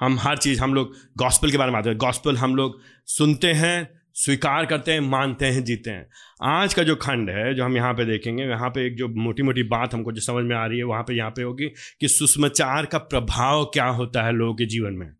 हम 0.00 0.18
हर 0.20 0.36
चीज़, 0.36 0.60
हम 0.60 0.74
लोग 0.74 0.92
गॉस्पल 1.16 1.50
के 1.50 1.58
बारे 1.58 1.70
में 1.70 1.72
बात 1.72 1.84
करते 1.84 1.90
हैं। 1.90 1.98
गॉस्पल 1.98 2.36
हम 2.36 2.56
लोग 2.56 2.80
सुनते 3.06 3.52
हैं, 3.52 4.00
स्वीकार 4.14 4.66
करते 4.66 4.92
हैं, 4.92 5.00
मानते 5.00 5.46
हैं, 5.46 5.64
जीते 5.64 5.90
हैं। 5.90 6.10
आज 6.42 6.74
का 6.74 6.82
जो 6.82 6.96
खंड 6.96 7.30
है, 7.30 7.54
जो 7.54 7.64
हम 7.64 7.76
यहाँ 7.76 7.94
पे 7.94 8.04
देखेंगे 8.04 8.42
यहाँ 8.42 8.70
पे 8.70 8.86
एक 8.86 8.96
जो 8.96 9.08
मोटी 9.08 9.42
मोटी 9.42 9.62
बात 9.62 9.94
हमको 9.94 10.12
जो 10.12 10.20
समझ 10.20 10.44
में 10.44 10.56
आ 10.56 10.66
रही 10.66 10.78
है, 10.78 10.84
वहाँ 10.84 11.02
पे 11.02 11.14
यहाँ 11.14 11.30
पे 11.30 11.42
होगी 11.42 11.66
कि 12.00 12.08
सुषमाचार 12.08 12.86
का 12.86 12.98
प्रभाव 12.98 13.64
क्या 13.64 13.86
होता 13.86 14.22
है 14.22 14.32
लोगों 14.32 14.54
के 14.54 14.66
जीवन 14.66 14.92
में। 14.92 15.10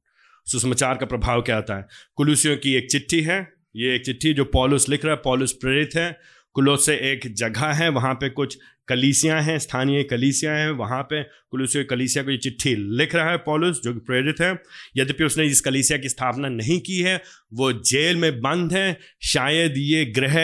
सुषमाचार 0.46 0.96
का 0.96 1.06
प्रभाव 1.06 1.42
क्या 1.42 1.58
आता 1.58 1.76
है? 1.76 1.86
कुलूसियों 2.16 2.56
की 2.56 2.74
एक 2.74 2.90
चिट्ठी 2.90 3.20
है, 3.20 3.52
ये 3.76 3.94
एक 3.94 4.04
चिट्ठी 4.04 4.32
जो 4.34 4.44
पॉलुस 4.44 4.88
लिख 4.88 5.04
रहा 5.04 5.14
है, 5.14 5.20
पॉलुस 5.24 5.52
प्रेरित 5.52 5.90
है 5.94 6.20
कुलोस 6.56 6.88
एक 6.88 7.34
जगह 7.34 7.72
है, 7.72 7.88
वहाँ 7.90 8.14
पे 8.14 8.28
कुछ 8.30 8.56
कलीसियाँ 8.88 9.40
हैं, 9.42 9.58
स्थानीय 9.58 10.02
कलीसियाँ 10.02 10.56
हैं, 10.56 10.70
वहाँ 10.70 11.02
पे 11.02 11.22
कुलूसियों 11.22 11.84
कलीसिया 11.84 12.24
को 12.24 12.30
ये 12.30 12.36
चिट्ठी 12.36 12.74
लिख 12.98 13.14
रहा 13.14 13.30
है 13.30 13.36
पॉलुस, 13.36 13.80
जो 13.84 13.92
कि 13.94 14.00
प्रेरित 14.00 14.40
है। 14.40 14.50
यद्यपि 14.96 15.24
उसने 15.24 15.44
इस 15.44 15.60
कलीसिया 15.60 15.98
की 15.98 16.08
स्थापना 16.08 16.48
नहीं 16.48 16.78
की 16.80 16.98
है, 16.98 17.16
वो 17.54 17.72
जेल 17.72 18.16
में 18.16 18.40
बंद 18.40 18.72
है, 18.72 18.96
शायद 19.22 19.74
ये 19.78 20.04
ग्रह 20.14 20.34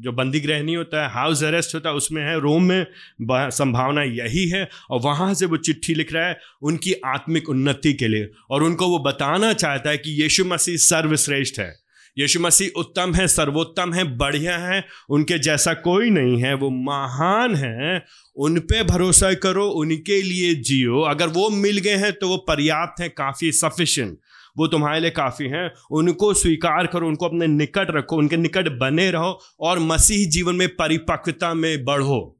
जो 0.00 0.12
बंदी 0.12 0.40
ग्रह 0.40 0.62
नहीं 0.62 0.76
होता 0.76 1.02
है, 1.02 1.12
हाउस 1.12 1.44
अरेस्ट 1.44 1.74
होता 1.74 1.88
है, 1.88 1.94
उसमें 1.94 2.22
है, 2.22 2.38
रोम 2.40 2.64
में 2.64 2.86
संभावना 3.30 4.02
यही 4.02 4.48
है, 4.48 4.68
और 4.90 5.00
वहाँ 5.00 5.32
से 5.34 5.46
वो 5.46 5.56
चिट्ठी 5.56 5.94
लिख 5.94 6.12
रहा 6.12 6.28
है 6.28 6.38
उनकी 6.62 6.94
आत्मिक 7.06 7.48
उन्नति 7.48 7.92
के 7.94 8.08
लिए, 8.08 8.30
और 8.50 8.62
उनको 8.62 8.88
वो 8.88 8.98
बताना 9.04 9.52
चाहता 9.54 9.90
है 9.90 9.98
कि 9.98 10.22
यीशु 10.22 10.44
मसीह 10.44 10.76
सर्वश्रेष्ठ 10.82 11.60
है। 11.60 11.74
यीशु 12.18 12.40
मसीह 12.40 12.78
उत्तम 12.78 13.14
है, 13.14 13.28
सर्वोत्तम 13.28 13.92
है, 13.92 14.16
बढ़िया 14.16 14.58
है, 14.58 14.84
उनके 15.10 15.38
जैसा 15.38 15.74
कोई 15.74 16.10
नहीं 16.10 16.42
है, 16.42 16.54
वो 16.54 16.70
महान 16.70 17.54
है। 17.54 18.04
उन 18.36 18.58
पे 18.58 18.82
भरोसा 18.82 19.34
करो, 19.34 19.68
उनके 19.68 20.22
लिए 20.22 20.54
जियो। 20.54 21.00
अगर 21.00 21.26
वो 21.26 21.50
मिल 21.50 21.78
गए 21.78 21.96
हैं 21.96 22.12
तो 22.12 22.28
वो 22.28 22.36
पर्याप्त 22.36 23.00
हैं, 23.00 23.10
काफ़ी 23.10 23.52
सफिशेंट 23.52 24.18
वो 24.58 24.66
तुम्हारे 24.66 25.00
लिए 25.00 25.10
काफ़ी 25.10 25.48
हैं। 25.48 25.70
उनको 25.90 26.34
स्वीकार 26.34 26.86
करो, 26.86 27.08
उनको 27.08 27.26
अपने 27.26 27.46
निकट 27.46 27.86
रखो, 27.90 28.16
उनके 28.16 28.36
निकट 28.36 28.68
बने 28.68 29.10
रहो 29.10 29.40
और 29.60 29.78
मसीह 29.78 30.30
जीवन 30.30 30.54
में 30.54 30.68
परिपक्वता 30.68 31.54
में 31.54 31.84
बढ़ो। 31.84 32.35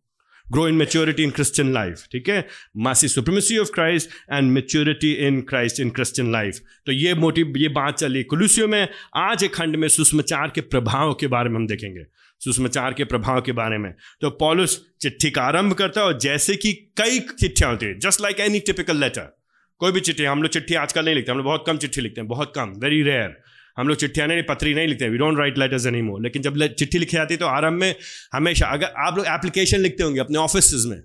Grow 0.52 0.66
in 0.68 0.74
maturity 0.74 1.22
in 1.22 1.30
Christian 1.30 1.72
life 1.72 2.02
ठीक 2.12 2.28
है? 2.28 2.46
मासी 2.76 3.08
supremacy 3.08 3.58
of 3.58 3.70
Christ 3.74 4.10
and 4.32 4.50
maturity 4.52 5.12
in 5.26 5.40
Christ 5.40 5.80
in 5.80 5.90
Christian 5.90 6.32
life 6.32 6.60
तो 6.86 6.92
ये 6.92 7.14
मोटिव 7.14 7.52
ये 7.56 7.68
बात 7.68 7.98
चली 7.98 8.22
कुलूसियों 8.22 8.68
में। 8.68 8.88
आज 9.16 9.44
एक 9.44 9.54
खंड 9.54 9.76
में 9.76 9.88
सुषमाचार 9.88 10.52
के 10.54 10.60
प्रभाव 10.60 11.14
के 11.14 11.26
बारे 11.26 11.50
में 11.50 11.56
हम 11.56 11.66
देखेंगे। 11.66 12.04
सुषमाचार 12.40 12.92
के 12.92 13.04
प्रभाव 13.04 13.40
के 13.40 13.52
बारे 13.52 13.78
में। 13.78 13.92
तो 14.20 14.30
पॉलुस 14.30 14.80
चिट्ठी 15.00 15.30
का 15.30 15.42
आरंभ 15.42 15.72
करता 15.72 16.00
है 16.00 16.06
और 16.06 16.18
जैसे 16.18 16.56
कि 16.56 16.72
कई 16.98 17.18
चिट्ठियाँ 17.18 17.70
होती 17.70 17.86
है 17.86 17.98
just 17.98 18.20
like 18.20 18.40
any 18.40 18.60
typical 18.60 18.96
letter 18.96 19.36
कोई 19.80 19.92
भी 19.92 20.00
चिट्ठी, 20.00 20.24
हम 20.24 20.42
लोग 20.42 20.52
चिट्ठी 20.52 20.74
आजकल 20.74 21.04
नहीं 21.04 21.14
लिखते, 21.14 21.32
हम 21.32 21.38
लोग 21.38 21.46
बहुत 21.46 21.64
कम 21.66 21.76
चिट्ठी 21.76 22.00
लिखते 22.00 22.20
हैं, 22.20 22.28
बहुत 22.28 22.52
कम 22.56 22.72
वेरी 22.76 23.02
रेयर 23.02 23.36
हम 23.76 23.88
लोग 23.88 23.96
चिट्ठियाँ 23.96 24.28
नहीं 24.28 24.42
पत्री 24.42 24.74
नहीं 24.74 24.88
लिखते 24.88 25.08
we 25.08 25.18
don't 25.18 25.38
write 25.38 25.58
letters 25.58 25.86
any 25.86 26.02
more 26.02 26.22
लेकिन 26.22 26.42
जब 26.42 26.66
चिट्ठी 26.66 26.98
लिखी 26.98 27.16
जाती 27.16 27.34
है 27.34 27.38
तो 27.38 27.46
आरंभ 27.46 27.80
में 27.80 27.94
हमेशा 28.32 28.66
अगर 28.66 28.86
आप 28.96 29.16
लोग 29.16 29.26
एप्लीकेशन 29.26 29.78
लिखते 29.78 30.02
होंगे 30.02 30.20
अपने 30.20 30.38
ऑफ़िस 30.38 30.84
में 30.86 31.02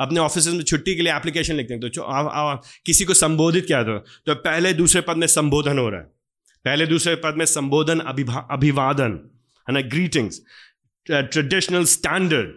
अपने 0.00 0.20
ऑफ़िस 0.20 0.46
में 0.46 0.62
छुट्टी 0.62 0.94
के 0.94 1.02
लिए 1.02 1.16
एप्लीकेशन 1.16 1.54
लिखते 1.54 1.74
हैं 1.74 1.90
तो 1.90 2.02
आ, 2.02 2.20
आ, 2.20 2.54
किसी 2.86 3.04
को 3.04 3.14
संबोधित 3.14 3.66
किया 3.66 3.84
था 3.84 3.98
तो 4.26 4.34
पहले 4.34 4.72
दूसरे 4.72 5.00
पद 5.00 5.16
में 5.16 5.26
संबोधन 5.26 5.78
हो 5.78 5.88
रहा 5.88 6.00
है। 6.00 6.06
पहले 6.64 6.86
दूसरे 6.86 7.14
पद 7.14 7.34
में 7.38 7.46
संबोधन 7.46 7.98
अभिवादन 8.50 9.18
है 9.68 9.74
ना 9.74 9.80
ग्रीटिंग्स 9.80 10.40
ट्रेडिशनल 11.10 11.84
स्टैंडर्ड 11.84 12.50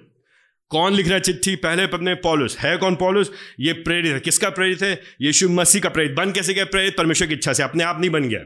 कौन 0.70 0.94
लिख 0.94 1.06
रहा 1.06 1.16
है 1.16 1.22
चिट्ठी? 1.22 1.56
पहले 1.56 1.88
पद 1.88 2.00
में 2.00 2.22
पॉलुस। 2.22 2.58
है 2.60 2.78
कौन 2.78 2.96
पॉलुस? 2.96 3.32
ये 3.60 3.74
प्रेरित 3.74 4.14
है। 4.14 4.20
किसका 4.20 4.50
प्रेरित 4.50 4.82
है? 4.82 5.02
यीशु 5.22 5.50
मसीह 5.50 5.82
का 5.82 5.90
प्रेरित। 5.90 6.14
बन 6.14 6.32
कैसे 6.32 6.54
गया 6.54 6.66
प्रेरित? 6.66 6.98
परमेश्वर 6.98 7.28
की 7.28 7.34
इच्छा 7.34 7.54
से। 7.54 7.64
अपने 7.64 7.84
आप 7.84 8.00
नहीं 8.00 8.10
बन 8.10 8.30
गया। 8.30 8.40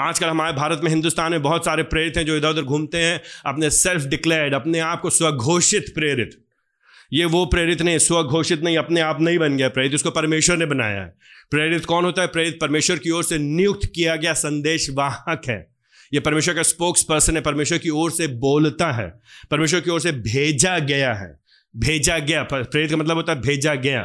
आजकल 0.00 0.26
हमारे 0.26 0.52
भारत 0.52 0.80
में 0.82 0.90
हिंदुस्तान 0.90 1.30
में 1.30 1.42
बहुत 1.42 1.64
सारे 1.64 1.82
प्रेरित 1.82 2.16
हैं 2.16 2.26
जो 2.26 2.36
इधर 2.36 2.48
उधर 2.48 2.62
घूमते 2.62 2.98
हैं, 2.98 3.20
अपने 3.46 3.70
सेल्फ 3.70 4.04
डिक्लेयर्ड 4.04 4.54
अपने 4.54 4.78
आप 4.78 5.00
को 5.00 5.10
स्वघोषित 5.10 5.94
प्रेरित। 5.94 6.30
ये 7.12 7.24
वो 7.24 7.46
प्रेरित 7.46 7.82
नहीं, 7.82 7.98
स्वघोषित 7.98 8.62
नहीं, 8.62 8.76
अपने 8.76 9.00
आप 9.00 9.20
नहीं 9.20 9.38
बन 9.38 9.56
गया 9.56 9.68
प्रेरित 9.68 9.94
उसको 9.94 10.10
परमेश्वर 10.10 10.56
ने 10.56 10.66
बनाया 10.66 11.00
है। 11.00 11.14
प्रेरित 11.50 11.84
कौन 11.84 12.04
होता 12.04 12.22
है? 12.22 12.28
प्रेरित 12.28 12.58
परमेश्वर 12.60 12.98
की 12.98 13.10
ओर 13.10 13.24
से 13.24 13.38
नियुक्त 13.38 13.88
किया 13.94 14.16
गया 14.16 14.32
संदेश 14.32 14.90
वाहक 14.90 15.42
है। 15.48 15.74
ये 16.14 16.20
परमेश्वर 16.20 16.54
का 16.54 16.62
स्पोक्स 16.62 17.02
पर्सन 17.02 17.36
है, 17.36 17.42
परमेश्वर 17.42 17.78
की 17.78 17.88
ओर 17.88 18.10
से 18.10 18.26
बोलता 18.26 18.92
है, 18.92 19.20
परमेश्वर 19.50 19.80
की 19.80 19.90
ओर 19.90 20.00
से 20.00 20.12
भेजा 20.12 20.78
गया 20.78 21.14
है। 21.14 21.38
भेजा 21.76 22.18
गया 22.18 22.42
प्रेरित 22.42 22.90
का 22.90 22.96
मतलब 22.96 23.16
होता 23.16 23.32
है 23.32 23.40
भेजा 23.40 23.74
गया। 23.74 24.04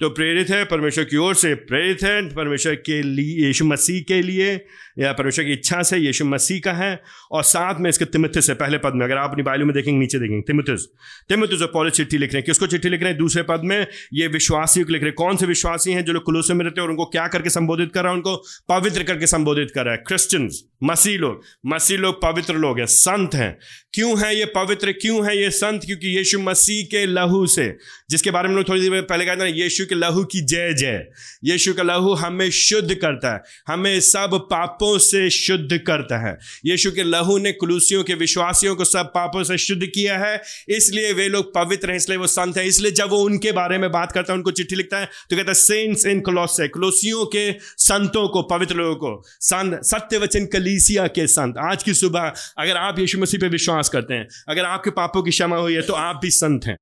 तो 0.00 0.10
प्रेरित 0.10 0.50
है 0.50 0.64
परमेश्वर 0.64 1.04
की 1.04 1.16
ओर 1.16 1.34
से, 1.34 1.54
प्रेरित 1.54 2.02
है 2.02 2.34
परमेश्वर 2.34 2.74
के 2.74 3.02
लिए, 3.02 3.46
यीशु 3.46 3.64
मसीह 3.64 4.02
के 4.02 4.22
लिए 4.22 4.64
या 4.98 5.12
परमेश्वर 5.12 5.44
की 5.44 5.52
इच्छा 5.52 5.82
से 5.82 5.96
यीशु 5.96 6.24
मसीह 6.24 6.60
का 6.60 6.72
है 6.72 7.02
और 7.32 7.42
साथ 7.42 7.74
में 7.80 7.90
इसके 7.90 8.04
तिमिथिस 8.04 8.48
है, 8.48 8.54
पहले 8.54 8.78
पद 8.78 8.92
में, 8.94 9.06
अगर 9.06 9.16
आप 9.16 9.30
अपनी 9.30 9.42
बाइलो 9.42 9.66
में 9.66 9.74
देखेंगे, 9.74 10.00
नीचे 10.00 10.18
देखेंगे, 10.18 10.42
तिमिथिस। 10.42 10.86
तिमिथिस 11.28 11.62
और 11.62 11.70
पॉलिस 11.72 11.92
चिट्ठी 11.92 12.18
लिख 12.18 12.32
रहे 12.32 12.38
हैं। 12.38 12.46
किसको 12.46 12.66
चिट्ठी 12.66 12.88
लिख 12.88 13.00
रहे 13.00 13.10
हैं? 13.10 13.18
दूसरे 13.18 13.42
पद 13.42 13.60
में, 13.64 13.86
ये 14.12 14.26
विश्वासियों 14.26 14.86
को 14.86 14.92
लिख 14.92 15.02
रहे 15.02 15.08
हैं। 15.08 15.14
कौन 15.14 15.36
से 15.36 15.46
विश्वासी 15.46 15.92
हैं 15.92 16.04
जो 16.04 16.12
लोग 16.12 16.22
कुलूस 16.22 16.50
में 16.50 16.64
रहते 16.64 16.80
हैं 16.80 16.86
और 16.86 16.90
उनको 16.90 17.04
क्या 17.04 17.28
करके 17.28 17.50
संबोधित 17.50 17.92
कर 17.92 18.02
रहा 18.02 18.10
है? 18.10 18.16
उनको 18.16 18.36
पवित्र 18.68 19.02
करके 19.02 19.26
संबोधित 19.26 19.68
कर 19.74 19.84
रहा 19.84 19.94
है। 19.94 20.02
क्रिश्चियंस 20.06 20.62
मसीह 20.84 21.18
लोग 21.18 21.40
मसीह 21.66 21.98
लोग 21.98 22.22
पवित्र 22.22 22.54
लोग 22.54 22.78
हैं, 22.78 22.86
संत 22.86 23.34
हैं। 23.34 23.58
क्यों 23.92 24.18
है 24.22 24.36
ये 24.38 24.44
पवित्र? 24.44 24.92
क्यों 24.92 25.26
है 25.26 25.42
ये 25.42 25.50
संत? 25.50 25.82
क्योंकि 25.84 26.16
यीशु 26.18 26.38
मसीह 26.38 26.84
के 26.84 27.06
लहू 27.06 27.46
से, 27.46 27.76
जिसके 28.10 28.30
बारे 28.30 28.48
में 28.48 28.56
लोग 28.56 28.68
थोड़ी 28.68 28.80
देर 28.80 29.02
पहले 29.02 29.24
कहते 29.24 29.44
हैं, 29.44 29.52
यीशु 29.52 29.84
के 29.86 29.94
लहू 29.94 30.24
की 30.24 30.40
जय 30.40 30.74
जय 30.74 31.06
यीशु 31.44 31.74
का 31.74 31.82
लहू 31.82 32.14
हमें 32.14 32.50
शुद्ध 32.50 32.94
करता 32.94 33.34
है। 33.34 33.42
हमें 33.68 34.00
सब 34.00 34.30
पापों 34.50 34.81
से 34.98 35.28
शुद्ध 35.30 35.78
करता 35.78 36.18
है। 36.18 36.36
यीशु 36.66 36.90
के 36.92 37.02
लहू 37.02 37.38
ने 37.38 37.52
कुलूसियों 37.52 38.02
के 38.04 38.14
विश्वासियों 38.14 38.74
को 38.76 38.84
सब 38.84 39.06
पापों 39.06 39.42
से 39.44 39.58
शुद्ध 39.58 39.86
किया 39.86 40.18
है। 40.18 40.40
इसलिए 40.68 41.12
वे 41.12 41.28
लोग 41.28 41.52
पवित्र 41.54 41.90
हैं, 41.90 41.96
इसलिए 41.96 42.18
वो 42.18 42.26
संत 42.26 42.56
हैं। 42.56 42.64
इसलिए 42.64 42.92
जब 42.92 43.10
वो 43.10 43.18
उनके 43.18 43.52
बारे 43.52 43.78
में 43.78 43.90
बात 43.92 44.12
करता 44.12 44.32
है, 44.32 44.36
उनको 44.36 44.50
चिट्ठी 44.50 44.76
लिखता 44.76 44.98
है 44.98 45.06
तो 45.30 45.36
कहता 45.36 45.50
है 45.50 45.54
सेंट्स 45.54 46.06
इन 46.06 46.20
क्लोस 46.20 46.56
कुलूसियों 46.74 47.24
के 47.26 47.50
संतों 47.78 48.28
को, 48.28 48.42
पवित्र 48.42 48.74
लोगों 48.74 48.94
को। 48.96 49.22
संत 49.40 49.80
सत्य 49.84 50.18
वचन 50.18 50.46
कलीसिया 50.46 51.06
के 51.08 51.26
संत। 51.26 51.58
आज 51.58 51.82
की 51.82 51.94
सुबह 51.94 52.32
अगर 52.58 52.76
आप 52.76 52.98
यीशु 52.98 53.18
मसीह 53.18 53.40
पर 53.40 53.48
विश्वास 53.48 53.88
करते 53.88 54.14
हैं, 54.14 54.28
अगर 54.48 54.64
आपके 54.64 54.90
पापों 54.92 55.22
की 55.22 55.30
क्षमा 55.30 55.56
हुई 55.56 55.74
है 55.74 55.82
तो 55.82 55.92
आप 55.94 56.20
भी 56.22 56.30
संत 56.30 56.66
हैं। 56.66 56.76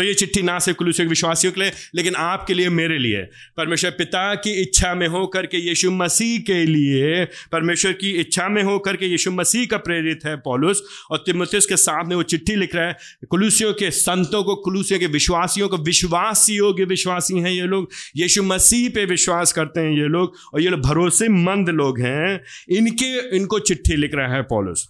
तो 0.00 0.04
ये 0.04 0.14
चिट्ठी 0.14 0.42
ना 0.42 0.58
सिर्फ़ 0.58 0.78
कुलूसियों 0.78 1.06
के 1.06 1.08
विश्वासियों 1.08 1.52
के 1.52 1.60
लिए, 1.60 1.72
लेकिन 1.94 2.14
आपके 2.14 2.54
लिए, 2.54 2.68
मेरे 2.68 2.98
लिए। 2.98 3.22
परमेश्वर 3.56 3.90
पिता 3.90 4.34
की 4.34 4.62
इच्छा 4.62 4.94
में 4.94 5.08
हो 5.08 5.26
करके 5.26 5.56
यीशु 5.58 5.90
मसीह 5.90 6.40
के 6.40 6.66
लिए, 6.66 7.24
परमेश्वर 7.24 7.92
की 7.92 8.10
इच्छा 8.10 8.48
में 8.48 8.62
हो 8.62 8.78
करके 8.78 9.06
यीशु 9.06 9.30
मसीह 9.30 9.66
का 9.66 9.76
प्रेरित 9.76 10.20
है 10.24 10.36
पॉलुस, 10.36 10.82
और 11.10 11.18
तिमुथिस 11.18 11.66
के 11.66 11.76
सामने 11.76 12.14
वो 12.14 12.22
चिट्ठी 12.22 12.56
लिख 12.56 12.74
रहा 12.74 12.84
है, 12.84 12.96
कुलूसियों 13.30 13.72
के 13.72 13.90
संतों 13.90 14.44
को, 14.44 14.54
कुलूसियों 14.54 15.00
के 15.00 15.06
विश्वासियों 15.06 15.68
को 15.68 15.76
विश्वास 15.76 16.46
योग्य 16.50 16.84
विश्वासी 16.84 17.38
हैं 17.38 17.50
ये 17.50 17.66
लोग, 17.66 17.90
यीशु 18.16 18.42
मसीह 18.42 18.88
पे 18.88 19.04
विश्वास 19.04 19.52
करते 19.52 19.80
हैं 19.80 19.92
ये 19.92 20.08
लोग, 20.08 20.36
और 20.54 20.60
ये 20.60 20.68
लोग 20.68 20.80
भरोसेमंद 20.80 21.68
लोग 21.68 22.00
हैं। 22.00 22.44
इनके, 22.70 23.36
इनको 23.36 23.58
चिट्ठी 23.58 23.96
लिख 23.96 24.10
रहा 24.14 24.34
है 24.34 24.42
पॉलुस। 24.42 24.88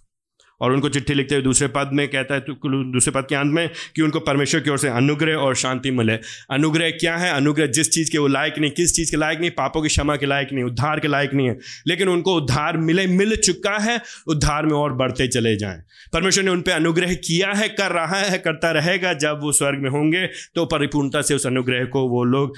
और 0.61 0.73
उनको 0.73 0.89
चिट्ठी 0.89 1.15
लिखते 1.15 1.35
हुए 1.35 1.45
दूसरे 1.45 1.69
पद 1.69 1.91
में 1.93 2.07
कहता 2.09 2.35
है 2.35 2.41
दूसरे 2.41 3.13
पद 3.13 3.27
के 3.29 3.35
अंत 3.35 3.53
में 3.55 3.69
कि 3.97 4.03
उनको 4.03 4.21
परमेश्वर 4.21 4.61
की 4.61 4.71
ओर 4.71 4.79
से 4.79 4.89
अनुग्रह 4.89 5.37
और 5.37 5.55
शांति 5.55 5.91
मिले। 5.91 6.19
अनुग्रह 6.51 6.91
क्या 6.91 7.17
है? 7.17 7.33
अनुग्रह 7.33 7.67
जिस 7.69 7.91
चीज़ 7.91 8.11
के 8.13 8.19
वो 8.19 8.27
लायक 8.27 8.59
नहीं, 8.59 8.71
किस 8.71 8.95
चीज़ 8.97 9.11
के 9.11 9.17
लायक 9.17 9.41
नहीं? 9.41 9.51
पापों 9.51 9.83
की 9.83 9.89
क्षमा 9.89 10.17
के 10.17 10.27
लायक 10.27 10.49
नहीं, 10.53 10.65
उद्धार 10.65 11.01
के 11.01 11.09
लायक 11.09 11.35
नहीं 11.35 11.49
है। 11.49 11.59
लेकिन 11.87 12.09
उनको 12.09 12.37
उद्धार 12.37 12.77
मिले, 12.77 13.07
मिल 13.07 13.37
चुका 13.37 13.77
है, 13.79 14.01
उद्धार 14.27 14.67
में 14.67 14.75
और 14.75 14.93
बढ़ते 14.95 15.29
चले 15.29 15.57
जाएँ। 15.57 15.83
परमेश्वर 16.13 16.45
ने 16.45 16.51
उन 16.51 16.61
पर 16.61 16.73
अनुग्रह 16.73 17.15
किया 17.15 17.53
है, 17.53 17.69
कर 17.71 17.93
रहा 17.93 18.21
है, 18.21 18.39
करता 18.39 18.71
रहेगा। 18.71 19.13
जब 19.15 19.41
वो 19.43 19.53
स्वर्ग 19.53 19.79
में 19.79 19.91
होंगे 19.91 20.27
तो 20.55 20.65
परिपूर्णता 20.67 21.23
से 21.23 21.35
उस 21.35 21.47
अनुग्रह 21.47 21.85
को 21.85 22.09
वो 22.09 22.25
लोग 22.25 22.57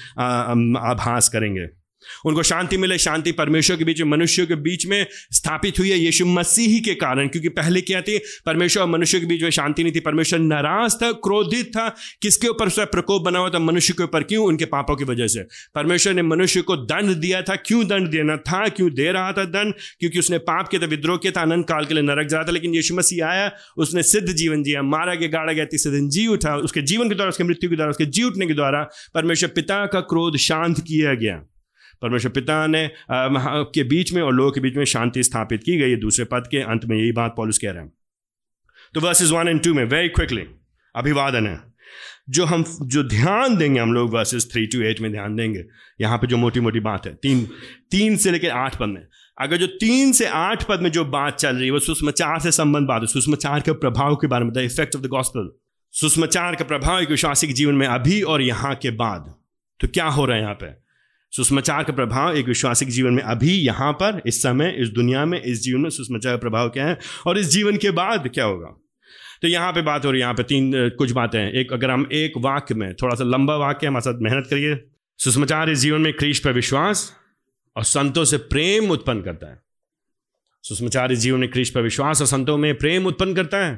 आभास 0.80 1.28
करेंगे। 1.28 1.81
उनको 2.24 2.42
शांति 2.42 2.76
मिले, 2.76 2.98
शांति 2.98 3.32
परमेश्वर 3.32 3.76
के 3.76 3.84
बीच 3.84 4.00
में, 4.00 4.10
मनुष्यों 4.10 4.46
के 4.46 4.54
बीच 4.54 4.86
में 4.86 5.06
स्थापित 5.32 5.78
हुई 5.78 5.90
है 5.90 5.98
यीशु 5.98 6.26
मसीह 6.26 6.80
के 6.80 6.94
कारण। 6.94 7.28
क्योंकि 7.28 7.48
पहले 7.48 7.80
क्या 7.80 8.02
थी? 8.02 8.20
परमेश्वर 8.46 8.82
और 8.82 8.88
मनुष्य 8.88 9.20
के 9.20 9.26
बीच 9.26 9.42
में 9.42 9.50
शांति 9.50 9.84
नहीं 9.84 9.94
थी। 9.94 10.00
परमेश्वर 10.00 10.38
नाराज़ 10.38 10.94
था, 11.02 11.12
क्रोधित 11.12 11.66
था। 11.66 11.96
किसके 12.22 12.48
ऊपर 12.48 12.66
उसका 12.66 12.84
प्रकोप 12.84 13.22
बना 13.22 13.38
हुआ 13.38 13.50
था? 13.50 13.58
मनुष्य 13.58 13.92
के 13.92 14.02
ऊपर। 14.02 14.22
क्यों? 14.22 14.46
उनके 14.46 14.64
पापों 14.64 14.96
की 14.96 15.04
वजह 15.04 15.26
से। 15.26 15.42
परमेश्वर 15.74 16.14
ने 16.14 16.22
मनुष्य 16.22 16.62
को 16.62 16.76
दंड 16.76 17.14
दिया 17.14 17.42
था। 17.42 17.56
क्यों 17.56 17.86
दंड 17.86 18.08
देना 18.08 18.36
था, 18.36 18.68
क्यों 18.68 18.90
दे 18.90 19.12
रहा 19.12 19.32
था 19.32 19.44
दंड? 19.44 19.74
क्योंकि 20.00 20.18
उसने 20.18 20.38
पाप 20.38 20.68
किया 20.68 20.82
था, 20.82 20.86
विद्रोह 20.86 21.16
किया 21.16 21.32
था, 21.36 21.42
अनंत 21.42 21.68
काल 21.68 21.84
के 21.84 21.94
लिए 21.94 22.02
नरक 22.02 22.26
जा 22.26 22.42
था। 22.42 22.52
लेकिन 22.52 22.74
यीशु 22.74 22.94
मसीह 22.94 23.26
आया, 23.26 23.52
उसने 23.76 24.02
सिद्ध 24.02 24.32
जीवन 24.32 24.62
जिया। 24.62 24.82
मारा 24.82 25.14
गया, 25.14 25.28
गाड़ा 25.28 25.52
गया, 25.52 25.64
तीसरे 25.64 25.92
दिन 25.92 26.08
जी 26.08 26.26
उठा। 26.26 26.56
उसके 26.56 26.82
जीवन 26.82 27.08
के 27.08 27.14
द्वारा, 27.14 27.28
उसके 27.28 27.44
मृत्यु 27.44 27.70
के 27.70 27.76
द्वारा, 27.76 27.90
उसके 27.90 28.06
जी 28.06 28.22
उठने 28.22 28.46
के 28.46 28.54
द्वारा 28.54 28.90
परमेश्वर 29.14 29.48
पिता 29.48 29.86
का 29.86 30.00
क्रोध 30.00 30.36
शांत 30.36 30.80
किया 30.80 31.14
गया। 31.14 31.44
परमेश्वर 32.02 32.30
पिता 32.30 32.66
ने 32.66 32.90
के 33.10 33.82
बीच 33.84 34.12
में 34.12 34.22
और 34.22 34.34
लोगों 34.34 34.50
के 34.50 34.60
बीच 34.60 34.76
में 34.76 34.84
शांति 34.84 35.22
स्थापित 35.22 35.62
की 35.62 35.76
गई। 35.78 35.90
है 35.90 35.96
दूसरे 35.96 36.24
पद 36.24 36.48
के 36.50 36.62
अंत 36.62 36.84
में 36.84 36.96
यही 36.98 37.12
बात 37.12 37.34
पॉलिस 37.36 37.58
कह 37.58 37.70
रहे 37.70 37.82
हैं। 37.82 37.92
तो 38.94 39.00
वर्सेस 39.00 39.30
वन 39.30 39.48
एंड 39.48 39.62
टू 39.62 39.74
में 39.74 39.84
वेरी 39.84 40.08
क्विकली 40.08 40.44
अभिवादन 40.94 41.46
है। 41.46 41.60
जो 42.30 42.44
हम, 42.44 42.64
जो 42.82 43.02
ध्यान 43.02 43.56
देंगे 43.56 43.80
हम 43.80 43.92
लोग 43.92 44.12
वर्सेस 44.14 44.48
थ्री 44.52 44.66
टू 44.66 44.80
एट 44.80 45.00
में 45.00 45.10
ध्यान 45.12 45.36
देंगे। 45.36 45.64
यहाँ 46.00 46.18
पे 46.18 46.26
जो 46.26 46.36
मोटी 46.36 46.60
मोटी 46.60 46.80
बात 46.80 47.06
है, 47.06 47.14
तीन 47.14 47.44
तीन 47.90 48.16
से 48.16 48.30
लेकर 48.30 48.50
आठ 48.50 48.76
पद 48.76 48.86
में। 48.86 49.06
अगर 49.38 49.56
जो 49.56 49.66
तीन 49.66 50.12
से 50.12 50.26
आठ 50.26 50.64
पद 50.64 50.80
में 50.80 50.90
जो 50.90 51.04
बात 51.04 51.36
चल 51.36 51.56
रही 51.56 51.64
है, 51.64 51.70
वो 51.70 51.78
सुषमाचार 51.78 52.38
से 52.40 52.52
संबंध 52.52 52.88
बात 52.88 53.02
है। 53.02 53.06
सुषमाचार 53.06 53.60
के 53.60 53.72
प्रभाव 53.72 54.16
के 54.16 54.26
बारे 54.26 54.44
में 54.44 54.52
the 54.54 54.58
effect 54.58 54.96
of 54.96 55.02
the 55.02 55.06
gospel 55.06 55.50
सुषमाचार 55.94 56.54
का 56.54 56.64
प्रभाव 56.64 57.00
एक 57.00 57.10
विश्वासी 57.10 57.46
के 57.46 57.52
जीवन 57.52 57.74
में 57.74 57.86
अभी 57.86 58.20
और 58.22 58.42
यहाँ 58.42 58.74
के 58.74 58.90
बाद। 58.90 59.34
तो 59.80 59.88
क्या 59.88 60.06
हो 60.06 60.24
रहा 60.26 60.36
है 60.36 60.42
यहाँ 60.42 60.54
पे? 60.54 60.81
सुषमाचार 61.36 61.84
का 61.84 61.92
प्रभाव 61.92 62.36
एक 62.36 62.46
विश्वासी 62.46 62.84
के 62.84 62.90
जीवन 62.90 63.12
में 63.14 63.22
अभी 63.22 63.52
यहाँ 63.52 63.92
पर, 63.92 64.22
इस 64.26 64.42
समय, 64.42 64.76
इस 64.78 64.88
दुनिया 64.88 65.24
में, 65.24 65.42
इस 65.42 65.62
जीवन 65.62 65.80
में 65.80 65.90
सुषमाचार 65.90 66.32
का 66.32 66.38
प्रभाव 66.38 66.68
क्या 66.68 66.86
है 66.86 66.98
और 67.26 67.38
इस 67.38 67.46
जीवन 67.46 67.76
के 67.76 67.90
बाद 67.90 68.30
क्या 68.34 68.44
होगा? 68.44 68.76
तो 69.42 69.48
यहाँ 69.48 69.72
पे 69.72 69.82
बात 69.82 70.04
हो 70.04 70.10
रही 70.10 70.20
है, 70.20 70.22
यहाँ 70.22 70.34
पे 70.34 70.42
तीन 70.42 70.90
कुछ 70.90 71.10
बातें 71.10 71.40
हैं। 71.40 71.52
एक, 71.52 71.72
अगर 71.72 71.90
हम 71.90 72.08
एक 72.12 72.32
वाक्य 72.38 72.74
में 72.74 72.94
थोड़ा 72.94 73.14
सा 73.16 73.24
लंबा 73.24 73.56
वाक्य, 73.56 73.86
हमारे 73.86 74.00
साथ 74.00 74.18
मेहनत 74.18 74.46
करिए। 74.50 74.84
सुषमाचार 75.18 75.70
इस 75.70 75.78
जीवन 75.78 76.00
में 76.00 76.12
क्रीश 76.12 76.38
पर 76.38 76.52
विश्वास 76.52 77.16
और 77.76 77.84
संतों 77.84 78.24
से 78.24 78.36
प्रेम 78.36 78.90
उत्पन्न 78.90 79.22
करता 79.22 79.50
है। 79.50 79.62
सुषमाचार 80.62 81.12
इस 81.12 81.18
जीवन 81.18 81.40
में 81.40 81.50
क्रीश 81.50 81.70
पर 81.70 81.82
विश्वास 81.82 82.20
और 82.20 82.26
संतों 82.26 82.58
में 82.58 82.78
प्रेम 82.78 83.06
उत्पन्न 83.06 83.34
करता 83.34 83.66
है। 83.66 83.76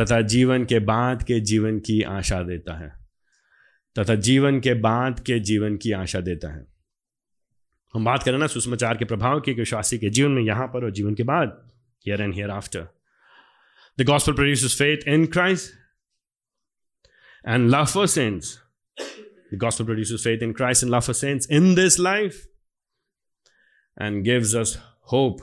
तथा 0.00 0.20
जीवन 0.20 0.64
के 0.64 0.78
बाद 0.78 1.22
के 1.22 1.40
जीवन 1.40 1.78
की 1.78 2.02
आशा 2.02 2.42
देता 2.42 2.78
है। 2.78 2.97
तथा 3.98 4.14
जीवन 4.14 4.60
के 4.60 4.74
बाद 4.74 5.20
के 5.20 5.40
जीवन 5.40 5.76
की 5.76 5.92
आशा 5.92 6.20
देता 6.20 6.54
है। 6.56 6.66
हम 7.94 8.04
बात 8.04 8.22
करें 8.22 8.38
ना 8.38 8.46
सुषमाचार 8.46 8.96
के 8.96 9.04
प्रभाव 9.04 9.40
की 9.40 9.52
विश्वासी 9.52 9.98
के 9.98 10.10
जीवन 10.10 10.30
में 10.30 10.42
यहाँ 10.42 10.66
पर 10.66 10.84
और 10.84 10.90
जीवन 10.90 11.14
के 11.14 11.22
बाद 11.22 11.72
here 12.06 12.22
and 12.22 12.34
here 12.34 12.50
after 12.50 12.88
the 14.00 14.02
gospel 14.02 14.32
produce 14.32 14.78
faith 14.78 15.08
in 15.08 15.26
Christ 15.26 15.72
and 17.48 17.70
love 17.70 17.84
for 17.84 18.06
sense 18.06 18.62
the 19.54 19.58
gospel 19.58 19.84
produce 19.84 20.24
faith 20.24 20.42
in 20.42 20.52
Christ 20.52 20.84
and 20.84 20.92
love 20.92 21.00
for 21.00 21.14
sense 21.14 21.48
in 21.50 21.74
this 21.74 21.98
life 22.00 22.48
and 24.02 24.22
gives 24.24 24.56
us 24.56 24.78
hope 25.12 25.38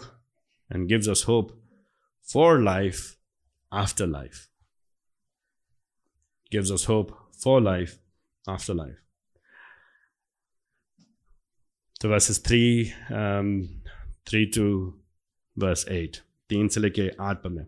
and 0.72 0.88
gives 0.88 1.10
us 1.10 1.26
hope 1.28 1.70
for 2.34 2.64
life 2.64 3.16
after 3.74 4.08
life 4.08 4.48
gives 6.52 6.72
us 6.72 6.86
hope 6.90 7.32
for 7.44 7.62
life 7.62 8.00
after 8.50 8.74
life. 8.76 8.96
So 12.02 12.10
verses 12.12 12.38
3, 12.48 12.86
um, 13.12 13.52
3 14.30 14.46
to 14.58 14.66
verse 15.60 15.86
8. 15.88 16.18
तीन 16.50 16.68
से 16.68 16.80
लेके 16.80 17.12
आठ 17.22 17.38
पद 17.38 17.52
में। 17.52 17.66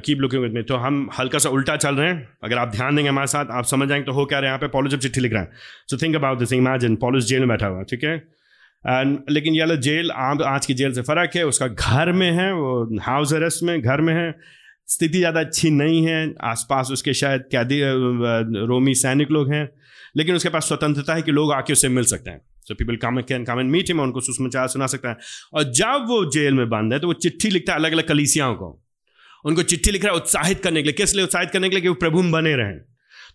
keep 0.00 0.18
looking 0.18 0.42
with 0.42 0.64
तो 0.68 0.76
हम 0.76 1.10
हल्का 1.18 1.38
सा 1.38 1.48
उल्टा 1.48 1.76
चल 1.76 1.94
रहे 1.94 2.08
हैं। 2.08 2.38
अगर 2.44 2.58
आप 2.58 2.68
ध्यान 2.68 2.96
देंगे 2.96 3.08
हमारे 3.08 3.26
साथ 3.26 3.46
आप 3.46 3.64
समझ 3.64 3.88
जाएँगे 3.88 4.06
तो 4.06 4.12
हो 4.12 4.24
क्या 4.24 4.38
रहे 4.38 4.48
यहाँ 4.48 4.58
पे 4.58 4.68
पॉलिस 4.68 4.92
जब 4.92 4.98
चिट्ठी 4.98 5.20
लिख 5.20 5.32
रहे 5.32 5.42
हैं। 5.42 5.52
So 5.90 5.96
think 5.96 6.16
about 6.16 6.38
this 6.38 6.52
imagine 6.52 6.96
Paul is 6.96 7.24
jail 7.24 7.38
में 7.38 7.48
बैठा 7.48 7.66
हुआ 7.66 7.82
ठीक 7.82 8.04
है? 8.04 8.16
एंड 8.86 9.24
लेकिन 9.30 9.54
ये 9.54 9.76
जेल 9.76 10.10
आम 10.10 10.42
आज 10.42 10.66
की 10.66 10.74
जेल 10.74 10.92
से 10.92 11.02
फ़र्क 11.02 11.36
है। 11.36 11.46
उसका 11.46 11.68
घर 11.68 12.12
में 12.12 12.32
है 12.32 12.52
वो 12.52 13.00
हाउस 13.00 13.34
अरेस्ट 13.34 13.62
में 13.62 13.82
घर 13.82 14.00
में 14.00 14.14
है। 14.14 14.34
स्थिति 14.88 15.18
ज़्यादा 15.18 15.40
अच्छी 15.40 15.70
नहीं 15.72 16.06
है, 16.06 16.34
आसपास 16.44 16.90
उसके 16.92 17.14
शायद 17.14 17.42
कैदी 17.52 17.80
रोमी 18.66 18.94
सैनिक 18.96 19.30
लोग 19.30 19.52
हैं, 19.52 19.68
लेकिन 20.16 20.34
उसके 20.34 20.48
पास 20.48 20.68
स्वतंत्रता 20.68 21.14
है 21.14 21.22
कि 21.22 21.32
लोग 21.32 21.52
आके 21.52 21.72
उससे 21.72 21.88
मिल 21.88 22.04
सकते 22.04 22.30
हैं। 22.30 22.40
So 22.68 22.74
people 22.74 22.96
come 22.96 23.20
can 23.22 23.44
come 23.44 23.60
and 23.60 23.70
meet 23.70 23.88
him 23.88 24.00
उनको 24.00 24.20
सुषमाचार 24.20 24.68
सुना 24.68 24.86
सकता 24.86 25.08
है। 25.08 25.16
और 25.54 25.72
जब 25.72 26.04
वो 26.08 26.24
जेल 26.32 26.54
में 26.54 26.68
बंद 26.68 26.92
है 26.92 26.98
तो 26.98 27.06
वो 27.06 27.12
चिट्ठी 27.14 27.50
लिखता 27.50 27.72
है 27.72 27.78
अलग 27.78 27.92
अलग 27.92 28.08
कलीसियाओं 28.08 28.54
को। 28.54 28.70
उनको 29.44 29.62
चिट्ठी 29.64 29.90
लिख 29.90 30.04
रहा 30.04 30.14
है 30.14 30.20
उत्साहित 30.20 30.62
करने 30.62 30.82
के 30.82 30.88
लिए। 30.88 30.92
किस 30.94 31.14
लिए 31.14 31.24
उत्साहित 31.24 31.50
करने 31.50 31.68
के 31.68 31.76
लिए? 31.76 31.82
कि 31.82 31.88
वो 31.88 31.94
प्रभु 31.96 32.22
बने 32.32 32.54
रहें। 32.56 32.78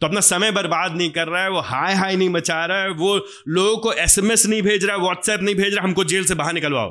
तो 0.01 0.07
अपना 0.07 0.19
समय 0.21 0.51
बर्बाद 0.51 0.95
नहीं 0.95 1.09
कर 1.09 1.27
रहा 1.27 1.43
है, 1.43 1.49
वो 1.49 1.59
हाय 1.61 1.93
हाय 1.93 2.15
नहीं 2.15 2.29
मचा 2.29 2.65
रहा 2.65 2.81
है, 2.81 2.89
वो 2.91 3.15
लोगों 3.47 3.77
को 3.77 3.93
एसएमएस 3.93 4.45
नहीं 4.45 4.61
भेज 4.61 4.85
रहा 4.85 4.95
है 4.95 5.01
व्हाट्सएप 5.01 5.41
नहीं 5.41 5.55
भेज 5.55 5.73
रहा, 5.75 5.83
हमको 5.83 6.03
जेल 6.03 6.25
से 6.25 6.35
बाहर 6.35 6.53
निकलवाओ। 6.53 6.89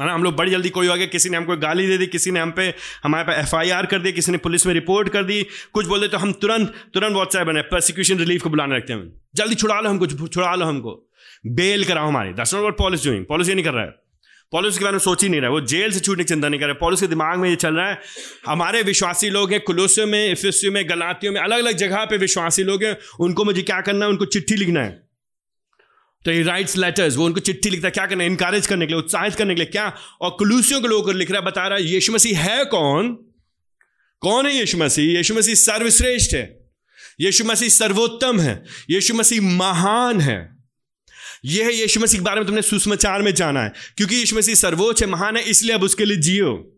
है 0.00 0.06
ना? 0.06 0.14
हम 0.14 0.22
लोग 0.22 0.36
बड़ी 0.36 0.50
जल्दी 0.50 0.68
कोई 0.68 0.86
हो 0.86 0.94
गया 0.94 1.06
किसी 1.06 1.28
ने 1.28 1.36
हमको 1.36 1.56
गाली 1.56 1.86
दे 1.86 1.98
दी, 1.98 2.06
किसी 2.06 2.30
ने 2.30 2.40
हम 2.40 2.50
पे, 2.50 2.74
हमारे 3.04 3.24
पे 3.24 3.40
एफआईआर 3.40 3.86
कर 3.86 3.98
दी, 3.98 4.12
किसी 4.12 4.32
ने 4.32 4.38
पुलिस 4.38 4.66
में 4.66 4.74
रिपोर्ट 4.74 5.08
कर 5.08 5.24
दी। 5.24 5.46
कुछ 5.72 5.86
बोल 5.86 6.08
तो 6.08 6.18
हम 6.18 6.32
तुरंत 6.32 6.74
तुरंत 6.94 7.12
व्हाट्सएप 7.12 7.46
बने 7.46 7.62
प्रोसिक्यूशन 7.62 8.18
रिलीफ 8.18 8.42
को 8.42 8.50
बुलाने 8.50 8.76
रखते 8.76 8.92
हैं 8.92 9.22
जल्दी 9.34 9.54
छुड़ा 9.54 9.80
लो 9.80 9.90
हमको, 9.90 10.06
छुड़ा 10.06 10.54
लो 10.54 10.66
हमको। 10.66 11.10
बेल 11.46 11.84
कराओ 11.84 12.08
हमारी। 12.08 12.32
दस 12.32 12.54
नॉट 12.54 12.78
पॉलिस 12.78 13.04
डूइंग 13.04 13.24
पॉलिस 13.26 13.48
ये 13.48 13.54
नहीं 13.54 13.64
कर 13.64 13.72
रहा 13.72 13.84
है। 13.84 13.90
पॉलिस 14.52 14.78
के 14.78 14.84
बारे 14.84 14.92
में 14.92 14.98
सोच 14.98 15.22
ही 15.22 15.28
नहीं 15.28 15.40
रहा 15.40 15.50
है। 15.50 15.52
वो 15.52 15.60
जेल 15.60 15.92
से 15.92 16.00
छूटने 16.00 16.24
की 16.24 16.28
चिंता 16.28 16.48
नहीं 16.48 16.60
कर 16.60 16.66
रहा 16.66 16.74
पॉलिस 16.74 17.00
के 17.00 17.06
दिमाग 17.06 17.38
में 17.38 17.50
ये 17.50 17.56
चल 17.56 17.74
रहा 17.74 17.90
है। 17.90 18.00
हमारे 18.46 18.82
विश्वासी 18.82 19.30
लोग 19.30 19.52
हैं, 19.52 19.60
कुलूसियों 19.60 20.06
में, 20.06 20.32
इफिसियों 20.32 20.72
में, 20.72 20.88
गलातियों 20.88 21.32
में 21.32 21.40
अलग 21.40 21.58
अलग 21.58 21.76
जगह 21.76 22.04
पे 22.04 22.16
विश्वासी 22.16 22.62
लोग 22.62 22.84
हैं। 22.84 22.96
उनको 23.20 23.44
मुझे 23.44 23.62
क्या 23.62 23.80
करना 23.80 24.04
है? 24.04 24.10
उनको 24.10 24.24
चिट्ठी 24.24 24.56
लिखना 24.56 24.80
है। 24.80 25.03
तो 26.24 26.32
ये 26.32 26.42
राइट्स 26.42 26.76
लेटर्स 26.76 27.16
वो 27.16 27.26
उनको 27.26 27.40
चिट्ठी 27.40 27.70
लिखता 27.70 27.88
है, 27.88 27.90
क्या 27.90 28.06
करना 28.06 28.24
इनकरेज 28.24 28.66
करने 28.66 28.86
के 28.86 28.92
लिए, 28.92 28.98
उत्साहित 28.98 29.34
करने 29.34 29.54
के 29.54 29.60
लिए, 29.60 29.70
क्या? 29.70 29.96
और 30.20 30.30
कुलूसियों 30.30 30.80
के 30.80 30.88
लोगों 30.88 31.02
को 31.02 31.12
लिख 31.12 31.30
रहा 31.30 31.40
है, 31.40 31.46
बता 31.46 31.68
रहा 31.68 31.78
है, 31.78 31.84
यीशु 31.84 32.12
मसीह 32.12 32.40
है 32.40 32.64
कौन? 32.64 33.18
कौन 34.20 34.46
है 34.46 34.56
यीशु 34.56 34.78
मसीह? 34.78 35.16
यीशु 35.16 35.34
मसीह 35.34 35.54
सर्वश्रेष्ठ 35.54 36.34
है। 36.34 36.64
यीशु 37.20 37.44
मसीह 37.44 37.68
सर्वोत्तम 37.68 38.40
है। 38.40 38.64
यीशु 38.90 39.14
मसीह 39.14 39.42
महान 39.42 40.20
है। 40.20 40.56
यह 41.44 41.66
है 41.66 41.74
यीशु 41.74 42.00
मसीह 42.00 42.20
के 42.20 42.24
बारे 42.24 42.36
में 42.36 42.46
तुमने 42.46 42.62
सुषमाचार 42.62 43.22
में 43.22 43.34
जाना 43.34 43.62
है, 43.62 43.72
क्योंकि 43.96 44.16
यीशु 44.16 44.36
मसीह 44.36 44.54
सर्वोच्च 44.54 45.02
है, 45.02 45.08
महान 45.08 45.36
है, 45.36 45.42
इसलिए 45.42 45.74
अब 45.74 45.82
उसके 45.82 46.04
लिए 46.04 46.16
जियो। 46.16 46.70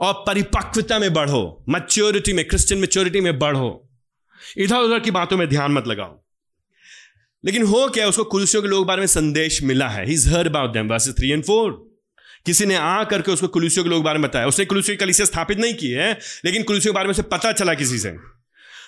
और 0.00 0.24
परिपक्वता 0.26 0.98
में 0.98 1.12
बढ़ो 1.12 1.64
मच्योरिटी 1.68 2.32
में 2.32 2.48
क्रिश्चियन 2.48 2.80
मेच्योरिटी 2.80 3.20
में 3.20 3.38
बढ़ो। 3.38 3.90
इधर 4.58 4.76
उधर 4.76 5.00
की 5.00 5.10
बातों 5.10 5.36
में 5.36 5.48
ध्यान 5.48 5.72
मत 5.72 5.86
लगाओ। 5.86 6.23
लेकिन 7.44 7.62
हो 7.62 7.88
क्या, 7.88 8.06
उसको 8.06 8.24
कुलसियों 8.24 8.62
के 8.62 8.68
लोग 8.68 8.86
बारे 8.86 9.00
में 9.00 9.06
संदेश 9.06 9.62
मिला 9.62 9.88
है? 9.88 10.06
He 10.06 10.16
heard 10.26 10.48
about 10.48 10.72
them 10.72 10.88
verses 10.88 11.14
three 11.14 11.30
and 11.30 11.44
four 11.44 11.72
किसी 12.46 12.66
ने 12.66 12.74
आ 12.74 13.02
करके 13.04 13.32
उसको 13.32 13.48
कुलसियों 13.48 13.84
के 13.84 13.90
लोग 13.90 14.02
बारे 14.04 14.18
में 14.18 14.28
बताया। 14.28 14.46
उसने 14.46 14.64
कुलसियों 14.64 14.96
की 14.96 15.04
कलिसिया 15.04 15.26
स्थापित 15.26 15.58
नहीं 15.58 15.74
की 15.74 15.90
है, 15.90 16.12
लेकिन 16.44 16.62
कुलसियों 16.62 16.92
के 16.92 16.94
बारे 16.94 17.06
में 17.06 17.14
से 17.14 17.22
पता 17.22 17.52
चला 17.52 17.74
किसी 17.74 17.98
से। 17.98 18.10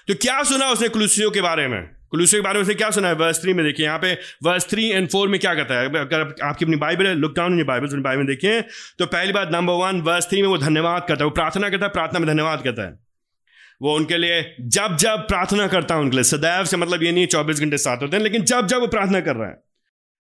तो 0.08 0.14
क्या 0.14 0.42
सुना 0.42 0.70
उसने 0.70 0.88
कुलसियों 0.88 1.30
के 1.30 1.40
बारे 1.40 1.68
में? 1.68 1.82
कुलूसियों 2.10 2.42
के 2.42 2.44
बारे 2.44 2.62
में 2.62 2.76
क्या 2.76 2.90
सुना 2.90 3.08
है? 3.08 3.14
वर्स 3.14 3.40
थ्री 3.42 3.52
में 3.54 3.64
देखिए, 3.66 3.86
यहाँ 3.86 3.98
पे 3.98 4.12
वर्स 4.44 4.68
थ्री 4.70 4.88
एंड 4.88 5.08
फोर 5.08 5.28
में 5.28 5.38
क्या 5.40 5.54
कहता 5.54 5.80
है? 5.80 5.88
अगर 5.88 6.34
आपकी 6.44 6.64
अपनी 6.64 6.76
बाइबल 6.76 7.06
है 7.06 7.14
लुक 7.14 7.34
डाउन 7.36 7.64
बाइबल 7.64 8.00
बाइबल 8.00 8.18
में 8.18 8.26
देखिए 8.26 8.60
तो 8.98 9.06
पहली 9.06 9.32
बात 9.32 9.50
नंबर 9.52 9.72
वन 9.74 10.00
वर्स 10.00 10.28
थ्री 10.28 10.42
में 10.42 10.48
वो 10.48 10.58
धन्यवाद 10.58 11.06
करता 11.08 11.24
है, 11.24 11.24
वो 11.24 11.30
प्रार्थना 11.30 11.70
करता 11.70 11.86
है, 11.86 11.92
प्रार्थना 11.92 12.18
में 12.18 12.28
धन्यवाद 12.28 12.62
करता 12.62 12.82
है। 12.82 13.05
वो 13.80 13.94
उनके 13.96 14.18
लिए 14.18 14.54
जब 14.60 14.96
जब 14.96 15.26
प्रार्थना 15.28 15.66
करता 15.66 15.94
है 15.94 16.00
उनके 16.00 16.16
लिए। 16.16 16.24
सदैव 16.24 16.64
से 16.64 16.76
मतलब 16.76 17.02
ये 17.02 17.12
नहीं 17.12 17.26
चौबीस 17.26 17.60
घंटे 17.60 17.78
साथ 17.78 18.02
होते 18.02 18.16
हैं 18.16 18.22
लेकिन 18.24 18.44
जब 18.44 18.66
जब 18.66 18.80
वो 18.80 18.86
प्रार्थना 18.86 19.20
कर 19.20 19.36
रहा 19.36 19.48
है 19.48 19.54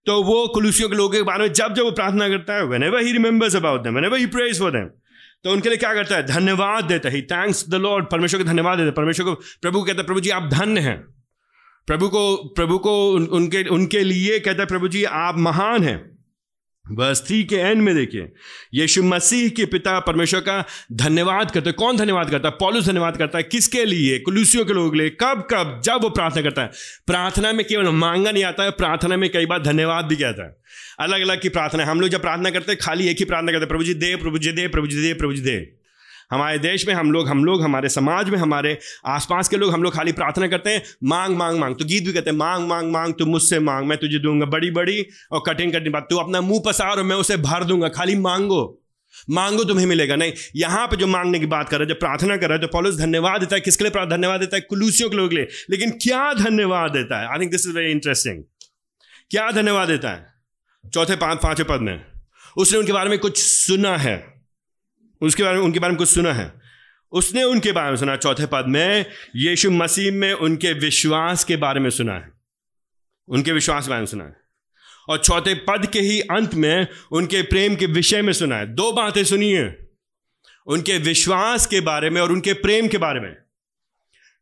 तो 0.06 0.22
वो 0.22 0.46
कुलूसियों 0.48 0.88
के 0.88 0.96
लोगों 0.96 1.10
के 1.10 1.22
बारे 1.22 1.44
में 1.44 1.52
जब 1.52 1.74
जब 1.74 1.82
वो 1.82 1.90
प्रार्थना 1.90 2.28
करता 2.28 2.54
है 2.54 2.64
whenever 2.82 3.00
he 3.00 3.12
remembers 3.12 3.56
about 3.56 3.82
them 3.82 3.94
whenever 4.04 4.18
he 4.18 4.26
praise 4.26 4.58
for 4.58 4.70
them 4.70 4.90
तो 5.44 5.52
उनके 5.52 5.68
लिए 5.68 5.78
क्या 5.78 5.94
करता 5.94 6.16
है? 6.16 6.22
धन्यवाद 6.26 6.84
देता 6.84 7.08
है। 7.08 7.20
थैंक्स 7.22 7.68
द 7.68 7.74
लॉर्ड 7.74 8.06
परमेश्वर 8.10 8.42
को 8.42 8.44
धन्यवाद 8.44 8.78
देता 8.78 8.86
है। 8.86 8.92
परमेश्वर 8.92 9.26
को 9.26 9.34
प्रभु 9.34 9.82
कहता 9.82 10.00
है 10.00 10.06
प्रभु 10.06 10.20
जी 10.20 10.30
आप 10.30 10.48
धन्य 10.52 10.80
हैं। 10.80 10.96
प्रभु 11.86 12.08
को 12.08 12.36
प्रभु 12.36 12.78
को 12.78 13.10
उन, 13.10 13.26
उनके 13.26 13.62
उनके 13.62 14.02
लिए 14.04 14.38
कहता 14.38 14.62
है 14.62 14.66
प्रभु 14.66 14.88
जी 14.88 15.04
आप 15.04 15.38
महान 15.38 15.84
हैं। 15.84 16.15
बस 16.92 17.24
थ्री 17.26 17.44
के 17.44 17.56
एंड 17.56 17.82
में 17.82 17.96
देखिए। 17.96 18.32
यीशु 18.74 19.02
मसीह 19.02 19.48
के 19.48 19.64
पिता 19.64 20.00
परमेश्वर 20.00 20.40
का 20.40 20.64
धन्यवाद 20.92 21.50
करते 21.50 21.70
हैं। 21.70 21.76
कौन 21.76 21.96
धन्यवाद 21.96 22.30
करता 22.30 22.48
है? 22.48 22.54
पॉलुस 22.60 22.86
धन्यवाद 22.86 23.16
करता 23.16 23.38
है। 23.38 23.44
किसके 23.44 23.84
लिए? 23.84 24.18
कुलूसियों 24.18 24.64
के 24.64 24.72
लोगों 24.72 24.96
लिए। 24.96 25.10
कब 25.10 25.48
कब? 25.50 25.82
जब 25.84 25.98
वो 26.02 26.10
प्रार्थना 26.10 26.42
करता 26.42 26.62
है। 26.62 26.70
प्रार्थना 27.06 27.52
में 27.52 27.66
केवल 27.66 27.88
मांगा 27.88 28.32
नहीं 28.32 28.44
आता 28.44 28.62
है, 28.62 28.70
प्रार्थना 28.70 29.16
में 29.16 29.30
कई 29.30 29.46
बार 29.46 29.62
धन्यवाद 29.62 30.04
भी 30.04 30.16
कहता 30.16 30.44
है। 30.44 30.56
अलग 31.00 31.20
अलग 31.20 31.40
की 31.40 31.48
प्रार्थना 31.48 31.84
हम 31.84 32.00
लोग 32.00 32.10
जब 32.10 32.20
प्रार्थना 32.20 32.50
करते 32.50 32.72
हैं, 32.72 32.78
खाली 32.82 33.08
एक 33.08 33.18
ही 33.18 33.24
प्रार्थना 33.24 33.52
करते 33.52 33.60
हैं। 33.60 33.68
प्रभु 33.68 33.84
जी 33.84 33.94
दे, 33.94 34.16
प्रभु 34.16 34.38
जी 34.38 34.52
दे, 34.52 34.68
प्रभु 34.68 34.86
जी 34.86 35.02
दे, 35.02 35.14
प्रभु 35.14 35.32
जी 35.32 35.42
दे। 35.42 35.85
हमारे 36.30 36.58
देश 36.58 36.86
में 36.86 36.94
हम 36.94 37.12
लोग 37.12 37.28
हम 37.28 37.44
लोग, 37.44 37.62
हमारे 37.62 37.88
समाज 37.88 38.30
में, 38.30 38.38
हमारे 38.38 38.78
आसपास 39.06 39.48
के 39.48 39.56
लोग, 39.56 39.72
हम 39.72 39.82
लोग 39.82 39.94
खाली 39.94 40.12
प्रार्थना 40.12 40.48
करते 40.48 40.70
हैं, 40.70 40.82
मांग 41.04 41.36
मांग 41.36 41.58
मांग। 41.58 41.74
तो 41.74 41.84
गीत 41.84 42.04
भी 42.04 42.12
कहते 42.12 42.30
हैं, 42.30 42.36
मांग 42.36 42.68
मांग 42.68 42.92
मांग, 42.92 43.14
तू 43.14 43.26
मुझसे 43.26 43.58
मांग, 43.58 43.86
मैं 43.86 43.98
तुझे 43.98 44.18
दूँगा 44.18 44.46
बड़ी 44.46 44.70
बड़ी 44.70 45.06
और 45.32 45.42
कठिन 45.46 45.70
कठिन 45.70 45.92
बात। 45.92 46.06
तू 46.10 46.16
अपना 46.16 46.40
मुँह 46.40 46.62
पसार 46.66 46.96
और 46.96 47.02
मैं 47.02 47.16
उसे 47.16 47.36
भर 47.36 47.64
दूँगा, 47.64 47.88
खाली 47.88 48.14
मांगो। 48.14 48.82
मांगो 49.30 49.64
तुम्हें 49.64 49.86
मिलेगा। 49.86 50.16
नहीं, 50.16 50.32
यहाँ 50.56 50.86
पे 50.86 50.96
जो 50.96 51.06
मांगने 51.06 51.40
की 51.40 51.46
बात 51.46 51.68
कर 51.68 51.78
रहे 51.78 51.84
हैं, 51.84 51.88
जो 51.88 51.94
प्रार्थना 51.94 52.36
कर 52.36 52.50
रहे 52.50 52.58
तो 52.58 52.66
पॉलिस 52.66 52.94
धन्यवाद 52.94 53.40
देता 53.40 53.56
है। 53.56 53.60
किसके 53.60 53.84
लिए 53.84 54.06
धन्यवाद 54.06 54.40
देता 54.40 54.56
है? 54.56 54.60
कुलूसियों 54.60 55.10
के 55.10 55.16
लोग 55.16 55.32
लिए। 55.32 55.48
लेकिन 55.70 55.90
क्या 55.90 56.32
धन्यवाद 56.32 56.90
देता 56.90 57.20
है? 57.20 57.28
I 57.28 57.38
think 57.38 57.50
this 57.50 57.66
is 57.66 57.74
very 57.74 57.90
interesting 57.90 58.44
क्या 59.30 59.50
धन्यवाद 59.50 59.88
देता 59.88 60.10
है? 60.10 60.26
चौथे 60.94 61.16
पाँच 61.16 61.38
पाँचवें 61.38 61.68
पद 61.68 61.82
में। 61.82 62.04
उसने 62.56 62.78
उनके 62.78 62.92
बारे 62.92 63.10
में 63.10 63.18
कुछ 63.18 63.38
सुना 63.38 63.96
है। 63.96 64.35
उसके 65.20 65.42
बारे 65.42 65.56
में, 65.56 65.64
उनके 65.64 65.78
बारे 65.78 65.90
में 65.90 65.98
कुछ 65.98 66.08
सुना 66.08 66.32
है। 66.32 66.52
उसने 67.12 67.42
उनके 67.42 67.72
बारे 67.72 67.90
में 67.90 67.96
सुना 67.96 68.16
चौथे 68.16 68.46
पद 68.46 68.64
में, 68.68 69.06
यीशु 69.36 69.70
मसीह 69.70 70.12
में 70.12 70.32
उनके 70.32 70.72
विश्वास 70.72 71.44
के 71.44 71.56
बारे 71.56 71.80
में 71.80 71.90
सुना 71.90 72.12
है। 72.12 72.32
उनके 73.28 73.52
विश्वास 73.52 73.84
के 73.84 73.90
बारे 73.90 74.00
में 74.00 74.06
सुना 74.06 74.24
है। 74.24 74.36
और 75.08 75.18
चौथे 75.18 75.54
पद 75.54 75.90
के 75.92 76.00
ही 76.00 76.20
अंत 76.20 76.54
में 76.54 76.86
उनके 77.12 77.42
प्रेम 77.42 77.76
के 77.76 77.86
विषय 77.86 78.22
में 78.22 78.32
सुना 78.32 78.56
है। 78.56 78.66
दो 78.66 78.92
बातें 78.92 79.24
सुनिए 79.24 79.78
उनके 80.66 80.98
विश्वास 80.98 81.66
के 81.66 81.80
बारे 81.80 82.10
में 82.10 82.20
और 82.20 82.32
उनके 82.32 82.52
प्रेम 82.52 82.88
के 82.88 82.98
बारे 82.98 83.20
में। 83.20 83.36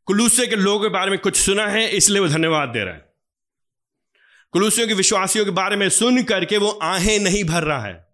कुलूसे 0.04 0.46
के 0.46 0.56
लोगों 0.56 0.80
के 0.80 0.88
बारे 0.88 1.10
में 1.10 1.18
कुछ 1.18 1.36
सुना 1.36 1.66
है, 1.66 1.88
इसलिए 1.88 2.20
वो 2.20 2.28
धन्यवाद 2.28 2.68
दे 2.68 2.84
रहा 2.84 2.94
है। 2.94 3.14
कुलूसियों 4.50 4.88
के 4.88 4.94
विश्वासियों 4.94 5.44
के 5.44 5.50
बारे 5.50 5.76
में 5.76 5.88
सुन 5.88 6.22
करके 6.22 6.58
वो 6.58 6.78
आहें 6.82 7.18
नहीं 7.18 7.44
भर 7.44 7.62
रहा 7.62 7.84
है। 7.84 8.13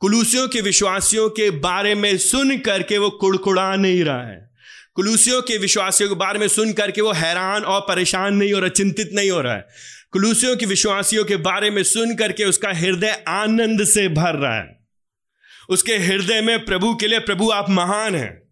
कुलूसियों 0.00 0.48
के 0.48 0.60
विश्वासियों 0.60 1.30
के 1.30 1.50
बारे 1.50 1.94
में 1.94 2.16
सुन 2.16 2.58
करके 2.58 2.98
वो 2.98 3.10
कुड़कुड़ा 3.10 3.76
नहीं 3.76 4.04
रहा 4.04 4.26
है। 4.26 4.50
कुलूसियों 4.94 5.42
के 5.42 5.58
विश्वासियों 5.58 6.08
के 6.08 6.14
बारे 6.14 6.38
में 6.38 6.48
सुन 6.48 6.72
करके 6.72 7.00
वो 7.00 7.12
हैरान 7.12 7.62
और 7.62 7.80
परेशान 7.80 8.34
नहीं 8.34 8.52
हो 8.52 8.58
रहा, 8.58 8.68
चिंतित 8.68 9.10
नहीं 9.12 9.30
हो 9.30 9.40
रहा 9.40 9.54
है। 9.54 9.66
कुलूसियों 10.10 10.56
के 10.56 10.66
विश्वासियों 10.66 11.24
के 11.24 11.36
बारे 11.36 11.70
में 11.70 11.82
सुन 11.82 12.14
करके 12.14 12.44
उसका 12.44 12.72
हृदय 12.72 13.24
आनंद 13.28 13.84
से 13.84 14.08
भर 14.08 14.34
रहा 14.34 14.56
है। 14.56 14.86
उसके 15.68 15.96
हृदय 15.96 16.40
में 16.40 16.64
प्रभु 16.64 16.94
के 16.94 17.06
लिए, 17.06 17.18
प्रभु 17.18 17.50
आप 17.50 17.70
महान 17.70 18.14
हैं। 18.14 18.42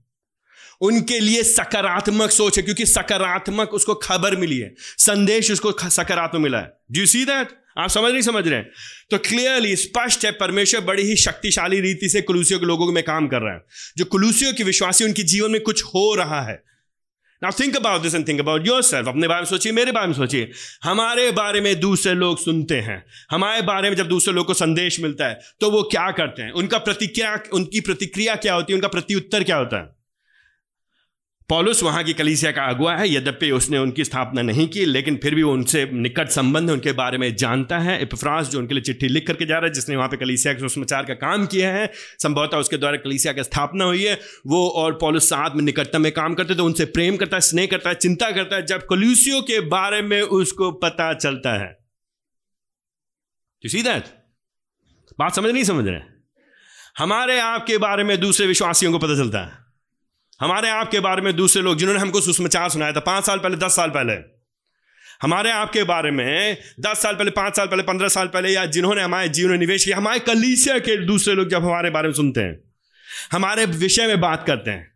उनके 0.80 1.20
लिए 1.20 1.42
सकारात्मक 1.42 2.30
सोच 2.30 2.56
है, 2.56 2.62
क्योंकि 2.62 2.86
सकारात्मक 2.86 3.74
उसको 3.74 3.94
खबर 3.94 4.36
मिली 4.36 4.58
है। 4.58 4.74
संदेश 4.78 5.50
उसको 5.50 5.72
सकारात्मक 5.90 6.40
मिला 6.40 6.58
है। 6.58 6.72
डू 6.92 7.06
सी 7.06 7.24
दैट 7.24 7.63
आप 7.78 7.90
समझ 7.90 8.12
नहीं 8.12 8.22
समझ 8.22 8.48
रहे 8.48 8.58
हैं? 8.58 8.70
तो 9.10 9.18
क्लियरली 9.18 9.76
स्पष्ट 9.76 10.24
है, 10.24 10.30
परमेश्वर 10.32 10.80
बड़ी 10.80 11.02
ही 11.02 11.16
शक्तिशाली 11.16 11.80
रीति 11.80 12.08
से 12.08 12.20
कुलूसियों 12.22 12.60
के 12.60 12.66
लोगों 12.66 12.92
में 12.92 13.02
काम 13.04 13.28
कर 13.28 13.40
रहा 13.40 13.54
है। 13.54 13.64
जो 13.96 14.04
कुलूसियों 14.04 14.52
के 14.52 14.64
विश्वासी 14.64 15.04
उनके 15.04 15.22
जीवन 15.22 15.50
में 15.50 15.60
कुछ 15.60 15.82
हो 15.84 16.14
रहा 16.14 16.42
है। 16.42 16.62
Now 17.42 17.52
think 17.60 17.76
about 17.76 18.02
this 18.02 18.14
and 18.14 18.28
think 18.28 18.40
about 18.40 18.66
yourself 18.82 19.08
अपने 19.08 19.28
बारे 19.28 19.40
में 19.40 19.46
सोचिए, 19.46 19.72
मेरे 19.72 19.92
बारे 19.92 20.06
में 20.06 20.14
सोचिए। 20.14 20.50
हमारे 20.84 21.30
बारे 21.30 21.60
में 21.60 21.80
दूसरे 21.80 22.14
लोग 22.14 22.38
सुनते 22.38 22.76
हैं। 22.76 23.04
हमारे 23.30 23.62
बारे 23.62 23.90
में 23.90 23.96
जब 23.96 24.08
दूसरे 24.08 24.34
लोग 24.34 24.46
को 24.46 24.54
संदेश 24.54 25.00
मिलता 25.00 25.28
है 25.28 25.40
तो 25.60 25.70
वो 25.70 25.82
क्या 25.82 26.10
करते 26.10 26.42
हैं? 26.42 26.52
उनका 26.52 26.78
प्रतिक्रिया, 26.78 27.38
उनकी 27.52 27.80
प्रतिक्रिया 27.80 28.36
क्या 28.36 28.54
होती 28.54 28.72
है? 28.72 28.74
उनका 28.74 28.88
प्रत्युत्तर 28.88 29.44
क्या 29.44 29.56
होता 29.56 29.80
है? 29.80 29.93
पॉलुस 31.48 31.82
वहाँ 31.82 32.04
की 32.04 32.12
कलीसिया 32.12 32.52
का 32.52 32.62
अगुआ 32.64 32.96
है। 32.96 33.14
यद्यपि 33.14 33.50
उसने 33.50 33.78
उनकी 33.78 34.04
स्थापना 34.04 34.42
नहीं 34.42 34.68
की, 34.68 34.84
लेकिन 34.84 35.16
फिर 35.22 35.34
भी 35.34 35.42
वो 35.42 35.52
उनसे 35.52 35.90
निकट 35.92 36.28
संबंध 36.28 36.70
उनके 36.70 36.92
बारे 36.92 37.18
में 37.18 37.36
जानता 37.36 37.78
है। 37.78 38.02
इपफ्रास, 38.02 38.48
जो 38.48 38.58
उनके 38.58 38.74
लिए 38.74 38.82
चिट्ठी 38.82 39.08
लिख 39.08 39.26
करके 39.26 39.46
जा 39.46 39.54
रहा 39.54 39.66
है, 39.66 39.72
जिसने 39.72 39.96
वहाँ 39.96 40.08
पे 40.08 40.16
कलीसिया 40.16 40.54
के 40.54 40.60
सुषमाचार 40.60 41.04
का 41.04 41.14
काम 41.14 41.46
किया 41.46 41.72
है, 41.72 41.90
संभवतः 42.18 42.56
उसके 42.56 42.76
द्वारा 42.76 42.96
कलीसिया 42.96 43.32
की 43.32 43.42
स्थापना 43.42 43.84
हुई 43.84 44.04
है। 44.04 44.20
वो 44.46 44.68
और 44.68 44.98
पॉलुस 45.00 45.24
साथ 45.24 45.50
में 45.54 45.62
निकटतम 45.62 46.02
में 46.02 46.12
काम 46.12 46.34
करते 46.34 46.54
तो 46.54 46.64
उनसे 46.64 46.84
प्रेम 46.84 47.16
करता 47.16 47.36
है, 47.36 47.40
स्नेह 47.40 47.66
करता 47.66 47.90
है, 47.90 47.94
चिंता 47.94 48.30
करता 48.30 48.56
है, 48.56 48.66
जब 48.66 48.86
कलूसियों 48.86 49.42
के 49.42 49.60
बारे 49.60 50.02
में 50.02 50.22
उसको 50.22 50.72
पता 50.72 51.14
चलता 51.14 51.64
है। 51.64 51.84
सीधा 53.64 54.02
बात 55.18 55.34
समझ 55.34 55.50
नहीं 55.50 55.64
समझ 55.64 55.88
रहे 55.88 56.00
हमारे 56.98 57.40
आपके 57.40 57.78
बारे 57.78 58.04
में 58.04 58.20
दूसरे 58.20 58.46
विश्वासियों 58.46 58.92
को 58.92 58.98
पता 58.98 59.16
चलता 59.16 59.38
है। 59.38 59.63
हमारे 60.40 60.68
आपके 60.68 61.00
बारे 61.00 61.22
में 61.22 61.34
दूसरे 61.36 61.62
लोग 61.62 61.76
जिन्होंने 61.78 62.00
हमको 62.00 62.20
सुषमाचार 62.20 62.70
सुनाया 62.70 62.92
था, 62.92 63.00
पाँच 63.00 63.26
साल 63.26 63.38
पहले, 63.38 63.56
दस 63.56 63.76
साल 63.76 63.90
पहले। 63.90 64.12
हमारे 65.22 65.50
आपके 65.50 65.82
बारे 65.84 66.10
में, 66.10 66.56
दस 66.80 67.02
साल 67.02 67.14
पहले, 67.14 67.30
पाँच 67.30 67.56
साल 67.56 67.66
पहले, 67.66 67.82
पंद्रह 67.82 68.08
साल 68.08 68.28
पहले 68.28 68.50
या 68.50 68.64
जिन्होंने 68.66 69.02
हमारे 69.02 69.28
जीवन 69.28 69.50
में 69.50 69.58
निवेश 69.58 69.84
किया, 69.84 69.96
हमारे 69.96 70.18
कलीसिया 70.20 70.78
के 70.78 70.96
दूसरे 71.06 71.34
लोग 71.34 71.48
जब 71.48 71.64
हमारे 71.64 71.90
बारे 71.90 72.08
में 72.08 72.14
सुनते 72.14 72.40
हैं, 72.40 72.58
हमारे 73.32 73.64
विषय 73.66 74.06
में 74.06 74.20
बात 74.20 74.44
करते 74.46 74.70
हैं 74.70 74.92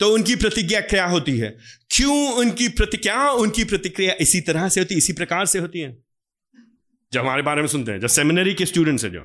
तो 0.00 0.08
उनकी 0.14 0.34
प्रतिक्रिया 0.36 0.80
क्या 0.80 1.04
होती 1.06 1.36
है? 1.38 1.48
क्यों 1.90 2.16
उनकी 2.34 2.68
प्रतिक्रिया 2.70 3.30
उनकी 3.30 3.64
प्रतिक्रिया 3.64 4.14
इसी 4.20 4.40
तरह 4.40 4.68
से 4.68 4.80
होती 4.80 4.94
है, 4.94 4.98
इसी 4.98 5.12
प्रकार 5.12 5.46
से 5.46 5.58
होती 5.58 5.80
है? 5.80 5.96
जब 7.12 7.20
हमारे 7.20 7.42
बारे 7.42 7.60
में 7.60 7.68
सुनते 7.68 7.92
हैं, 7.92 8.00
जब 8.00 8.08
सेमिनरी 8.08 8.54
के 8.54 8.66
स्टूडेंट्स 8.66 9.04
हैं 9.04 9.12
जो, 9.12 9.20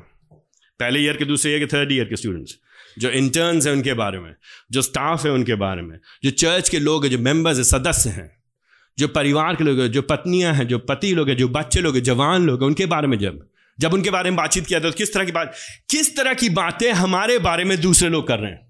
पहले 0.80 1.00
ईयर 1.00 1.18
के 1.18 1.26
दूसरे 1.26 1.52
ईयर 1.52 1.60
के 1.60 1.66
थर्ड 1.68 1.92
ईयर 1.92 2.06
के 2.06 2.16
स्टूडेंट्स 2.16 2.56
जो 3.00 3.10
इंटर्न्स 3.10 3.68
हैं 3.68 3.74
उनके 3.74 3.94
बारे 3.94 4.20
में, 4.20 4.36
जो 4.72 4.82
स्टाफ 4.82 5.25
है 5.25 5.32
उनके 5.32 5.56
बारे 5.56 5.82
में, 5.82 6.00
जो 6.24 6.32
चर्च 6.32 6.70
के 6.70 6.80
लोग 6.80 7.04
हैं, 7.04 7.12
जो 7.12 7.18
मेंबर्स 7.18 7.58
हैं, 7.58 7.63
सदस्य 7.63 8.10
हैं, 8.10 8.38
जो 9.00 9.08
परिवार 9.08 9.56
के 9.56 9.63
लोग 9.63 9.80
हैं, 9.80 9.92
जो 9.92 10.01
पत्नियाँ 10.01 10.54
हैं, 10.54 10.68
जो 10.68 10.80
पति 10.80 11.13
लोग 11.13 11.30
हैं, 11.30 11.38
जो 11.38 11.48
बच्चे 11.48 11.82
लोग 11.82 11.96
हैं, 11.96 12.04
जवान 12.04 12.46
लोग 12.46 12.62
हैं, 12.62 12.68
उनके 12.68 12.86
बारे 12.86 13.08
में 13.08 13.20
जब 13.20 13.48
जब 13.80 13.94
उनके 13.94 14.10
बारे 14.10 14.30
में 14.30 14.38
बातचीत 14.38 14.66
किया 14.66 14.80
तो 14.80 14.92
किस 14.92 15.13
तरह 15.13 15.25
की 15.25 15.32
बात, 15.32 15.54
किस 15.89 16.18
तरह 16.18 16.34
की 16.34 16.50
बातें 16.50 16.92
हमारे 16.92 17.39
बारे 17.39 17.63
में 17.63 17.82
दूसरे 17.82 18.10
लोग 18.10 18.27
कर 18.27 18.39
रहे 18.39 18.51
हैं? 18.51 18.66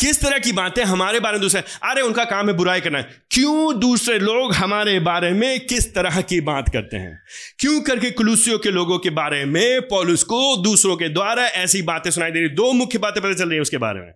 किस 0.00 0.20
तरह 0.20 0.38
की 0.38 0.52
बातें 0.52 0.84
हमारे 0.84 1.20
बारे 1.20 1.32
में 1.32 1.40
दूसरे? 1.40 1.62
अरे, 1.82 2.02
उनका 2.02 2.24
काम 2.24 2.48
है 2.48 2.54
बुराई 2.54 2.80
करना। 2.80 2.98
है 2.98 3.24
क्यों 3.30 3.80
दूसरे 3.80 4.18
लोग 4.18 4.54
हमारे 4.54 5.00
बारे 5.00 5.30
में 5.30 5.66
किस 5.66 5.94
तरह 5.94 6.20
की 6.20 6.40
बात 6.40 6.68
करते 6.68 6.96
हैं? 6.96 7.24
क्यों 7.58 7.80
करके 7.80 8.10
कुलूसियों 8.10 8.58
के 8.58 8.70
लोगों 8.70 8.98
के 8.98 9.10
बारे 9.10 9.44
में 9.44 9.80
पॉलुस 9.80 10.22
को 10.22 10.56
दूसरों 10.56 10.96
के 10.96 11.08
द्वारा 11.08 11.46
ऐसी 11.46 11.82
बातें 11.82 12.10
सुनाई 12.10 12.30
दे 12.30 12.38
रही? 12.38 12.48
दो 12.48 12.72
मुख्य 12.72 12.98
बातें 12.98 13.22
पता 13.22 13.34
चल 13.34 13.48
रही 13.48 13.54
है 13.54 13.62
उसके 13.62 13.78
बारे 13.78 14.00
में। 14.00 14.12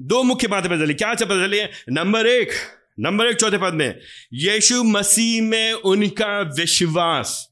दो 0.00 0.22
मुख्य 0.22 0.48
बातें 0.48 0.70
पता 0.70 0.84
चली 0.84 0.94
क्या 0.94 1.14
पता 1.14 1.46
चली 1.46 1.58
है? 1.58 1.70
नंबर 1.90 2.26
एक 2.26 2.48
नंबर 3.00 3.26
एक 3.26 3.36
चौथे 3.36 3.58
पद 3.58 3.74
में, 3.74 3.98
यीशु 4.32 4.84
मसीह 4.84 5.42
में 5.42 5.72
उनका 5.72 6.40
विश्वास। 6.40 7.48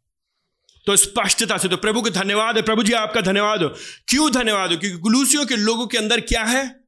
तो 0.87 0.97
स्पष्टता 0.97 1.59
से 1.59 1.69
तो 1.69 1.77
प्रभु 1.77 2.03
को 2.03 2.11
धन्यवाद 2.11 2.57
है। 2.57 2.63
प्रभु 2.63 2.83
जी, 2.83 2.93
आपका 2.93 3.21
धन्यवाद 3.21 3.63
हो। 3.63 3.69
क्यों 4.09 4.33
धन्यवाद 4.33 4.73
हो? 4.73 4.77
क्योंकि 4.77 4.99
कुलूसियों 4.99 5.47
के 5.47 5.57
लोगों 5.57 5.87
के 5.87 5.99
अंदर 5.99 6.21
क्या 6.21 6.45
है? 6.45 6.82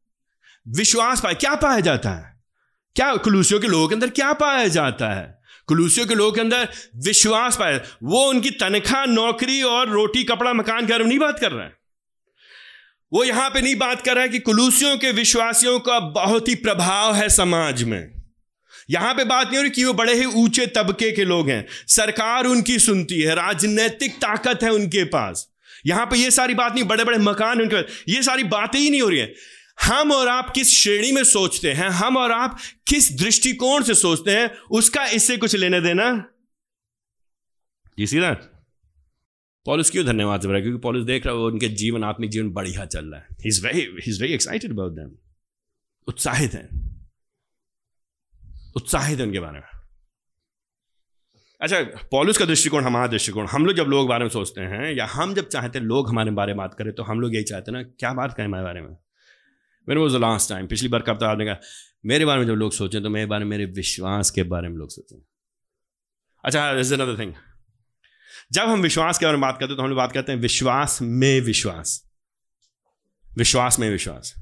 विश्वास 0.68 1.20
पाया, 1.20 1.34
क्या 1.34 1.54
पाया 1.54 1.80
जाता 1.80 2.10
है? 2.10 2.40
क्या 2.96 3.16
कुलूसियों 3.16 3.60
के 3.60 3.66
लोगों 3.66 3.88
के 3.88 3.94
अंदर 3.94 4.10
क्या 4.10 4.32
पाया 4.32 4.68
जाता 4.68 5.14
है? 5.14 5.38
कुलूसियों 5.66 6.06
के 6.06 6.14
लोगों 6.14 6.32
के 6.32 6.40
अंदर 6.40 6.68
विश्वास 6.96 7.56
पाया, 7.56 7.80
वो 8.02 8.24
उनकी 8.24 8.50
तनख्वाह, 8.50 9.06
नौकरी 9.06 9.62
और 9.62 9.88
रोटी, 9.88 10.24
कपड़ा, 10.24 10.52
मकान 10.52 10.86
के 10.86 11.04
नहीं 11.04 11.18
बात 11.18 11.38
कर 11.38 11.52
रहा 11.52 11.64
है। 11.64 11.76
वो 13.12 13.24
यहाँ 13.24 13.50
पे 13.50 13.60
नहीं 13.60 13.76
बात 13.76 14.02
कर 14.02 14.14
रहा 14.14 14.22
है 14.22 14.28
कि 14.28 14.38
कुलूसियों 14.38 14.98
के 14.98 15.12
विश्वासियों 15.12 15.80
का 15.80 16.00
बहुत 16.00 16.48
ही 16.48 16.54
प्रभाव 16.54 17.14
है 17.14 17.28
समाज 17.28 17.82
में। 17.82 18.14
यहाँ 18.90 19.14
पे 19.14 19.24
बात 19.24 19.46
नहीं 19.46 19.56
हो 19.56 19.62
रही 19.62 19.70
कि 19.70 19.84
वो 19.84 19.92
बड़े 19.92 20.14
ही 20.14 20.24
ऊँचे 20.24 20.66
तबके 20.66 21.12
के 21.12 21.24
लोग 21.24 21.50
हैं। 21.50 21.66
सरकार 21.86 22.46
उनकी 22.46 22.78
सुनती 22.78 23.20
है, 23.20 23.34
राजनीतिक 23.34 24.14
ताकत 24.14 24.62
है 24.62 24.70
उनके 24.70 25.04
पास। 25.04 25.48
यहाँ 25.86 26.06
पे 26.06 26.16
ये 26.16 26.30
सारी 26.30 26.54
बात 26.54 26.74
नहीं 26.74 26.84
बड़े 26.84 27.04
बड़े 27.04 27.18
मकान 27.18 27.60
उनके 27.60 27.82
पास। 27.82 28.04
ये 28.08 28.22
सारी 28.22 28.44
बातें 28.44 28.78
ही 28.78 28.90
नहीं 28.90 29.02
हो 29.02 29.08
रही 29.08 29.18
है। 29.18 29.34
हम 29.78 30.12
और 30.12 30.28
आप 30.28 30.50
किस 30.50 30.70
श्रेणी 30.78 31.12
में 31.12 31.24
सोचते 31.24 31.72
हैं? 31.72 31.88
हम 31.88 32.16
और 32.16 32.32
आप 32.32 32.58
किस 32.86 33.12
दृष्टिकोण 33.18 33.82
से 33.82 33.94
सोचते 33.94 34.30
हैं? 34.30 34.50
उसका 34.70 35.06
इससे 35.06 35.36
कुछ 35.36 35.56
लेने 35.56 35.80
देना। 35.80 36.12
जी 37.98 38.06
सी 38.06 38.20
पॉलिस 39.66 39.90
क्यों 39.90 40.04
धन्यवाद 40.06 40.40
से 40.40 40.60
क्योंकि 40.62 40.78
पॉलिस 40.78 41.04
देख 41.04 41.26
रहा 41.26 41.34
है 41.34 41.40
उनके 41.40 41.68
जीवन, 41.68 42.04
आत्मिक 42.04 42.30
जीवन 42.30 42.50
बढ़िया 42.50 42.84
चल 42.84 43.06
रहा 43.06 43.20
है। 43.20 43.26
Is 43.46 43.66
very 43.66 43.80
is 44.08 44.20
very 44.22 44.34
excited 44.34 44.72
about 44.72 44.92
them 44.92 45.10
उत्साहित 46.08 46.52
है। 46.54 46.68
उत्साहित 48.76 49.18
है 49.18 49.26
उनके 49.26 49.40
बारे 49.40 49.58
में। 49.58 49.68
अच्छा 51.60 51.82
पॉलिस 52.10 52.38
का 52.38 52.44
दृष्टिकोण, 52.44 52.84
हमारा 52.84 53.06
दृष्टिकोण। 53.06 53.46
हम 53.46 53.66
लोग 53.66 53.76
जब 53.76 53.84
लोग 53.84 54.08
बारे 54.08 54.24
में 54.24 54.30
सोचते 54.30 54.60
हैं, 54.60 54.92
या 54.94 55.06
हम 55.06 55.34
जब 55.34 55.48
चाहते 55.48 55.78
हैं 55.78 55.86
लोग 55.86 56.08
हमारे 56.08 56.30
बारे 56.30 56.52
में 56.52 56.56
बात 56.56 56.74
करें 56.74 56.92
तो 56.92 57.02
हम 57.02 57.20
लोग 57.20 57.34
यही 57.34 57.44
चाहते 57.44 57.72
हैं 57.72 57.78
ना, 57.78 57.88
क्या 57.98 58.12
बात 58.12 58.34
करें 58.34 58.46
हमारे 58.46 58.64
बारे 58.64 58.80
में? 58.80 58.96
मैंने 59.88 60.08
द 60.08 60.20
लास्ट 60.20 60.48
टाइम 60.48 60.66
पिछली 60.66 60.88
बार 60.88 61.00
कब 61.00 61.16
तक 61.16 61.22
आपने 61.22 61.44
कहा, 61.44 61.56
मेरे 62.06 62.24
बारे 62.24 62.40
में 62.40 62.46
जब 62.46 62.52
लोग 62.52 62.72
सोचें 62.72 63.02
तो 63.02 63.10
मेरे 63.10 63.26
बारे 63.26 63.44
में, 63.44 63.50
मेरे 63.50 63.64
विश्वास 63.64 64.30
के 64.30 64.42
बारे 64.42 64.68
में 64.68 64.76
लोग 64.76 64.90
सोचें 64.90 65.18
अच्छा 66.44 66.70
इज़ 66.72 66.94
अनदर 66.94 67.18
थिंग 67.18 67.32
जब 68.52 68.62
हम 68.62 68.80
विश्वास 68.80 69.18
के 69.18 69.26
बारे 69.26 69.36
में 69.36 69.42
बात 69.42 69.54
करते 69.54 69.70
हैं 69.70 69.76
तो 69.76 69.82
हम 69.82 69.88
लोग 69.88 69.96
बात 69.96 70.12
करते 70.12 70.32
हैं 70.32 70.38
विश्वास 70.38 70.98
में 71.02 71.40
विश्वास। 71.40 72.10
विश्वास 73.36 73.78
में 73.78 73.90
विश्वास। 73.90 74.34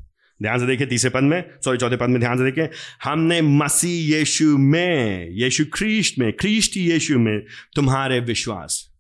ध्यान 0.43 0.59
से 0.59 0.67
देखिए, 0.67 0.87
तीसरे 0.87 1.11
पद 1.11 1.21
में 1.21 1.51
सॉरी 1.65 1.79
चौथे 1.79 1.97
पद 1.97 2.09
में 2.09 2.21
ध्यान 2.21 2.39
से 2.39 2.45
देखिए, 2.45 2.69
हमने 3.05 3.43
मसीह 3.43 4.17
यीशु 4.17 4.59
में, 4.59 5.31
यीशु 5.31 5.65
ख्रीस्ट 5.75 6.19
में 6.19 6.33
ख्रीस्ट 6.33 6.77
यीशु 6.77 7.19
में 7.19 7.47
तुम्हारे 7.77 8.21
विश्वास। 8.21 8.92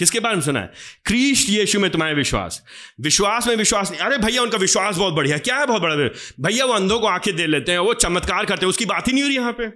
किसके 0.00 0.20
बारे 0.20 0.34
में 0.34 0.42
सुना 0.42 0.60
है? 0.60 0.72
क्रीस्ट 1.04 1.48
यीशु 1.48 1.80
में 1.80 1.90
तुम्हारे 1.90 2.14
विश्वास। 2.14 2.62
विश्वास 3.00 3.46
में 3.46 3.56
विश्वास 3.56 3.90
नहीं। 3.90 4.00
अरे 4.00 4.18
भैया, 4.18 4.42
उनका 4.42 4.58
विश्वास 4.58 4.96
बहुत 4.96 5.14
बढ़िया 5.14 5.38
क्या 5.38 5.56
है 5.56 5.66
बहुत 5.66 5.82
बड़ा 5.82 5.96
भैया, 6.40 6.64
वो 6.64 6.72
अंधों 6.72 7.00
को 7.00 7.06
आँखें 7.06 7.36
दे 7.36 7.46
लेते 7.46 7.72
हैं, 7.72 7.78
वो 7.78 7.94
चमत्कार 7.94 8.44
करते 8.44 8.66
हैं, 8.66 8.70
उसकी 8.70 8.84
बात 8.84 9.08
ही 9.08 9.12
नहीं 9.12 9.22
हो 9.22 9.28
रही 9.28 9.36
यहाँ 9.36 9.52
पे। 9.52 9.66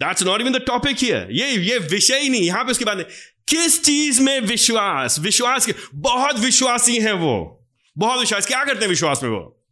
That's 0.00 0.22
not 0.22 0.40
even 0.40 0.52
the 0.52 0.56
topic 0.56 0.96
here 0.98 1.28
ये 1.30 1.50
ये 1.52 1.78
विषय 1.78 2.18
ही 2.18 2.28
नहीं, 2.28 2.42
यहाँ 2.42 2.64
पे 2.64 2.70
उसकी 2.70 2.84
बात 2.84 2.96
नहीं। 2.96 3.06
किस 3.48 3.84
चीज़ 3.84 4.22
में 4.22 4.40
विश्वास? 4.40 5.18
विश्वास 5.18 5.66
के, 5.66 5.74
बहुत 5.94 6.38
विश्वासी 6.38 6.98
हैं 6.98 7.12
वो। 7.12 7.66
बहुत 7.98 8.20
विश्वास। 8.20 8.46
क्या 8.46 8.64
करते 8.64 8.80
हैं 8.80 8.88
विश्वास 8.88 9.20
में 9.22 9.30
वो? 9.30 9.66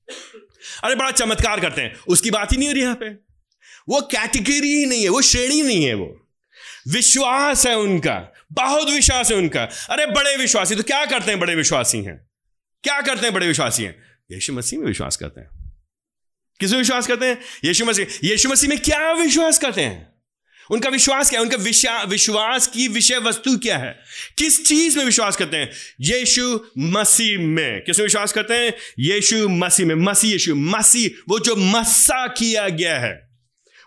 अरे 0.85 0.95
बड़ा 0.95 1.11
चमत्कार 1.11 1.61
करते 1.61 1.83
हैं। 1.83 1.97
उसकी 2.09 2.31
बात 2.31 2.53
ही 2.53 2.57
नहीं 2.57 2.69
हो 2.69 2.75
रही 2.75 2.83
यहाँ 2.83 2.95
पे। 2.95 3.09
वो 3.89 4.01
कैटेगरी 4.01 4.77
ही 4.79 4.87
नहीं 4.87 5.03
है, 5.03 5.09
वो 5.09 5.23
श्रेणी 5.23 5.63
नहीं 5.63 5.85
है 5.85 5.95
वो। 5.95 6.21
विश्वास 6.89 7.67
है 7.67 7.79
उनका। 7.79 8.34
बहुत 8.53 8.91
विश्वास 8.91 9.31
है 9.31 9.37
उनका। 9.37 9.63
अरे, 9.91 10.07
बड़े 10.07 10.37
विश्वासी 10.37 10.75
तो 10.75 10.83
क्या 10.83 11.07
करते 11.07 11.31
हैं 11.31 11.41
बड़े 11.41 11.55
विश्वासी 11.55 11.99
हैं? 11.99 12.27
क्या 12.83 13.01
करते 13.01 13.23
हैं 13.23 13.35
बड़े 13.35 13.47
विश्वासी 13.47 13.83
हैं? 13.83 14.03
यीशु 14.33 14.53
मसीह 14.53 14.79
में 14.79 14.87
विश्वास 14.87 15.17
करते 15.17 15.41
हैं। 15.41 15.73
किसमें 16.61 16.79
विश्वास 16.79 17.07
करते 17.07 17.27
हैं? 17.27 17.41
यीशु 17.65 17.85
मसीह। 17.85 18.07
यीशु 18.25 18.49
मसीह 18.49 18.71
में 18.71 18.79
क्या 18.79 19.13
विश्वास 19.13 19.59
करते 19.59 19.81
हैं? 19.81 20.15
उनका 20.71 20.91
विश्वास 20.91 21.31
क्या 21.31 21.41
है? 21.41 21.45
उनका 21.45 21.57
विश्वास 22.05 22.67
की 22.67 22.89
विषय 22.89 23.19
वस्तु 23.19 23.59
क्या 23.59 23.79
है? 23.79 24.01
किस 24.39 24.67
चीज़ 24.67 24.99
में 24.99 25.05
विश्वास 25.05 25.37
करते 25.37 25.57
हैं? 25.57 25.71
यीशु 26.01 26.61
मसीह 26.79 27.39
में। 27.39 27.85
किसमें 27.85 28.07
विश्वास 28.07 28.33
करते 28.33 28.55
हैं? 28.55 28.73
यीशु 28.99 29.49
मसीह 29.49 29.87
में। 29.87 29.95
मसीह, 29.95 30.33
यीशु 30.33 30.55
मसीह, 30.55 31.11
वो 31.29 31.39
जो 31.39 31.57
मस्सा 31.57 32.27
किया 32.27 32.69
गया 32.69 32.99
है। 32.99 33.34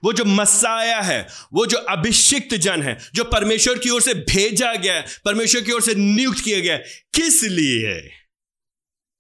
वो 0.04 0.14
जो 0.14 0.26
मसाया 0.26 1.02
है, 1.02 1.28
वो 1.54 1.66
जो 1.66 1.78
अभिषिक्त 1.78 2.56
जन 2.56 2.84
है, 2.84 2.98
जो 3.16 3.24
परमेश्वर 3.24 3.78
की 3.78 3.90
ओर 3.90 4.02
से 4.02 4.14
भेजा 4.14 4.76
गया 4.76 4.94
है, 4.94 5.06
परमेश्वर 5.26 5.62
की 5.62 5.72
ओर 5.72 5.82
से 5.82 5.96
नियुक्त 5.96 6.40
किया 6.40 6.60
गया 6.60 6.74
है, 6.74 6.84
किस 7.14 7.44
लिए? 7.44 8.12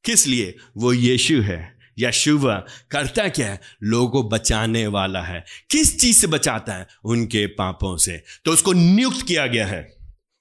किस 0.06 0.28
लिए? 0.28 0.58
वो 0.78 0.94
यीशु 0.94 1.42
है 1.42 1.78
यशुवा 2.00 2.66
करता 2.92 3.30
क्या 3.30 3.48
है? 3.48 3.62
लोगों 3.84 4.10
को 4.10 4.30
बचाने 4.30 4.88
वाला 4.88 5.22
है। 5.22 5.46
किस 5.72 6.00
चीज़ 6.00 6.18
से 6.18 6.28
बचाता 6.28 6.74
है? 6.74 6.88
उनके 7.04 7.48
पापों 7.48 7.98
से। 7.98 8.24
तो 8.46 8.52
उसको 8.52 8.74
नियुक्त 8.74 9.28
किया 9.28 9.48
गया 9.48 9.68
है। 9.68 9.97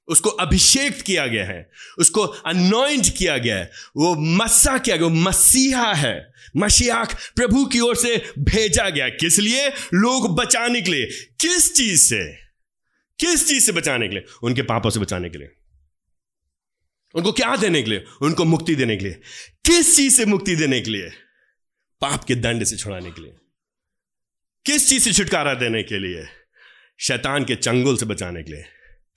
उसको 0.08 0.28
अभिषेक 0.28 1.02
किया 1.02 1.26
गया 1.26 1.44
है, 1.44 1.70
उसको 1.98 2.20
अनोइंट 2.20 3.06
किया 3.18 3.38
गया 3.38 3.56
है, 3.56 3.70
वो 3.96 4.14
मस्सा 4.14 4.78
किया 4.78 4.96
गया 4.96 5.08
मसीहा 5.08 5.94
है। 5.94 6.36
मशियाक 6.56 7.14
प्रभु 7.36 7.66
की 7.66 7.80
ओर 7.80 7.96
से 7.96 8.32
भेजा 8.38 8.90
गया। 8.90 9.08
किस 9.08 9.38
लिए? 9.38 9.68
लोग 9.94 10.36
बचाने 10.36 10.82
के 10.82 10.90
लिए। 10.90 11.06
किस 11.40 11.74
चीज़ 11.74 12.02
से? 12.02 12.34
किस 13.20 13.48
चीज़ 13.48 13.66
से 13.66 13.72
बचाने 13.72 14.08
के 14.08 14.14
लिए? 14.14 14.24
उनके 14.42 14.62
पापों 14.62 14.90
से 14.90 15.00
बचाने 15.00 15.30
के 15.30 15.38
लिए। 15.38 15.48
उनको 17.14 17.32
क्या 17.32 17.56
देने 17.56 17.82
के 17.82 17.90
लिए? 17.90 18.04
उनको 18.22 18.44
मुक्ति 18.44 18.74
देने 18.74 18.96
के 18.96 19.04
लिए। 19.04 19.12
किस 19.64 19.96
चीज़ 19.96 20.16
से 20.16 20.24
मुक्ति 20.24 20.56
देने 20.56 20.80
के 20.80 20.90
लिए? 20.90 21.08
पाप 22.00 22.24
के 22.24 22.34
दंड 22.34 22.64
से 22.64 22.76
छुड़ाने 22.76 23.10
के 23.10 23.22
लिए। 23.22 23.32
किस 24.66 24.88
चीज़ 24.88 25.02
से 25.02 25.12
छुटकारा 25.12 25.54
देने 25.54 25.82
के 25.82 25.98
लिए? 25.98 26.26
शैतान 27.00 27.44
के 27.44 27.56
चंगुल 27.56 27.96
से 27.96 28.06
बचाने 28.06 28.42
के 28.42 28.52
लिए। 28.52 28.64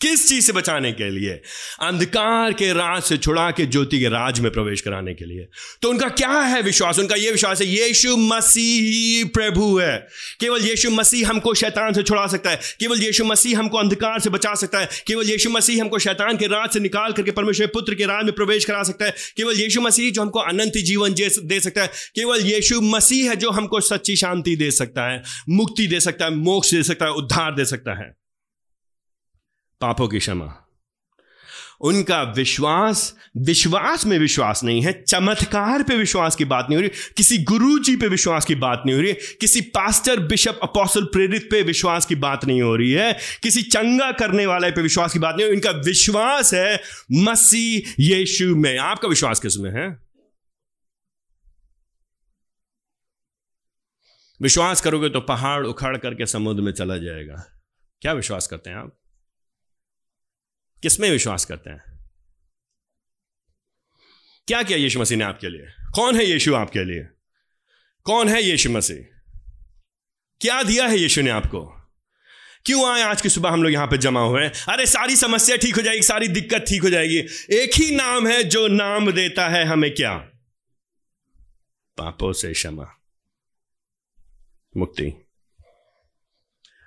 किस 0.01 0.29
चीज़ 0.29 0.45
से 0.45 0.53
बचाने 0.53 0.91
के 0.91 1.09
लिए? 1.09 1.41
अंधकार 1.81 2.53
के 2.53 2.73
राज 2.73 3.03
से 3.03 3.17
छुड़ा 3.17 3.51
के 3.51 3.65
ज्योति 3.65 3.99
के 3.99 4.07
राज 4.07 4.39
में 4.39 4.51
प्रवेश 4.51 4.81
कराने 4.81 5.13
के 5.13 5.25
लिए। 5.25 5.47
तो 5.81 5.89
उनका 5.89 6.09
क्या 6.09 6.29
है 6.29 6.61
विश्वास? 6.61 6.99
उनका 6.99 7.15
यह 7.15 7.31
विश्वास 7.31 7.61
है, 7.61 7.67
यीशु 7.67 8.17
मसीह 8.17 9.25
प्रभु 9.25 9.79
है। 9.79 10.07
केवल 10.39 10.61
यीशु 10.61 10.89
मसीह 10.89 11.29
हमको 11.29 11.53
शैतान 11.53 11.93
से 11.93 12.03
छुड़ा 12.03 12.27
सकता 12.27 12.49
है। 12.49 12.55
केवल 12.55 13.03
यीशु 13.03 13.25
मसीह 13.25 13.59
हमको 13.59 13.77
अंधकार 13.77 14.19
से 14.19 14.29
बचा 14.29 14.55
सकता 14.55 14.79
है। 14.79 14.89
केवल 15.07 15.29
यीशु 15.29 15.49
मसीह 15.49 15.81
हमको 15.81 15.99
शैतान 15.99 16.37
के 16.37 16.47
राज 16.47 16.69
से 16.69 16.79
निकाल 16.79 17.11
करके 17.11 17.31
परमेश्वर 17.31 17.67
पुत्र 17.67 17.95
के 17.95 18.05
राज 18.05 18.25
में 18.25 18.33
प्रवेश 18.33 18.65
करा 18.65 18.83
सकता 18.83 19.05
है। 19.05 19.15
केवल 19.37 19.59
यीशु 19.59 19.81
मसीह 19.81 20.11
जो 20.11 20.21
हमको 20.21 20.39
अनंत 20.39 20.77
जीवन 20.77 21.13
दे 21.13 21.59
सकता 21.59 21.81
है। 21.81 21.87
केवल 21.87 22.41
यीशु 22.41 22.81
मसीह 22.81 23.29
है 23.29 23.35
जो 23.35 23.49
हमको 23.49 23.79
सच्ची 23.79 24.15
शांति 24.15 24.55
दे 24.55 24.71
सकता 24.71 25.11
है, 25.11 25.23
मुक्ति 25.49 25.87
दे 25.87 25.99
सकता 25.99 26.25
है, 26.25 26.31
मोक्ष 26.31 26.71
दे 26.71 26.83
सकता 26.83 27.05
है, 27.05 27.11
उद्धार 27.11 27.55
दे 27.55 27.65
सकता 27.65 27.99
है। 27.99 28.18
पापों 29.81 30.07
की 30.07 30.19
क्षमा। 30.19 30.65
उनका 31.81 32.23
विश्वास 32.23 33.15
विश्वास 33.37 34.05
में 34.05 34.19
विश्वास 34.19 34.63
नहीं 34.63 34.81
है। 34.81 35.03
चमत्कार 35.03 35.83
पे 35.83 35.97
विश्वास 35.97 36.35
की 36.35 36.45
बात 36.45 36.67
नहीं 36.69 36.75
हो 36.75 36.81
रही। 36.81 37.13
किसी 37.17 37.37
गुरु 37.37 37.79
जी 37.79 37.95
पे 37.95 38.07
विश्वास 38.07 38.45
की 38.45 38.55
बात 38.55 38.83
नहीं 38.85 38.95
हो 38.95 39.01
रही। 39.01 39.13
किसी 39.13 39.61
पास्टर, 39.61 40.19
बिशप 40.19 40.59
अपोसल 40.63 41.03
प्रेरित 41.05 41.47
पे 41.51 41.61
विश्वास 41.61 42.05
की 42.05 42.15
बात 42.15 42.45
नहीं 42.45 42.61
हो 42.61 42.75
रही 42.75 42.91
है। 42.91 43.17
किसी 43.43 43.61
चंगा 43.61 44.11
करने 44.11 44.45
वाले 44.45 44.71
पे 44.71 44.81
विश्वास 44.81 45.13
की 45.13 45.19
बात 45.19 45.35
नहीं 45.35 45.47
हो 45.47 45.53
इनका 45.53 45.71
विश्वास 45.71 46.53
है 46.53 46.81
मसीह 47.11 47.93
यीशु 47.99 48.55
में। 48.55 48.77
आपका 48.77 49.07
विश्वास 49.07 49.39
किसमें 49.39 49.71
है? 49.71 49.99
विश्वास 54.41 54.81
करोगे 54.81 55.09
तो 55.09 55.21
पहाड़ 55.21 55.65
उखाड़ 55.65 55.97
करके 55.97 56.25
समुद्र 56.25 56.61
में 56.61 56.71
चला 56.71 56.97
जाएगा। 56.97 57.45
क्या 58.01 58.13
विश्वास 58.13 58.47
करते 58.47 58.69
हैं 58.69 58.77
आप? 58.77 58.95
किसमें 60.81 61.11
विश्वास 61.11 61.45
करते 61.45 61.69
हैं? 61.69 61.83
क्या 64.47 64.63
किया 64.63 64.77
यीशु 64.77 64.99
मसीह 64.99 65.17
ने 65.17 65.23
आपके 65.23 65.49
लिए? 65.49 65.67
कौन 65.95 66.15
है 66.15 66.25
यीशु 66.25 66.55
आपके 66.55 66.83
लिए? 66.83 67.07
कौन 68.03 68.29
है 68.29 68.43
यीशु 68.43 68.69
मसीह? 68.69 68.97
क्या 70.41 70.63
दिया 70.63 70.87
है 70.87 70.97
यीशु 70.97 71.21
ने 71.21 71.29
आपको? 71.29 71.75
क्यों 72.65 72.93
आए 72.93 73.01
आज 73.01 73.21
की 73.21 73.29
सुबह 73.29 73.49
हम 73.49 73.63
लोग 73.63 73.71
यहाँ 73.71 73.87
पे 73.87 73.97
जमा 73.97 74.21
हुए 74.21 74.43
हैं? 74.43 74.51
अरे 74.69 74.85
सारी 74.85 75.15
समस्या 75.15 75.55
ठीक 75.55 75.75
हो 75.75 75.81
जाएगी, 75.81 76.01
सारी 76.01 76.27
दिक्कत 76.27 76.65
ठीक 76.67 76.81
हो 76.81 76.89
जाएगी। 76.89 77.17
एक 77.51 77.69
ही 77.75 77.95
नाम 77.95 78.27
है 78.27 78.43
जो 78.43 78.67
नाम 78.67 79.11
देता 79.11 79.49
है 79.49 79.65
हमें 79.65 79.95
क्या? 79.95 80.17
पापों 81.97 82.33
से 82.33 82.53
क्षमा। 82.53 82.95
मुक्ति। 84.77 85.27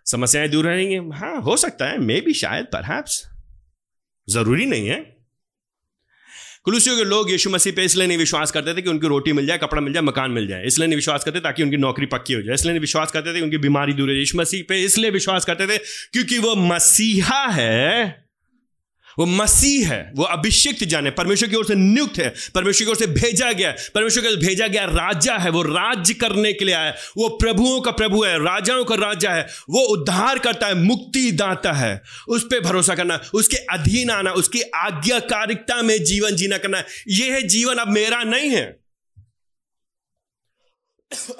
समस्याएँ 0.07 0.49
दूर 0.49 0.67
रहेंगी? 0.67 1.17
हाँ 1.19 1.41
हो 1.41 1.57
सकता 1.57 1.87
है 1.87 1.99
मे 1.99 2.21
भी 2.21 2.35
शायद 2.35 2.67
पर 2.67 2.85
ज़रूरी 4.29 4.67
नहीं 4.67 4.89
है। 4.89 5.23
कुलूसियों 6.65 6.97
के 6.97 7.05
लोग 7.05 7.31
यीशु 7.31 7.51
मसीह 7.51 7.73
पे 7.73 7.85
इसलिए 7.85 8.07
नहीं 8.07 8.19
विश्वास 8.19 8.51
करते 8.51 8.75
थे 8.75 8.83
कि 8.83 8.89
उनकी 8.89 9.07
रोटी 9.07 9.33
मिल 9.33 9.47
जाए, 9.47 9.59
कपड़ा 9.59 9.81
मिल 9.81 9.93
जाए, 9.93 10.03
मकान 10.03 10.31
मिल 10.31 10.47
जाए। 10.47 10.67
इसलिए 10.67 10.89
नहीं 10.89 10.97
विश्वास 10.97 11.25
करते 11.25 11.41
ताकि 11.41 11.63
उनकी 11.63 11.77
नौकरी 11.77 12.07
पक्की 12.07 12.35
हो 12.35 12.43
जाए। 12.43 12.55
इसलिए 12.55 12.73
नहीं 12.73 12.81
विश्वास 12.81 13.11
करते 13.11 13.35
थे 13.35 13.41
उनकी 13.41 13.59
बीमारी 13.59 13.93
दूर 13.93 14.09
हो 14.09 14.15
जाए। 14.15 14.19
यीशु 14.19 14.39
मसीह 14.39 14.65
पे 14.69 14.83
इसलिए 14.85 15.11
विश्वास 15.11 15.45
करते 15.45 15.67
थे 15.67 15.79
क्योंकि 16.13 16.39
वो 16.39 16.55
मसीहा 16.57 17.47
है। 17.47 18.22
वो 19.19 19.27
मसीह 19.27 19.89
है, 19.89 20.13
वो 20.17 20.25
अभिषिक्त 20.25 20.85
जन 20.85 21.05
है 21.05 21.11
परमेश्वर 21.11 21.49
की 21.49 21.57
ओर 21.57 21.67
से 21.67 21.75
नियुक्त 21.75 22.19
है, 22.19 22.35
परमेश्वर 22.55 22.85
की 22.85 22.91
ओर 22.91 22.97
से 22.97 23.07
भेजा 23.07 23.53
गया 23.53 23.75
परमेश्वर 23.95 24.23
की 24.23 24.29
ओर 24.29 24.41
से 24.41 24.47
भेजा 24.47 24.67
गया 24.67 24.85
राजा 24.85 25.37
है, 25.37 25.51
वो 25.51 25.63
राज्य 25.63 26.15
करने 26.15 26.53
के 26.53 26.65
लिए 26.65 26.75
आया 26.75 26.95
वो 27.17 27.29
प्रभुओं 27.29 27.81
का 27.81 27.91
प्रभु 27.91 28.25
है, 28.25 28.39
राजाओं 28.39 28.85
का 28.85 28.95
राजा 28.95 29.31
है, 29.31 29.47
वो 29.71 29.81
उद्धार 29.81 30.39
करता 30.39 30.67
है 30.67 30.75
मुक्ति 30.75 31.33
दाता 31.33 31.73
है, 31.73 32.03
उस 32.29 32.45
पर 32.45 32.61
भरोसा 32.61 32.95
करना, 32.95 33.21
उसके 33.35 33.57
अधीन 33.57 34.11
आना, 34.11 34.33
उसकी 34.33 34.61
आज्ञाकारिकता 34.61 35.83
में 35.83 36.05
जीवन 36.05 36.37
जीना 36.37 36.59
करना 36.59 36.85
यह 37.09 37.35
है 37.35 37.43
जीवन, 37.43 37.75
अब 37.75 37.89
मेरा 37.89 38.23
नहीं 38.23 38.51
है। 38.51 38.83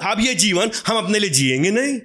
अब 0.01 0.17
ये 0.19 0.33
जीवन 0.35 0.71
हम 0.87 0.97
अपने 0.97 1.19
लिए 1.19 1.29
जिएँगे 1.29 1.71
नहीं। 1.71 1.99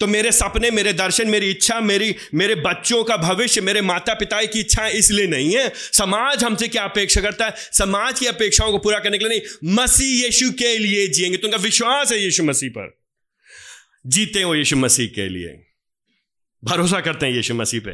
तो 0.00 0.06
मेरे 0.06 0.32
सपने, 0.32 0.70
मेरे 0.70 0.92
दर्शन, 0.92 1.28
मेरी 1.28 1.50
इच्छा, 1.50 1.80
मेरी, 1.80 2.16
मेरे 2.34 2.54
बच्चों 2.54 3.04
का 3.04 3.16
भविष्य, 3.16 3.60
मेरे 3.60 3.80
माता 3.80 4.14
पिता 4.14 4.44
की 4.44 4.60
इच्छा 4.60 4.86
इसलिए 4.86 5.26
नहीं 5.26 5.56
है। 5.56 5.72
समाज 5.76 6.44
हमसे 6.44 6.68
क्या 6.68 6.84
अपेक्षा 6.84 7.20
करता 7.20 7.44
है? 7.44 7.54
समाज 7.56 8.20
की 8.20 8.26
अपेक्षाओं 8.26 8.72
को 8.72 8.78
पूरा 8.78 8.98
करने 8.98 9.18
के 9.18 9.28
लिए 9.28 9.38
नहीं, 9.38 9.74
मसीह 9.82 10.24
यीशु 10.24 10.50
के 10.50 10.78
लिए 10.78 11.06
जिएँगे। 11.06 11.36
तो 11.36 11.46
उनका 11.46 11.58
विश्वास 11.58 12.12
है 12.12 12.22
यीशु 12.22 12.44
मसीह 12.44 12.70
पर। 12.70 13.00
जीते 14.06 14.42
हो 14.42 14.54
यीशु 14.54 14.76
मसीह 14.76 15.06
के 15.06 15.28
लिए। 15.28 15.66
भरोसा 16.64 17.00
करते 17.00 17.26
हैं 17.26 17.32
यीशु 17.32 17.54
मसीह 17.54 17.80
पे। 17.80 17.90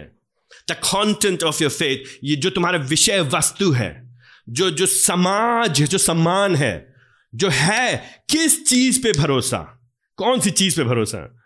The 0.73 0.77
content 0.91 1.43
of 1.43 1.63
your 1.63 1.73
faith 1.73 2.19
ये 2.25 2.37
जो 2.37 2.51
तुम्हारा 2.51 2.79
विषय 2.79 3.21
वस्तु 3.21 3.71
है, 3.73 4.19
जो 4.49 4.71
जो 4.71 4.87
समाज 4.87 5.83
जो 5.83 5.99
सम्मान 5.99 6.57
है, 6.57 6.95
जो 7.35 7.49
है, 7.49 7.97
किस 8.31 8.67
चीज़ 8.67 9.03
पे 9.03 9.13
भरोसा? 9.13 9.91
कौन 10.17 10.41
सी 10.41 10.51
चीज़ 10.51 10.77
पे 10.77 10.85
भरोसा? 10.85 11.43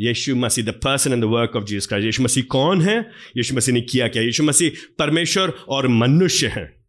Yeshu 0.00 0.36
Masih 0.36 0.64
the 0.64 0.68
person 0.68 1.12
and 1.12 1.22
the 1.22 1.26
work 1.26 1.56
of 1.56 1.64
Jesus 1.64 1.86
Christ 1.86 2.06
Yeshu 2.06 2.22
Masih 2.22 2.44
कौन 2.44 2.82
है? 2.82 3.10
यीशु 3.36 3.54
मसीह 3.54 3.74
ने 3.74 3.80
किया 3.80 4.08
क्या? 4.08 4.22
यीशु 4.22 4.42
मसीह 4.42 4.70
परमेश्वर 4.98 5.52
और 5.68 5.88
मनुष्य 5.88 6.46
हैं। 6.46 6.84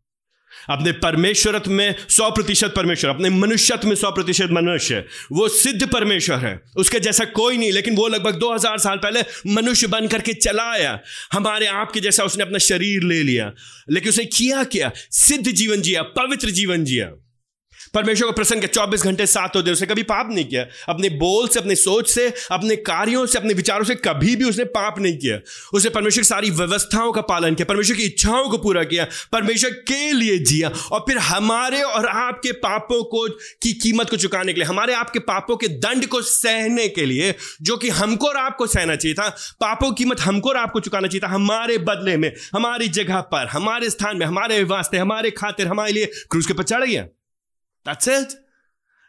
अपने 0.69 0.91
परमेश्वरत्व 0.91 1.71
में 1.71 1.95
सौ 2.09 2.31
प्रतिशत 2.31 2.73
परमेश्वर, 2.75 3.09
अपने 3.09 3.29
मनुष्यत्व 3.29 3.87
में 3.87 3.95
सौ 3.95 4.11
प्रतिशत 4.11 4.49
मनुष्य, 4.51 5.05
वो 5.31 5.47
सिद्ध 5.47 5.87
परमेश्वर 5.91 6.37
है। 6.37 6.61
उसके 6.77 6.99
जैसा 6.99 7.25
कोई 7.25 7.57
नहीं, 7.57 7.71
लेकिन 7.71 7.95
वो 7.95 8.07
लगभग 8.07 8.35
दो 8.35 8.53
हज़ार 8.53 8.77
साल 8.77 8.97
पहले 8.97 9.21
मनुष्य 9.47 9.87
बन 9.87 10.07
करके 10.07 10.33
चला 10.33 10.71
आया। 10.71 10.99
हमारे 11.33 11.65
आप 11.65 11.91
के 11.91 11.99
जैसा 11.99 12.23
उसने 12.23 12.43
अपना 12.43 12.57
शरीर 12.57 13.03
ले 13.03 13.23
लिया, 13.23 13.53
लेकिन 13.91 14.09
उसने 14.09 14.25
किया 14.25 14.63
क्या? 14.63 14.91
सिद्ध 15.11 15.51
जीवन 15.51 15.81
जिया, 15.81 16.01
पवित्र 16.01 16.49
जीवन 16.49 16.83
जिया। 16.83 17.24
परमेश्वर 17.93 18.27
को 18.27 18.33
प्रसन्न 18.33 18.59
किया 18.59 18.67
चौबीस 18.67 19.03
घंटे 19.03 19.25
सात 19.25 19.55
होते 19.55 19.71
उसने 19.71 19.87
कभी 19.87 20.03
पाप 20.03 20.29
नहीं 20.31 20.45
किया। 20.45 20.65
अपने 20.89 21.09
बोल 21.09 21.47
से, 21.47 21.59
अपने 21.59 21.75
सोच 21.75 22.09
से, 22.09 22.33
अपने 22.51 22.75
कार्यों 22.75 23.25
से, 23.25 23.37
अपने 23.37 23.53
विचारों 23.53 23.85
से 23.85 23.95
कभी 23.95 24.35
भी 24.35 24.43
उसने 24.43 24.63
पाप 24.63 24.99
नहीं 24.99 25.17
किया। 25.17 25.39
उसने 25.73 25.89
परमेश्वर 25.89 26.21
की 26.21 26.27
सारी 26.27 26.49
व्यवस्थाओं 26.49 27.11
का 27.11 27.21
पालन 27.21 27.55
किया, 27.55 27.65
परमेश्वर 27.65 27.97
की 27.97 28.03
इच्छाओं 28.03 28.49
को 28.49 28.57
पूरा 28.57 28.83
किया, 28.83 29.07
परमेश्वर 29.31 29.69
के 29.69 30.11
लिए 30.11 30.37
जिया 30.37 30.71
और 30.91 30.99
फिर 30.99 31.17
हमारे 31.17 31.81
और 31.81 32.05
आपके 32.05 32.51
पापों 32.51 33.03
को, 33.03 33.27
की 33.61 33.73
कीमत 33.73 34.09
को 34.09 34.17
चुकाने 34.17 34.53
के 34.53 34.59
लिए, 34.59 34.67
हमारे 34.67 34.93
आपके 34.93 35.19
पापों 35.19 35.57
के 35.57 35.67
दंड 35.67 36.05
को 36.05 36.21
सहने 36.21 36.87
के 36.87 37.05
लिए, 37.05 37.35
जो 37.61 37.77
कि 37.77 37.89
हमको 37.89 38.27
और 38.27 38.37
आपको 38.37 38.67
सहना 38.67 38.95
चाहिए 38.95 39.15
था, 39.15 39.29
पापों 39.61 39.91
की 39.91 40.03
कीमत 40.03 40.19
हमको 40.19 40.49
और 40.49 40.57
आपको 40.57 40.79
चुकाना 40.79 41.07
चाहिए 41.07 41.27
था, 41.27 41.33
हमारे 41.33 41.77
बदले 41.77 42.17
में, 42.17 42.33
हमारी 42.53 42.87
जगह 42.87 43.21
पर, 43.21 43.47
हमारे 43.47 43.89
स्थान 43.89 44.17
में, 44.17 44.25
हमारे 44.25 44.63
वास्ते, 44.63 44.97
हमारे 44.97 45.31
खातिर, 45.31 45.67
हमारे 45.67 45.91
लिए 45.91 46.05
क्रूज 46.05 46.45
के 46.45 46.53
पर 46.53 46.63
चढ़ 46.63 46.83
गया। 46.83 47.07
दैट्स 47.87 48.07
इट 48.07 48.27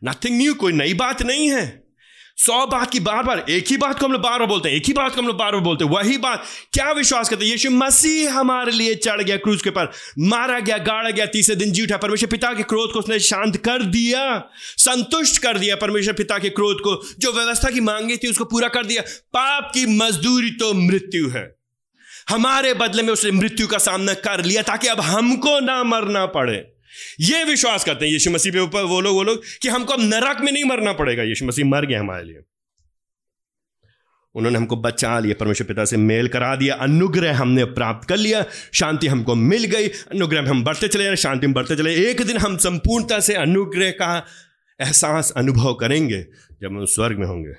नथिंग 0.05 0.39
न्यू 0.39 0.55
कोई 0.55 0.73
नई 0.73 0.95
बात 0.95 1.23
नहीं 1.23 1.51
है। 1.51 1.87
सौ 2.39 2.67
बात 2.67 2.91
की 2.91 3.01
बार 3.01 3.23
बार 3.23 3.45
एक 3.51 3.69
ही 3.69 3.77
बात 3.77 3.99
को 3.99 4.07
हम 4.07 4.13
लोग 4.13 4.23
बार 4.23 4.39
बार 4.39 4.49
बोलते 4.49 4.69
हैं, 4.69 4.77
एक 4.77 4.87
ही 4.87 4.93
बात 4.93 5.15
को 5.15 5.21
हम 5.21 5.27
लोग 5.27 5.37
बार 5.37 5.53
बार 5.53 5.61
बोलते 5.61 5.85
हैं, 5.85 5.91
वही 5.91 6.19
बात। 6.19 6.45
क्या 6.73 6.93
विश्वास 6.93 7.29
करते 7.29 7.45
हैं? 7.45 7.53
यीशु 7.53 7.71
मसीह 7.71 8.35
हमारे 8.35 8.73
लिए 8.73 8.95
चढ़ 8.95 9.23
गया 9.23 9.37
क्रूज 9.37 9.63
के 9.63 9.71
पर, 9.71 9.91
मारा 10.19 10.61
गया, 10.61 10.79
गाड़ा 10.79 11.11
गया, 11.11 11.27
तीसरे 11.27 11.57
दिन 11.57 11.73
जी 11.73 11.83
उठा, 11.83 11.97
परमेश्वर 11.97 12.31
पिता 12.31 12.53
के 12.55 12.63
क्रोध 12.63 12.93
को 12.93 12.99
उसने 12.99 13.19
शांत 13.19 13.57
कर 13.57 13.83
दिया, 13.83 14.51
संतुष्ट 14.77 15.43
कर 15.43 15.59
दिया, 15.59 15.77
परमेश्वर 15.77 16.13
पिता 16.13 16.39
के 16.39 16.49
क्रोध 16.49 16.77
को, 16.81 17.03
जो 17.19 17.33
व्यवस्था 17.33 17.71
की 17.71 17.81
मांगी 17.81 18.17
थी 18.17 18.29
उसको 18.29 18.45
पूरा 18.45 18.69
कर 18.69 18.87
दिया। 18.87 19.03
पाप 19.33 19.71
की 19.75 19.87
मजदूरी 19.87 20.51
तो 20.51 20.73
मृत्यु 20.75 21.31
है। 21.31 21.57
हमारे 22.29 22.75
बदले 22.75 23.03
में 23.03 23.13
उसने 23.13 23.31
मृत्यु 23.31 23.67
का 23.67 23.79
सामना 23.79 24.15
कर 24.15 24.45
लिया 24.45 24.63
ताकि 24.63 24.89
अब 24.89 25.01
हमको 25.01 25.61
ना 25.61 25.85
मरना 25.85 26.27
पड़े। 26.27 26.76
ये 27.21 27.45
विश्वास 27.45 27.85
करते 27.85 28.07
हैं 28.07 28.13
यीशु 28.13 28.31
मसीह 28.31 28.53
पे 28.53 28.59
ऊपर 28.59 28.83
वो 28.83 29.01
लोग 29.01 29.15
वो 29.17 29.23
लोग, 29.23 29.43
कि 29.63 29.69
हमको 29.69 29.93
अब 29.93 30.01
नरक 30.01 30.41
में 30.41 30.53
नहीं 30.53 30.65
मरना 30.65 30.93
पड़ेगा। 30.93 31.23
यीशु 31.23 31.45
मसीह 31.45 31.65
मर 31.65 31.87
गया 31.87 32.01
हमारे 32.01 32.25
लिए। 32.25 32.41
उन्होंने 34.35 34.59
हमको 34.59 34.77
बचा 34.77 35.19
लिया, 35.19 35.35
परमेश्वर 35.41 35.67
पिता 35.67 35.85
से 35.85 35.97
मेल 35.97 36.29
करा 36.29 36.57
दिया, 36.57 36.75
अनुग्रह 36.75 37.37
हमने 37.37 37.65
प्राप्त 37.65 38.09
कर 38.09 38.17
लिया, 38.17 38.45
शांति 38.73 39.07
हमको 39.07 39.35
मिल 39.35 39.65
गई, 39.65 39.89
अनुग्रह 39.89 40.43
में 40.43 40.49
हम 40.49 40.65
बढ़ते 40.65 40.89
चले 40.89 41.17
शांति 41.17 41.47
में 41.47 41.55
बढ़ते 41.55 41.77
चले 41.77 41.95
एक 41.95 42.23
दिन 42.23 42.37
हम 42.37 42.57
संपूर्णता 42.57 43.21
से 43.21 43.35
अनुग्रह 43.35 43.91
का 43.91 44.27
एहसास 44.81 45.33
अनुभव 45.37 45.75
करेंगे, 45.75 46.23
जब 46.61 46.67
हम 46.67 46.85
स्वर्ग 46.85 47.19
में 47.19 47.27
होंगे। 47.27 47.53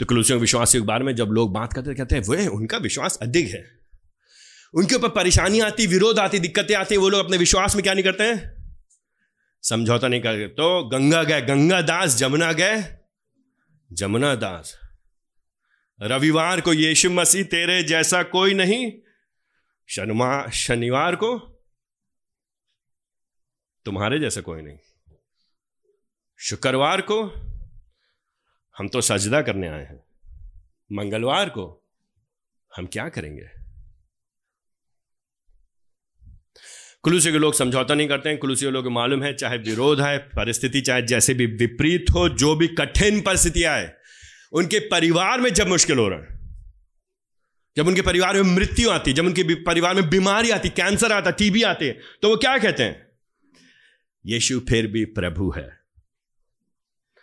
तो 0.00 0.06
कुलूसियों 0.06 0.40
विश्वास 0.40 0.72
के 0.72 0.80
बारे 0.80 1.04
में 1.04 1.14
जब 1.14 1.26
लोग 1.26 1.52
बात 1.52 1.72
करते 1.72 1.94
कहते 1.94 2.16
हैं, 2.16 2.22
वे, 2.22 2.46
उनका 2.46 2.78
विश्वास 2.78 3.18
अधिक 3.22 3.48
है। 3.48 3.79
उनके 4.74 4.94
ऊपर 4.94 5.08
परेशानी 5.08 5.60
आती, 5.60 5.86
विरोध 5.86 6.18
आती, 6.18 6.38
दिक्कतें 6.38 6.74
आती, 6.76 6.96
वो 6.96 7.08
लोग 7.08 7.24
अपने 7.24 7.36
विश्वास 7.36 7.74
में 7.76 7.82
क्या 7.82 7.94
नहीं 7.94 8.04
करते 8.04 8.24
हैं? 8.24 8.74
समझौता 9.64 10.08
नहीं 10.08 10.20
करते 10.20 10.46
तो 10.48 10.88
गंगा 10.88 11.22
गए, 11.22 11.40
गंगा 11.42 11.80
दास, 11.82 12.16
जमुना 12.16 12.52
गए। 12.52 12.82
जमुना 13.90 14.34
दास, 14.34 14.78
रविवार 15.98 16.60
को 16.60 16.72
यीशु 16.72 17.10
मसीह 17.10 17.44
तेरे 17.44 17.82
जैसा 17.82 18.22
कोई 18.22 18.54
नहीं 18.54 18.92
शनिवार 19.88 20.50
शनिवार 20.50 21.16
को 21.16 21.38
तुम्हारे 23.86 24.18
जैसा 24.18 24.40
कोई 24.40 24.62
नहीं। 24.62 24.78
शुक्रवार 26.40 27.00
को 27.00 27.22
हम 28.76 28.88
तो 28.88 29.00
सजदा 29.00 29.42
करने 29.42 29.68
आए 29.68 29.84
हैं, 29.84 30.02
मंगलवार 30.90 31.48
को 31.48 31.66
हम 32.72 32.86
क्या 32.86 33.08
करेंगे? 33.08 33.59
कुलूसी 37.02 37.32
के 37.32 37.38
लोग 37.38 37.54
समझौता 37.54 37.94
नहीं 37.94 38.08
करते 38.08 38.28
हैं 38.28 38.38
के 38.38 38.70
लोग 38.70 38.86
मालूम 38.86 39.22
है, 39.22 39.34
चाहे 39.34 39.58
विरोध 39.58 40.00
है 40.00 40.18
परिस्थिति 40.18 40.80
चाहे 40.80 41.02
जैसे 41.02 41.34
भी 41.34 41.46
विपरीत 41.46 42.04
हो, 42.14 42.28
जो 42.28 42.54
भी 42.56 42.66
कठिन 42.68 43.20
परिस्थिति 43.20 43.64
आए, 43.64 43.92
उनके 44.52 44.78
परिवार 44.78 45.40
में 45.40 45.52
जब 45.54 45.68
मुश्किल 45.68 45.98
हो 45.98 46.08
रहा 46.08 46.18
है, 46.18 46.38
जब 47.76 47.88
उनके 47.88 48.02
परिवार 48.02 48.42
में 48.42 48.54
मृत्यु 48.54 48.90
आती, 48.90 49.12
जब 49.12 49.24
उनके 49.24 49.42
परिवार 49.54 49.94
में 49.94 50.10
बीमारी 50.10 50.50
आती, 50.50 50.68
कैंसर 50.68 51.12
आता, 51.12 51.30
टीबी 51.30 51.62
आते 51.62 51.90
तो 52.22 52.28
वो 52.28 52.36
क्या 52.36 52.58
कहते 52.58 52.82
हैं? 52.82 53.06
यीशु 54.26 54.60
फिर 54.60 54.86
भी 54.86 55.04
प्रभु 55.04 55.52
है। 55.56 55.79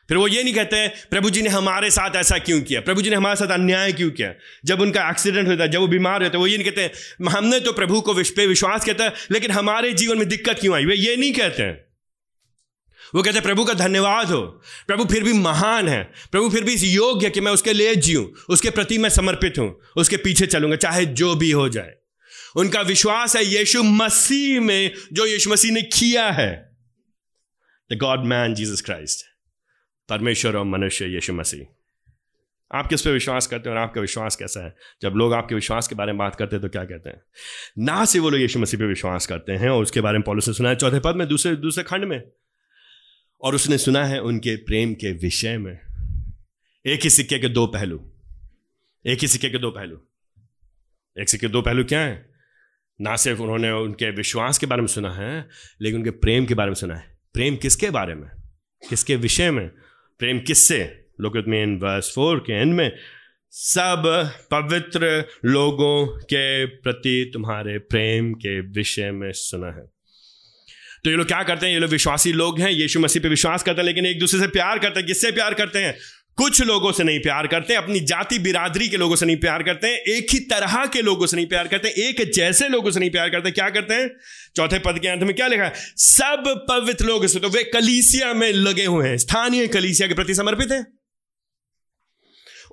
फिर 0.10 0.18
वो 0.18 0.28
ये 0.28 0.44
नहीं 0.44 0.54
कहते, 0.54 0.88
प्रभु 0.88 1.30
जी 1.30 1.42
ने 1.42 1.50
हमारे 1.50 1.90
साथ 1.92 2.16
ऐसा 2.16 2.38
क्यों 2.38 2.62
किया? 2.62 2.82
प्रभु 2.82 3.02
जी 3.02 3.10
ने 3.10 3.16
हमारे 3.16 3.36
साथ 3.36 3.48
अन्याय 3.48 3.92
क्यों 3.94 4.10
किया? 4.12 4.34
जब 4.66 4.82
उनका 4.82 5.10
एक्सीडेंट 5.10 5.48
होता 5.48 5.64
है 5.64 5.70
जब 5.72 5.80
वो 5.80 5.88
बीमार 5.88 6.24
होता 6.24 6.38
है 6.38 6.40
वो 6.40 6.48
ये 6.48 6.58
नहीं 6.58 6.72
कहते, 6.72 7.30
हमने 7.30 7.60
तो 7.60 7.74
प्रभु 7.74 8.02
को 8.02 8.14
पे 8.14 8.48
विश्वास 8.48 8.86
कहता 8.86 9.04
है 9.04 9.14
लेकिन 9.32 9.52
हमारे 9.52 9.94
जीवन 9.94 10.18
में 10.18 10.28
दिक्कत 10.30 10.60
क्यों 10.60 10.76
आई? 10.76 10.86
वे 10.86 10.96
ये 10.96 11.16
नहीं 11.16 11.34
कहते। 11.34 11.64
हैं 11.64 11.86
वो 13.16 13.22
कहते 13.24 13.38
हैं 13.38 13.44
प्रभु 13.44 13.64
का 13.66 13.74
धन्यवाद 13.74 14.28
हो। 14.28 14.42
प्रभु 14.88 15.06
फिर 15.06 15.24
भी 15.24 15.34
महान 15.34 15.88
है। 15.88 16.04
प्रभु 16.32 16.50
फिर 16.50 16.64
भी 16.64 16.74
इस 16.74 16.84
योग्य 16.84 17.26
है 17.26 17.32
कि 17.32 17.42
मैं 17.42 17.52
उसके 17.52 17.74
लिए 17.74 17.96
जीऊँ, 17.96 18.26
उसके 18.50 18.70
प्रति 18.70 18.98
मैं 18.98 19.10
समर्पित 19.10 19.60
हूँ, 19.60 19.80
उसके 19.98 20.18
पीछे 20.18 20.46
चलूँगा, 20.46 20.76
चाहे 20.76 21.06
जो 21.06 21.36
भी 21.36 21.52
हो 21.52 21.70
जाए। 21.70 21.94
उनका 22.56 22.82
विश्वास 22.82 23.36
है 23.36 23.46
यीशु 23.46 23.84
मसीह 23.84 24.60
में, 24.62 24.92
जो 25.14 25.26
यीशु 25.26 25.50
मसीह 25.50 25.72
ने 25.72 25.82
किया 25.82 26.30
है। 26.32 26.52
The 27.92 27.98
God 27.98 28.26
man 28.26 28.54
Jesus 28.54 28.82
Christ 28.82 29.26
परमेश्वर 30.10 30.56
और 30.56 30.66
मनुष्य 30.66 31.06
यीशु 31.06 31.34
मसीह। 31.34 31.66
आप 32.72 32.88
किस 32.88 33.02
पे 33.02 33.12
विश्वास 33.12 33.48
करते 33.48 33.70
हैं 33.70 33.78
और 33.78 33.84
आपका 33.84 34.02
विश्वास 34.02 34.36
कैसा 34.36 34.66
है? 34.66 34.76
जब 35.02 35.10
लोग 35.10 35.34
आपके 35.34 35.56
विश्वास 35.56 35.88
के 35.88 35.96
बारे 35.96 36.12
में 36.12 36.18
बात 36.18 36.36
करते 36.36 36.56
हैं 36.56 36.64
तो 36.64 36.70
क्या 36.70 36.84
कहते 36.84 37.10
हैं? 37.10 37.22
ना 37.80 38.06
से 38.06 38.20
वो 38.20 38.30
लोग 38.30 38.42
यीशु 38.42 38.60
मसीह 38.60 38.80
पे 38.80 38.86
विश्वास 38.86 39.26
करते 39.26 39.52
हैं, 39.52 39.70
और 39.70 39.84
उसके 39.84 40.02
बारे 40.02 40.18
में 40.18 40.24
पॉलिस 40.24 40.48
ने 40.48 40.54
सुना 40.54 40.70
है, 40.70 40.76
चौथे 40.76 41.00
पद 41.00 41.16
में, 41.16 41.28
दूसरे 41.28 41.56
दूसरे 41.56 41.84
खंड 41.84 42.04
में। 42.04 42.24
और 43.42 43.56
उसने 43.56 43.78
सुना 43.78 44.06
है 44.06 44.22
उनके 44.22 44.56
प्रेम 44.56 44.94
के 44.94 45.12
विषय 45.12 45.58
में। 45.58 45.80
एक 46.86 47.00
ही 47.04 47.10
सिक्के 47.10 47.40
के 47.40 47.50
दो 47.50 47.68
पहलू। 47.68 48.14
एक 49.06 49.20
ही 49.20 49.28
सिक्के 49.28 49.50
के 49.50 49.58
दो 49.58 49.72
पहलू। 49.72 50.08
एक 51.20 51.30
सिक्के 51.30 51.48
के 51.48 51.52
दो 51.52 51.62
पहलू 51.62 51.84
क्या 51.84 52.00
है? 52.00 52.30
ना 53.02 53.16
सिर्फ़ 53.16 53.42
उन्होंने 53.42 53.72
उनके 53.72 54.12
विश्वास 54.12 54.58
के 54.58 54.66
बारे 54.66 54.82
में 54.82 54.88
सुना 54.88 55.14
है, 55.14 55.50
लेकिन 55.82 56.00
उनके 56.00 56.12
प्रेम 56.12 56.46
के 56.46 56.54
बारे 56.54 56.70
में 56.70 56.76
सुना 56.76 56.96
है। 56.96 57.18
प्रेम 57.34 57.56
किसके 57.56 57.90
बारे 57.90 58.16
में? 58.16 58.30
किसके 58.90 59.16
विषय 59.16 59.52
में? 59.52 59.72
प्रेम 60.20 60.40
किससे? 60.40 61.06
लोग 61.22 61.44
में 61.48 61.66
वर्स 61.66 62.12
फोर 62.16 62.40
के 62.40 62.54
एंड 62.54 62.74
में, 62.74 62.96
सब 63.52 64.32
पवित्र 64.52 65.26
लोगों 65.46 66.08
के 66.08 66.66
प्रति 66.66 67.32
तुम्हारे 67.34 67.78
प्रेम 67.78 68.34
के 68.34 68.62
विषय 68.62 69.12
में 69.12 69.32
सुना 69.32 69.68
है। 69.68 69.98
तो 71.04 71.10
ये 71.10 71.16
लोग 71.16 71.28
क्या 71.28 71.44
करते 71.44 71.66
हैं? 71.66 71.74
ये 71.74 71.80
लोग 71.80 71.92
विश्वासी 71.92 72.34
लोग 72.34 72.60
हैं, 72.60 72.72
यीशु 72.72 73.00
मसीह 73.00 73.22
पे 73.22 73.30
विश्वास 73.30 73.64
करते 73.64 73.82
हैं, 73.82 73.86
लेकिन 73.86 74.06
एक 74.06 74.20
दूसरे 74.20 74.40
से 74.40 74.48
प्यार 74.48 74.80
करते 74.80 75.00
हैं। 75.00 75.08
किससे 75.08 75.32
प्यार 75.32 75.54
करते 75.54 75.80
हैं? 75.80 75.98
कुछ 76.38 76.62
लोगों 76.62 76.92
से 76.92 77.04
नहीं 77.04 77.20
प्यार 77.20 77.48
करते, 77.48 77.74
अपनी 77.74 78.00
जाति 78.00 78.40
बिरादरी 78.40 78.88
के 78.88 78.98
लोगों 78.98 79.16
से 79.16 79.26
नहीं 79.26 79.38
प्यार 79.38 79.64
करते, 79.64 79.88
एक 80.18 80.28
ही 80.34 80.40
तरह 80.40 80.86
के 80.86 81.02
लोगों 81.02 81.28
से 81.28 81.38
नहीं 81.38 81.48
प्यार 81.48 81.68
करते, 81.68 81.90
एक 81.90 82.32
जैसे 82.36 82.68
लोगों 82.68 82.92
से 82.92 83.00
नहीं 83.00 83.10
प्यार 83.10 83.30
करते, 83.30 83.52
क्या 83.52 83.70
करते 83.70 83.94
हैं? 83.94 84.10
चौथे 84.56 84.80
पद 84.80 85.00
के 85.00 85.08
अंत 85.08 85.24
में 85.24 85.36
क्या 85.36 85.48
लिखा 85.48 85.64
है? 85.64 85.74
सब 85.98 86.44
पवित्र 86.70 87.06
लोग 87.06 87.26
से 87.26 87.40
तो 87.40 87.50
वे 87.50 87.64
कलीसिया 87.64 88.34
में 88.34 88.52
लगे 88.52 88.86
हुए 88.86 89.10
हैं, 89.10 89.18
स्थानीय 89.18 89.68
कलीसिया 89.68 90.08
के 90.08 90.14
प्रति 90.14 90.36
समर्पित 90.36 90.72
है। 90.72 90.97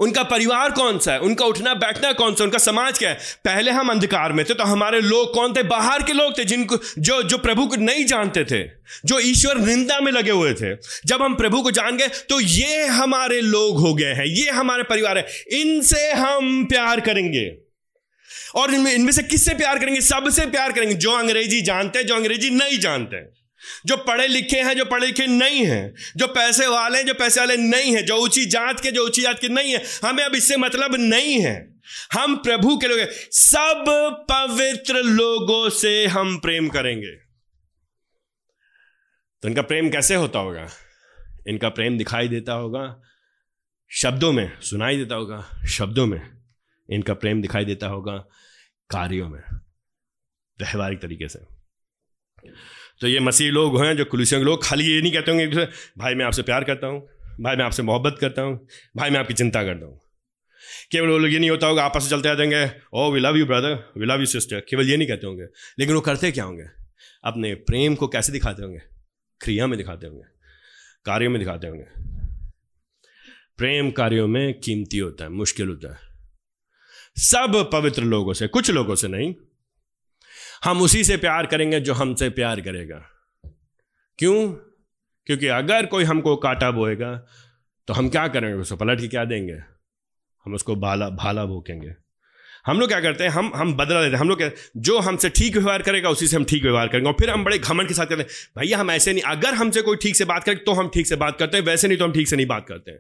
उनका 0.05 0.23
परिवार 0.25 0.71
कौन 0.71 0.99
सा 0.99 1.13
है? 1.13 1.19
उनका 1.21 1.45
उठना, 1.45 1.75
बैठना 1.75 2.13
कौन 2.13 2.35
सा 2.35 2.45
उनका 2.45 2.59
समाज 2.59 2.99
क्या 2.99 3.11
है? 3.11 3.19
पहले 3.45 3.71
हम 3.71 3.89
अंधकार 3.89 4.33
में 4.33 4.45
थे 4.45 4.55
तो 4.55 4.65
हमारे 4.65 5.01
लोग 5.01 5.35
कौन 5.35 5.53
थे? 5.53 5.63
बाहर 5.63 6.03
के 6.03 6.13
लोग 6.13 6.39
थे, 6.39 6.45
जिनको, 6.45 6.79
जो 6.99 7.23
जो 7.23 7.39
प्रभु 7.39 7.67
को 7.67 7.77
नहीं 7.77 8.05
जानते 8.05 8.45
थे, 8.45 8.63
जो 9.05 9.19
ईश्वर 9.21 9.59
निंदा 9.59 10.01
में 10.01 10.13
लगे 10.13 10.31
हुए 10.31 10.53
थे। 10.55 10.75
जब 11.07 11.23
हम 11.23 11.35
प्रभु 11.35 11.63
को 11.63 11.71
जान 11.71 11.97
गए 11.97 12.09
तो 12.29 12.41
ये 12.41 12.87
हमारे 12.87 13.41
लोग 13.41 13.79
हो 13.79 13.95
गए 13.95 14.13
हैं, 14.13 14.27
ये 14.27 14.51
हमारे 14.51 14.83
परिवार 14.83 15.19
है। 15.19 15.27
इनसे 15.53 16.11
हम 16.13 16.65
प्यार 16.65 17.01
करेंगे। 17.01 17.51
और 18.55 18.75
इनमें 18.75 18.93
इनमें 18.93 19.13
से 19.13 19.23
किससे 19.23 19.55
प्यार 19.55 19.79
करेंगे? 19.79 20.01
सबसे 20.01 20.47
प्यार 20.47 20.73
करेंगे। 20.73 20.95
जो 20.95 21.13
अंग्रेज़ी 21.13 21.61
जानते 21.61 21.99
हैं, 21.99 22.07
जो 22.07 22.15
अंग्रेज़ी 22.15 22.51
नहीं 22.51 22.79
जानते 22.79 23.17
हैं। 23.17 23.29
जो 23.87 23.97
पढ़े 23.97 24.29
लिखे 24.29 24.61
हैं, 24.61 24.77
जो 24.77 24.85
पढ़े 24.85 25.07
लिखे 25.07 25.27
नहीं 25.27 25.67
हैं, 25.67 25.95
जो 26.17 26.27
पैसे 26.27 26.67
वाले 26.67 26.99
हैं, 26.99 27.07
जो 27.07 27.15
पैसे 27.15 27.41
वाले 27.41 27.57
नहीं 27.57 27.97
हैं, 27.97 28.05
जो 28.07 28.17
ऊँची 28.17 28.45
जात 28.45 28.81
के, 28.81 28.91
जो 28.91 29.05
ऊँची 29.05 29.23
जात 29.23 29.39
के 29.41 29.49
नहीं 29.49 29.73
है, 29.73 29.85
हमें 30.05 30.25
अब 30.25 30.35
इससे 30.35 30.57
मतलब 30.57 30.95
नहीं 30.95 31.41
है। 31.41 31.75
हम 32.13 32.37
प्रभु 32.37 32.77
के 32.77 32.87
लोग 32.87 32.99
सब 33.33 33.85
पवित्र 34.31 34.95
लोगों 34.95 35.71
से 35.71 36.07
हम 36.07 36.39
प्रेम 36.39 36.69
करेंगे। 36.69 37.17
तो 39.43 39.49
इनका 39.49 39.63
प्रेम 39.63 39.91
कैसे 39.91 40.15
होता 40.15 40.39
होगा? 40.39 40.69
इनका 41.47 41.69
प्रेम 41.69 41.99
दिखाई 41.99 42.29
देता 42.29 42.53
होगा, 42.53 43.03
शब्दों 43.91 44.33
में, 44.33 44.61
सुनाई 44.61 44.97
देता 44.97 45.15
होगा, 45.15 45.51
शब्दों 45.69 46.07
में 46.07 46.31
इनका 46.91 47.15
प्रेम 47.15 47.43
दिखाई 47.43 47.65
देता 47.65 47.87
होगा, 47.87 48.17
कार्यों 48.91 49.29
में, 49.29 49.43
व्यवहारिक 50.59 50.99
तरीके 50.99 51.29
से। 51.29 51.39
तो 53.01 53.09
ये 53.09 53.21
मसीह 53.21 53.51
लोग 53.51 53.81
हैं 53.83 53.97
जो 53.97 54.05
कुलूसियों 54.05 54.41
के 54.41 54.45
लोग, 54.45 54.65
खाली 54.65 54.85
ये 54.85 55.01
नहीं 55.03 55.13
कहते 55.13 55.31
होंगे 55.31 55.47
भाई 55.99 56.15
मैं 56.15 56.25
आपसे 56.25 56.43
प्यार 56.43 56.65
करता 56.65 56.87
हूँ, 56.87 57.01
भाई 57.41 57.57
मैं 57.57 57.65
आपसे 57.65 57.83
मोहब्बत 57.83 58.17
करता 58.21 58.43
हूँ, 58.43 58.67
भाई 58.97 59.11
मैं 59.11 59.21
आपकी 59.21 59.35
चिंता 59.35 59.63
करता 59.65 59.87
हूँ। 59.87 60.01
केवल 60.93 61.09
वो 61.09 61.19
लोग 61.19 61.33
ये 61.33 61.39
नहीं 61.39 61.51
होता 61.51 61.67
होगा, 61.67 61.85
आपस 61.85 62.03
में 62.03 62.11
चलते 62.11 62.29
आ 62.29 62.35
जाएँगे 62.35 62.71
ओ 62.95 63.11
we 63.13 63.21
love 63.21 63.37
you 63.37 63.47
brother 63.47 63.75
we 63.99 64.07
love 64.07 64.21
you 64.21 64.27
sister 64.27 64.61
केवल 64.61 64.91
ये 64.91 64.97
नहीं 64.97 65.09
कहते 65.09 65.27
होंगे। 65.27 65.45
लेकिन 65.79 65.95
वो 65.95 66.01
करते 66.01 66.31
क्या 66.33 66.45
होंगे? 66.45 66.65
अपने 67.25 67.55
प्रेम 67.67 67.95
को 67.95 68.09
कैसे 68.09 68.33
दिखाते 68.33 68.63
होंगे? 68.63 68.79
क्रिया 69.41 69.67
में 69.67 69.77
दिखाते 69.79 70.07
होंगे, 70.07 70.25
कार्यों 71.07 71.31
में 71.31 71.39
दिखाते 71.39 71.67
होंगे। 71.67 71.85
प्रेम 73.59 73.91
कार्यों 73.91 74.27
में 74.29 74.53
कीमती 74.55 74.99
होता 74.99 75.25
है, 75.25 75.31
मुश्किल 75.31 75.69
होता 75.69 75.93
है। 75.93 75.99
सब 77.17 77.69
पवित्र 77.73 78.03
लोगों 78.05 78.33
से, 78.33 78.47
कुछ 78.49 78.71
लोगों 78.71 78.95
से 78.95 79.09
नहीं 79.09 79.35
हम 80.65 80.81
उसी 80.83 81.03
से 81.05 81.17
प्यार 81.17 81.47
करेंगे 81.47 81.81
जो 81.81 81.95
हमसे 81.95 82.29
प्यार 82.31 82.61
करेगा। 82.61 83.03
क्यों? 84.19 84.49
क्योंकि 85.27 85.47
अगर 85.47 85.87
कोई 85.87 86.05
हमको 86.05 86.37
काटा 86.37 86.71
बोएगा 86.71 87.13
तो 87.89 87.95
हम 87.95 88.09
क्या 88.09 88.27
करेंगे? 88.29 88.61
उसको 88.61 88.77
पलट 88.77 89.01
के 89.01 89.09
क्या 89.09 89.25
देंगे? 89.25 89.53
हम 90.47 90.55
उसको 90.55 90.77
भाला 90.77 91.09
भाला 91.09 91.45
भोकेंगे। 91.45 91.95
हम 92.67 92.79
लोग 92.81 92.89
क्या 92.89 93.01
करते 93.01 93.25
हैं? 93.25 93.31
हम 93.31 93.51
हम 93.55 93.73
बदला 93.75 94.01
लेते 94.01 94.13
हैं। 94.13 94.21
हम 94.21 94.29
लोग 94.29 94.43
जो 94.79 94.99
हमसे 94.99 95.29
ठीक 95.31 95.57
व्यवहार 95.57 95.83
करेगा, 95.83 96.09
उसी 96.09 96.27
से 96.27 96.37
हम 96.37 96.45
ठीक 96.45 96.63
व्यवहार 96.63 96.89
करेंगे। 96.89 97.09
और 97.09 97.17
फिर 97.21 97.31
हम 97.31 97.45
बड़े 97.45 97.59
घमंड 97.59 97.89
के 97.89 97.95
साथ 97.95 98.07
करते 98.07 98.23
हैं, 98.23 98.29
भैया, 98.59 98.79
हम 98.79 98.91
ऐसे 98.91 99.13
नहीं, 99.13 99.23
अगर 99.23 99.55
हमसे 99.55 99.83
कोई 99.83 99.97
ठीक 99.97 100.17
से 100.17 100.25
बात 100.25 100.45
करे 100.45 100.55
तो 100.57 100.73
हम 100.73 100.89
ठीक 100.95 101.07
से 101.07 101.17
बात 101.17 101.39
करते 101.39 101.57
हैं। 101.57 101.65
वैसे 101.65 101.89
नहीं 101.89 101.99
तो 101.99 102.05
हम 102.05 102.13
ठीक 102.13 102.29
से 102.29 102.37
नहीं 102.37 102.47
बात 102.47 102.67
करते 102.69 102.91
हैं। 102.91 102.99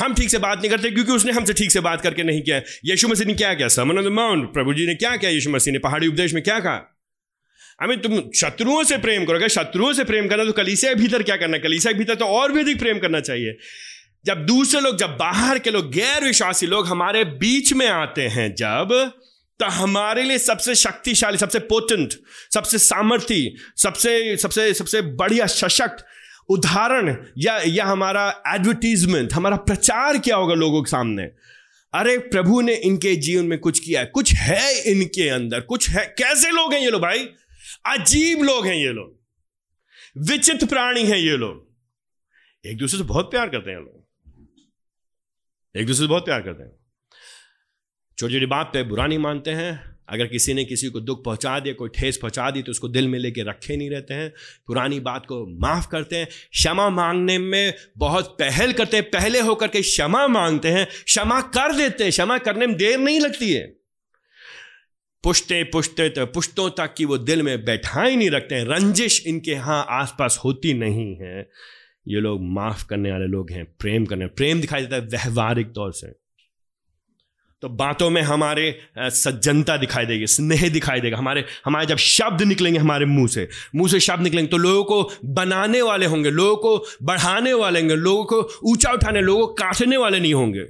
हम 0.00 0.14
ठीक 0.14 0.30
से 0.30 0.38
बात 0.38 0.58
नहीं 0.58 0.70
करते, 0.70 0.90
क्योंकि 0.90 1.12
उसने 1.12 1.32
हमसे 1.32 1.52
ठीक 1.52 1.72
से 1.72 1.80
बात 1.80 2.00
करके 2.00 2.22
नहीं 2.22 2.42
किया 2.42 2.60
यीशु 2.84 3.08
मसीह 3.08 3.26
ने 3.26 3.34
क्या 3.34 3.52
किया? 3.54 3.68
समन 3.68 4.08
माउंट, 4.12 4.52
प्रभु 4.52 4.74
जी 4.74 4.86
ने 4.86 4.94
क्या 4.94 5.16
किया? 5.16 5.30
यीशु 5.30 5.50
मसीह 5.50 5.72
ने 5.72 5.78
पहाड़ी 5.78 6.08
उपदेश 6.08 6.34
में 6.34 6.42
क्या 6.42 6.58
कहा? 6.60 6.91
हमें 7.80 8.02
तुम 8.02 8.22
शत्रुओं 8.36 8.84
से 8.84 8.98
प्रेम 8.98 9.24
करो। 9.24 9.36
अगर 9.36 9.48
शत्रुओं 9.48 9.92
से 9.92 10.04
प्रेम 10.04 10.28
करना 10.28 10.44
तो 10.44 10.52
कलीसिया 10.52 10.94
भीतर 10.94 11.22
क्या 11.22 11.36
करना 11.36 11.58
कलीसिया 11.58 11.92
भीतर 11.92 12.14
तो 12.14 12.24
और 12.24 12.52
भी 12.52 12.60
अधिक 12.60 12.78
प्रेम 12.78 12.98
करना 12.98 13.20
चाहिए। 13.20 13.58
जब 14.24 14.46
दूसरे 14.46 14.80
लोग, 14.80 14.96
जब 14.96 15.16
बाहर 15.16 15.58
के 15.58 15.70
लोग 15.70 15.92
गैर 15.92 16.24
विश्वासी 16.24 16.66
लोग 16.66 16.86
हमारे 16.86 17.24
बीच 17.24 17.72
में 17.72 17.88
आते 17.88 18.22
हैं 18.22 18.54
जब 18.54 19.12
तो 19.58 19.66
हमारे 19.66 20.22
लिए 20.22 20.38
सबसे 20.38 20.74
शक्तिशाली, 20.74 21.38
सबसे 21.38 21.58
पोटेंट 21.58 22.12
सबसे 22.54 22.78
सामर्थ्य 22.78 23.54
सबसे 23.76 24.36
सबसे 24.36 24.74
सबसे 24.74 25.02
बढ़िया 25.02 25.46
सशक्त 25.46 26.04
उदाहरण 26.48 27.16
या 27.38 27.60
या 27.66 27.84
हमारा 27.84 28.42
एडवर्टीजमेंट 28.54 29.32
हमारा 29.32 29.56
प्रचार 29.56 30.18
क्या 30.18 30.36
होगा 30.36 30.54
लोगों 30.54 30.82
के 30.82 30.90
सामने। 30.90 31.22
अरे, 31.94 32.18
प्रभु 32.18 32.60
ने 32.60 32.74
इनके 32.74 33.16
जीवन 33.16 33.44
में 33.44 33.58
कुछ 33.58 33.78
किया 33.78 34.00
है। 34.00 34.06
कुछ 34.06 34.32
है 34.32 34.82
इनके 34.82 35.28
अंदर। 35.28 35.60
कुछ 35.60 35.88
है। 35.90 36.14
कैसे 36.18 36.50
लोग 36.50 36.74
हैं 36.74 36.80
ये 36.80 36.90
लोग 36.90 37.02
भाई? 37.02 37.28
अजीब 37.86 38.42
लोग 38.42 38.66
हैं 38.66 38.76
ये 38.76 38.92
लोग। 38.92 39.22
विचित्र 40.18 40.66
प्राणी 40.66 41.02
हैं 41.02 41.18
ये 41.18 41.36
लोग। 41.36 41.72
एक 42.66 42.76
दूसरे 42.76 42.98
से 42.98 43.04
बहुत 43.04 43.30
प्यार 43.30 43.48
करते 43.48 43.70
हैं 43.70 43.78
लोग। 43.78 44.06
एक 45.76 45.86
दूसरे 45.86 46.04
से 46.04 46.08
बहुत 46.08 46.24
प्यार 46.24 46.42
करते 46.42 46.62
हैं। 46.62 46.72
छोटी 48.18 48.34
छोटी 48.34 48.46
बात 48.46 48.66
पे 48.66 48.82
बुरा 48.82 49.06
नहीं 49.06 49.18
मानते 49.18 49.50
हैं। 49.50 49.98
अगर 50.08 50.26
किसी 50.26 50.54
ने 50.54 50.64
किसी 50.64 50.88
को 50.88 51.00
दुख 51.00 51.24
पहुँचा 51.24 51.60
दिया, 51.60 51.74
कोई 51.74 51.88
ठेस 51.88 52.16
पहुँचा 52.16 52.50
दी 52.50 52.62
तो 52.62 52.70
उसको 52.70 52.88
दिल 52.88 53.08
में 53.08 53.18
लेके 53.18 53.42
रखे 53.42 53.76
नहीं 53.76 53.90
रहते 53.90 54.14
हैं। 54.14 54.32
पुरानी 54.66 55.00
बात 55.00 55.26
को 55.26 55.46
माफ़ 55.46 55.88
करते 55.88 56.16
हैं। 56.16 56.26
क्षमा 56.26 56.90
मांगने 56.90 57.38
में 57.38 57.74
बहुत 57.98 58.36
पहल 58.38 58.72
करते 58.72 58.96
हैं। 58.96 59.10
पहले 59.10 59.40
होकर 59.40 59.68
के 59.68 59.80
क्षमा 59.80 60.26
मांगते 60.26 60.68
हैं। 60.68 60.86
क्षमा 61.04 61.40
कर 61.40 61.74
देते 61.74 62.04
हैं। 62.04 62.10
क्षमा 62.10 62.38
करने 62.38 62.66
में 62.66 62.76
देर 62.76 62.98
नहीं 62.98 63.20
लगती 63.20 63.52
है। 63.52 63.81
पुछते 65.24 66.08
तो 66.08 66.24
पुश्तों 66.28 66.68
तक 66.70 66.94
कि 66.96 67.04
वो 67.04 67.18
दिल 67.18 67.42
में 67.42 67.64
बैठा 67.64 68.02
ही 68.02 68.16
नहीं 68.16 68.30
रखते 68.30 68.54
हैं। 68.54 68.64
रंजिश 68.66 69.22
इनके 69.26 69.50
यहाँ 69.50 69.84
आसपास 69.90 70.40
होती 70.44 70.72
नहीं 70.74 71.14
है। 71.16 71.48
ये 72.08 72.20
लोग 72.20 72.40
माफ़ 72.54 72.86
करने 72.86 73.12
वाले 73.12 73.26
लोग 73.26 73.50
हैं, 73.50 73.64
प्रेम 73.80 74.06
करने 74.06 74.26
प्रेम 74.28 74.60
दिखाई 74.60 74.82
देता 74.82 74.96
है 74.96 75.02
व्यवहारिक 75.08 75.72
तौर 75.74 75.92
से। 75.92 76.06
तो 77.62 77.68
बातों 77.70 78.08
में 78.10 78.20
हमारे 78.22 78.64
सज्जनता 78.98 79.76
दिखाई 79.76 80.06
देगी, 80.06 80.26
स्नेह 80.26 80.68
दिखाई 80.68 81.00
देगा। 81.00 81.18
हमारे 81.18 81.44
हमारे 81.64 81.86
जब 81.86 81.96
शब्द 81.96 82.42
निकलेंगे 82.42 82.78
हमारे 82.78 83.06
मुँह 83.06 83.26
से 83.28 83.48
मुँह 83.74 83.88
से 83.88 84.00
शब्द 84.00 84.22
निकलेंगे 84.22 84.48
तो 84.48 84.56
लोगों 84.56 84.84
को 84.84 85.30
बनाने 85.34 85.82
वाले 85.82 86.06
होंगे, 86.06 86.30
लोगों 86.30 86.56
को 86.56 86.84
बढ़ाने 87.02 87.52
वाले 87.54 87.80
होंगे, 87.80 87.96
लोगों 87.96 88.24
को 88.24 88.70
ऊँचा 88.70 88.92
उठाने, 88.92 89.20
लोगों 89.20 89.46
को 89.46 89.52
काटने 89.54 89.96
वाले 89.96 90.20
नहीं 90.20 90.34
होंगे। 90.34 90.66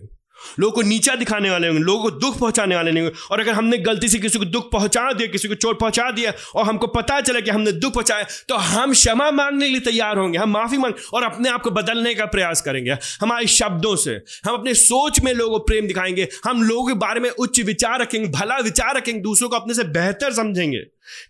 लोगों 0.59 0.72
को 0.72 0.83
नीचा 0.83 1.14
दिखाने 1.14 1.50
वाले 1.50 1.68
होंगे, 1.68 1.83
लोगों 1.83 2.02
को 2.02 2.11
दुख 2.12 2.38
पहुँचाने 2.38 2.76
वाले 2.76 2.92
नहीं 2.92 3.02
होंगे। 3.02 3.18
और 3.31 3.40
अगर 3.40 3.52
हमने 3.52 3.78
गलती 3.81 4.09
से 4.09 4.18
किसी 4.18 4.38
को 4.38 4.44
दुख 4.44 4.70
पहुँचा 4.72 5.12
दिया, 5.12 5.28
किसी 5.28 5.48
को 5.48 5.55
चोट 5.55 5.78
पहुँचा 5.81 6.11
दिया, 6.11 6.33
और 6.55 6.64
हमको 6.64 6.87
पता 6.88 7.20
चला 7.20 7.40
कि 7.40 7.50
हमने 7.50 7.72
दुख 7.72 7.92
पहुँचाया 7.94 8.26
तो 8.48 8.57
हम 8.57 8.92
क्षमा 8.92 9.31
मांगने 9.31 9.66
के 9.66 9.70
लिए 9.70 9.81
तैयार 9.83 10.18
होंगे, 10.18 10.38
हम 10.38 10.50
माफ़ी 10.50 10.78
मांग, 10.78 10.94
और 11.14 11.22
अपने 11.22 11.48
आप 11.48 11.62
को 11.62 11.70
बदलने 11.70 12.14
का 12.14 12.26
प्रयास 12.26 12.61
करेंगे। 12.61 12.96
हमारे 13.20 13.46
शब्दों 13.48 13.94
से, 13.96 14.20
हम 14.46 14.55
अपने 14.55 14.74
सोच 14.74 15.20
में 15.20 15.33
लोगों 15.35 15.59
को 15.59 15.64
प्रेम 15.64 15.87
दिखाएँगे, 15.87 16.28
हम 16.44 16.62
लोगों 16.62 16.87
के 16.88 16.94
बारे 16.96 17.20
में 17.20 17.31
उच्च 17.31 17.61
विचार 17.61 18.00
रखेंगे, 18.00 18.28
भला 18.31 18.59
विचार 18.59 18.96
रखेंगे, 18.96 19.20
दूसरों 19.20 19.48
को 19.48 19.57
अपने 19.57 19.74
से 19.74 19.85
बेहतर 19.90 20.33
समझेंगे। 20.33 20.81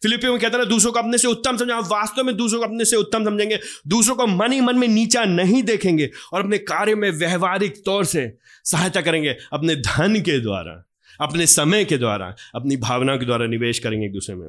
फिलिपियो 0.03 0.33
में 0.33 0.41
कहता 0.41 0.59
है 0.59 0.67
दूसरों 0.67 0.93
को 0.93 0.99
अपने 0.99 1.19
से 1.19 1.29
उत्तम 1.29 1.57
समझा 1.57 1.79
वास्तव 1.81 2.25
में 2.25 2.37
दूसरों 2.37 2.59
को 2.61 2.67
अपने 2.67 2.85
से 2.85 2.97
उत्तम 2.97 3.25
समझेंगे, 3.25 3.59
दूसरों 3.89 4.17
को 4.17 4.27
मन 4.27 4.53
ही 4.53 4.61
मन 4.61 4.79
में 4.79 4.87
नीचा 4.89 5.25
नहीं 5.25 5.63
देखेंगे, 5.63 6.11
और 6.33 6.41
अपने 6.41 6.59
कार्य 6.59 6.95
में 6.95 7.11
व्यवहारिक 7.11 7.83
तौर 7.85 8.05
से 8.05 8.33
सहायता 8.65 9.01
करेंगे? 9.03 9.37
अपने 9.53 9.77
धन 9.77 10.21
के 10.21 10.41
द्वारा, 10.41 10.89
अपने 11.21 11.47
समय 11.47 11.85
के 11.85 11.99
द्वारा, 11.99 12.37
अपनी 12.55 12.77
भावना 12.77 13.17
के 13.17 13.27
द्वारा 13.27 13.47
निवेश 13.47 13.79
करेंगे 13.79 14.07
एक 14.07 14.13
दूसरे 14.13 14.37
में। 14.37 14.49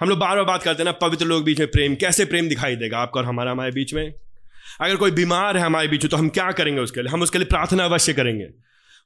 हम 0.00 0.08
लोग 0.08 0.18
बार 0.18 0.36
बार 0.36 0.44
बात 0.44 0.62
करते 0.62 0.82
हैं 0.82 0.84
ना, 0.84 0.92
पवित्र 0.92 1.26
लोग 1.26 1.44
बीच 1.44 1.58
में 1.58 1.70
प्रेम, 1.70 1.94
कैसे 1.94 2.24
प्रेम 2.24 2.48
दिखाई 2.48 2.76
देगा 2.76 2.98
आपका 2.98 3.20
और 3.20 3.26
हमारा 3.26 3.50
हमारे 3.50 3.70
बीच 3.72 3.94
में? 3.94 4.14
अगर 4.80 4.96
कोई 4.96 5.10
बीमार 5.10 5.56
है 5.56 5.62
हमारे 5.62 5.88
बीच 5.88 6.04
में 6.04 6.10
तो 6.10 6.16
हम 6.16 6.28
क्या 6.28 6.52
करेंगे 6.52 6.80
उसके 6.80 7.02
लिए? 7.02 7.10
हम 7.10 7.22
उसके 7.22 7.38
लिए 7.38 7.46
प्रार्थना 7.46 7.84
अवश्य 7.84 8.12
करेंगे। 8.12 8.48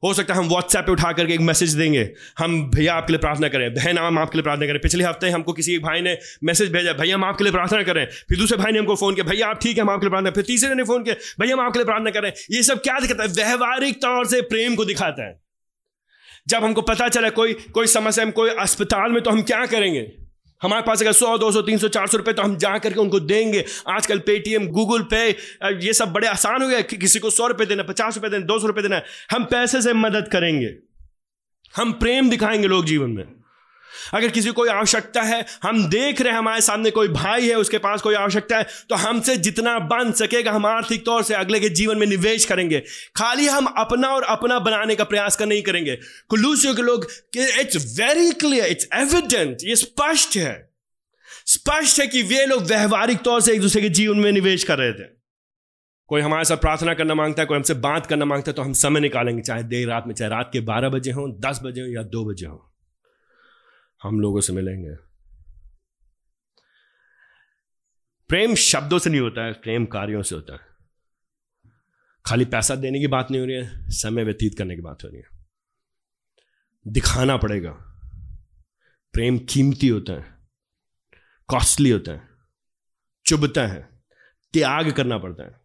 हो 0.02 0.12
सकता 0.14 0.34
है 0.34 0.40
हम 0.40 0.48
व्हाट्सएप 0.48 0.84
पे 0.84 0.92
उठा 0.92 1.12
करके 1.12 1.34
एक 1.34 1.40
मैसेज 1.40 1.74
देंगे। 1.74 2.08
हम 2.38 2.70
भैया 2.70 2.94
आपके 2.94 3.12
लिए 3.12 3.18
प्रार्थना 3.18 3.48
करें, 3.48 3.72
बहन 3.74 3.98
हम 3.98 4.18
आपके 4.18 4.38
लिए 4.38 4.42
प्रार्थना 4.42 4.66
करें। 4.66 4.80
पिछले 4.80 5.04
हफ़्ते 5.04 5.30
हमको 5.30 5.52
किसी 5.52 5.74
एक 5.74 5.82
भाई 5.82 6.00
ने 6.00 6.16
मैसेज 6.44 6.72
भेजा, 6.72 6.92
भैया, 6.92 7.14
हम 7.14 7.24
आपके 7.24 7.44
लिए 7.44 7.52
प्रार्थना 7.52 7.82
करें। 7.82 8.04
फिर 8.28 8.38
दूसरे 8.38 8.58
भाई 8.58 8.72
ने 8.72 8.78
हमको 8.78 8.96
फ़ोन 8.96 9.14
किया, 9.14 9.24
भैया, 9.24 9.46
आप 9.46 9.60
ठीक 9.62 9.76
है, 9.76 9.82
हम 9.82 9.90
आपके 9.90 10.06
लिए 10.06 10.10
प्रार्थना 10.10 10.30
फिर 10.30 10.44
तीसरे 10.44 10.74
ने 10.74 10.84
फ़ोन 10.84 11.04
किया, 11.04 11.14
भैया, 11.40 11.54
हम 11.54 11.60
आपके 11.60 11.78
लिए 11.78 11.84
प्रार्थना 11.84 12.10
करें। 12.10 12.32
ये 12.50 12.62
सब 12.62 12.82
क्या 12.82 12.98
दिखाता 13.00 13.22
है? 13.22 13.28
व्यवहारिक 13.28 14.02
तौर 14.02 14.26
से 14.26 14.40
प्रेम 14.40 14.74
को 14.74 14.84
दिखाता 14.84 15.26
है। 15.26 15.40
जब 16.48 16.64
हमको 16.64 16.82
पता 16.82 17.08
चला 17.08 17.28
कोई 17.30 17.52
कोई 17.52 17.86
समस्या 17.86 18.24
में 18.24 18.32
कोई 18.34 18.50
अस्पताल 18.50 19.12
में 19.12 19.22
तो 19.22 19.30
हम 19.30 19.42
क्या 19.42 19.64
करेंगे? 19.66 20.00
हमारे 20.62 20.82
पास 20.82 21.02
अगर 21.02 21.12
सौ, 21.12 21.38
दो 21.38 21.50
सौ, 21.52 21.62
तीन 21.62 21.78
सौ, 21.78 21.88
चार 21.88 22.06
सौ 22.06 22.18
रुपये 22.18 22.34
तो 22.34 22.42
हम 22.42 22.56
जा 22.56 22.78
करके 22.78 23.00
उनको 23.00 23.20
देंगे। 23.20 23.64
आजकल 23.88 24.18
पेटीएम 24.18 24.66
गूगल 24.68 25.02
पे 25.02 25.28
ये 25.86 25.92
सब 25.92 26.12
बड़े 26.12 26.28
आसान 26.28 26.62
हो 26.62 26.68
गए 26.68 26.82
कि 26.82 26.96
किसी 26.96 27.18
को 27.18 27.30
सौ 27.30 27.46
रुपये 27.46 27.66
देना 27.66 27.82
पचास 27.82 28.16
रुपये 28.16 28.30
देना 28.30 28.46
दो 28.46 28.58
सौ 28.58 28.66
रुपये 28.66 28.82
देना 28.82 29.02
हम 29.30 29.44
पैसे 29.44 29.82
से 29.82 29.92
मदद 29.92 30.28
करेंगे। 30.32 30.74
हम 31.76 31.92
प्रेम 31.92 32.30
दिखाएँगे 32.30 32.68
लोग 32.68 32.84
जीवन 32.84 33.10
में। 33.10 33.41
अगर 34.14 34.28
किसी 34.28 34.50
कोई 34.52 34.68
आवश्यकता 34.70 35.22
है, 35.22 35.44
हम 35.62 35.84
देख 35.88 36.20
रहे 36.20 36.32
हैं, 36.32 36.38
हमारे 36.38 36.60
सामने 36.60 36.90
कोई 36.90 37.08
भाई 37.10 37.48
है, 37.48 37.54
उसके 37.56 37.78
पास 37.78 38.02
कोई 38.02 38.14
आवश्यकता 38.16 38.58
है 38.58 38.66
तो 38.88 38.94
हमसे 38.96 39.36
जितना 39.38 39.78
बन 39.86 40.12
सकेगा, 40.14 40.52
हम 40.52 40.66
आर्थिक 40.66 41.04
तौर 41.06 41.22
से 41.22 41.34
अगले 41.34 41.60
के 41.60 41.68
जीवन 41.70 41.98
में 41.98 42.06
निवेश 42.06 42.44
करेंगे। 42.44 42.80
खाली 43.16 43.46
हम 43.48 43.66
अपना 43.78 44.08
और 44.08 44.22
अपना 44.30 44.58
बनाने 44.60 44.94
का 44.94 45.04
प्रयास 45.04 45.36
कर 45.36 45.46
नहीं 45.46 45.62
करेंगे। 45.62 45.96
कुलूसियों 46.30 46.74
के 46.74 46.82
लोग 46.82 47.06
it's 47.36 47.98
very 47.98 48.30
clear 48.32 48.66
it's 48.66 48.88
evident 48.94 49.64
ये 49.64 49.76
स्पष्ट 49.76 50.36
है। 50.36 50.54
स्पष्ट 51.46 52.00
है 52.00 52.06
कि 52.06 52.22
वे 52.22 52.44
लोग 52.46 52.62
व्यवहारिक 52.64 53.22
तौर 53.22 53.40
से 53.40 53.52
एक 53.52 53.60
दूसरे 53.60 53.82
के 53.82 53.88
जीवन 53.90 54.18
में 54.18 54.30
निवेश 54.32 54.64
कर 54.64 54.78
रहे 54.78 54.92
थे। 54.92 55.10
कोई 56.10 56.20
हमारे 56.20 56.44
साथ 56.44 56.56
प्रार्थना 56.56 56.94
करना 56.94 57.14
माँगता 57.14 57.42
है, 57.42 57.46
कोई 57.46 57.56
हमसे 57.56 57.74
बात 57.76 58.06
करना 58.06 58.24
माँगता 58.24 58.50
है 58.50 58.54
तो 58.54 58.62
हम 58.62 58.72
समय 58.72 59.00
निकालेंगे, 59.00 59.42
चाहे 59.42 59.62
देर 59.62 59.88
रात 59.88 60.04
में, 60.06 60.14
चाहे 60.14 60.30
रात 60.30 60.50
के 60.52 60.60
बारह 60.62 60.88
बजे 60.88 61.12
हों, 61.12 61.30
दस 61.40 61.60
बजे 61.64 61.80
हो 61.80 61.86
या 61.88 62.02
दो 62.02 62.24
बजे 62.24 62.46
हो। 62.46 62.71
हम 64.02 64.20
लोगों 64.20 64.40
से 64.40 64.52
मिलेंगे। 64.52 64.94
प्रेम 68.28 68.54
शब्दों 68.54 68.98
से 68.98 69.10
नहीं 69.10 69.20
होता 69.20 69.44
है, 69.44 69.52
प्रेम 69.52 69.86
कार्यों 69.86 70.22
से 70.22 70.34
होता 70.34 70.52
है। 70.52 70.60
खाली 72.26 72.44
पैसा 72.44 72.74
देने 72.74 73.00
की 73.00 73.06
बात 73.06 73.30
नहीं 73.30 73.40
हो 73.40 73.46
रही 73.46 73.56
है, 73.56 73.90
समय 73.90 74.24
व्यतीत 74.24 74.58
करने 74.58 74.74
की 74.74 74.80
बात 74.80 75.04
हो 75.04 75.08
रही 75.08 75.18
है। 75.18 75.46
दिखाना 76.86 77.36
पड़ेगा। 77.36 77.70
प्रेम 79.12 79.38
कीमती 79.38 79.88
होता 79.88 80.12
है, 80.12 80.34
कॉस्टली 81.48 81.90
होता 81.90 82.12
है, 82.12 82.28
चुभता 83.26 83.66
है, 83.66 83.88
त्याग 84.52 84.92
करना 84.92 85.18
पड़ता 85.18 85.42
है। 85.42 85.60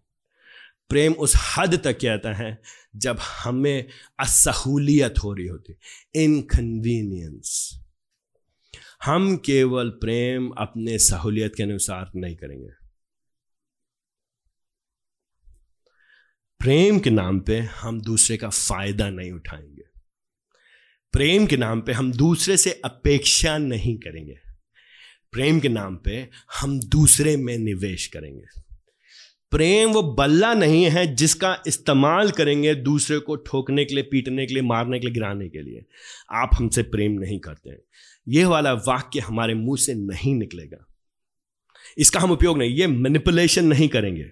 प्रेम 0.90 1.14
उस 1.14 1.34
हद 1.36 1.84
तक 1.84 1.94
कहता 1.94 2.34
है 2.34 2.62
जब 2.96 3.18
हमें 3.20 3.90
असहूलियत 4.20 5.14
हो 5.24 5.34
रही 5.34 5.48
होती 5.48 5.76
इनकन्वीनियंस 6.16 7.80
हम 9.04 9.38
केवल 9.38 9.90
प्रेम 9.90 10.50
अपने 10.50 11.00
सहूलियत 11.00 11.56
के 11.56 11.64
अनुसार 11.64 12.12
नहीं 12.16 12.36
करेंगे। 12.36 12.70
प्रेम 16.60 17.00
के 17.00 17.10
नाम 17.10 17.40
पे 17.40 17.60
हम 17.60 18.02
दूसरे 18.02 18.38
का 18.38 18.50
फ़ायदा 18.50 19.10
नहीं 19.10 19.32
उठाएँगे। 19.32 19.84
प्रेम 21.12 21.46
के 21.46 21.58
नाम 21.58 21.82
पे 21.82 21.92
हम 21.92 22.12
दूसरे 22.12 22.58
से 22.58 22.82
अपेक्षा 22.86 23.58
नहीं 23.58 23.98
करेंगे। 23.98 24.40
प्रेम 25.32 25.60
के 25.60 25.70
नाम 25.70 25.98
पे 25.98 26.30
हम 26.60 26.80
दूसरे 26.80 27.38
में 27.38 27.58
निवेश 27.58 28.08
करेंगे। 28.08 28.62
प्रेम 29.52 29.90
वो 29.90 30.04
बल्ला 30.04 30.54
नहीं 30.54 30.90
है 30.90 31.16
जिसका 31.16 31.64
इस्तेमाल 31.68 32.32
करेंगे 32.32 32.76
दूसरे 32.76 33.20
को 33.20 33.36
ठोकने 33.36 33.86
के 33.86 33.94
लिए, 33.94 34.04
पीटने 34.04 34.46
के 34.46 34.54
लिए, 34.54 34.64
मारने 34.64 35.00
के 35.00 35.08
लिए, 35.08 35.14
गिराने 35.14 35.50
के 35.50 35.62
लिए। 35.62 35.86
आप 36.32 36.50
हमसे 36.54 36.84
प्रेम 36.84 37.12
नहीं 37.12 37.40
करते 37.40 37.70
हैं। 37.70 37.80
यह 38.28 38.48
वाला 38.48 38.74
वाक्य 38.74 39.20
हमारे 39.20 39.54
मुँह 39.54 39.78
से 39.78 39.94
नहीं 39.94 40.36
निकलेगा। 40.36 40.86
इसका 41.98 42.20
हम 42.20 42.32
उपयोग 42.32 42.58
नहीं, 42.58 42.76
ये 42.76 42.88
मैनिपुलेशन 42.88 43.66
नहीं 43.66 43.90
करेंगे। 43.90 44.32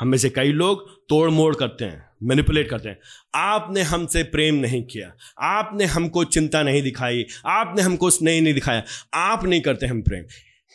हम 0.00 0.08
में 0.08 0.18
से 0.18 0.30
कई 0.30 0.52
लोग 0.52 1.06
तोड़ 1.08 1.30
मोड़ 1.30 1.54
करते 1.56 1.84
हैं 1.84 2.10
मैनिपुलेट 2.22 2.70
करते 2.70 2.88
हैं। 2.88 2.98
आपने 3.34 3.82
हमसे 3.82 4.22
प्रेम 4.22 4.54
नहीं 4.54 4.82
किया, 4.82 5.14
आपने 5.40 5.84
हमको 5.84 6.24
चिंता 6.24 6.62
नहीं 6.62 6.82
दिखाई, 6.82 7.26
आपने 7.46 7.82
हमको 7.82 8.10
स्नेह 8.10 8.42
नहीं 8.42 8.54
दिखाया, 8.54 8.84
आप 9.14 9.44
नहीं 9.44 9.60
करते 9.60 9.86
हम 9.86 10.02
प्रेम। 10.02 10.24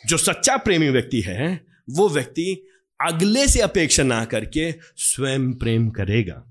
जो 0.06 0.16
सच्चा 0.16 0.56
प्रेमी 0.56 0.88
व्यक्ति 0.88 1.20
है, 1.20 1.66
वो 1.90 2.08
व्यक्ति 2.08 2.66
अगले 3.00 3.48
से 3.48 3.60
अपेक्षा 3.60 4.02
ना 4.02 4.24
करके 4.24 4.72
स्वयं 4.96 5.52
प्रेम 5.54 5.90
करेगा। 5.90 6.44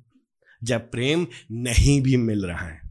जब 0.64 0.92
प्रेम 0.92 1.28
नहीं 1.52 2.02
भी 2.02 2.18
मिल 2.18 2.46
रहा 2.46 2.68
है 2.68 2.87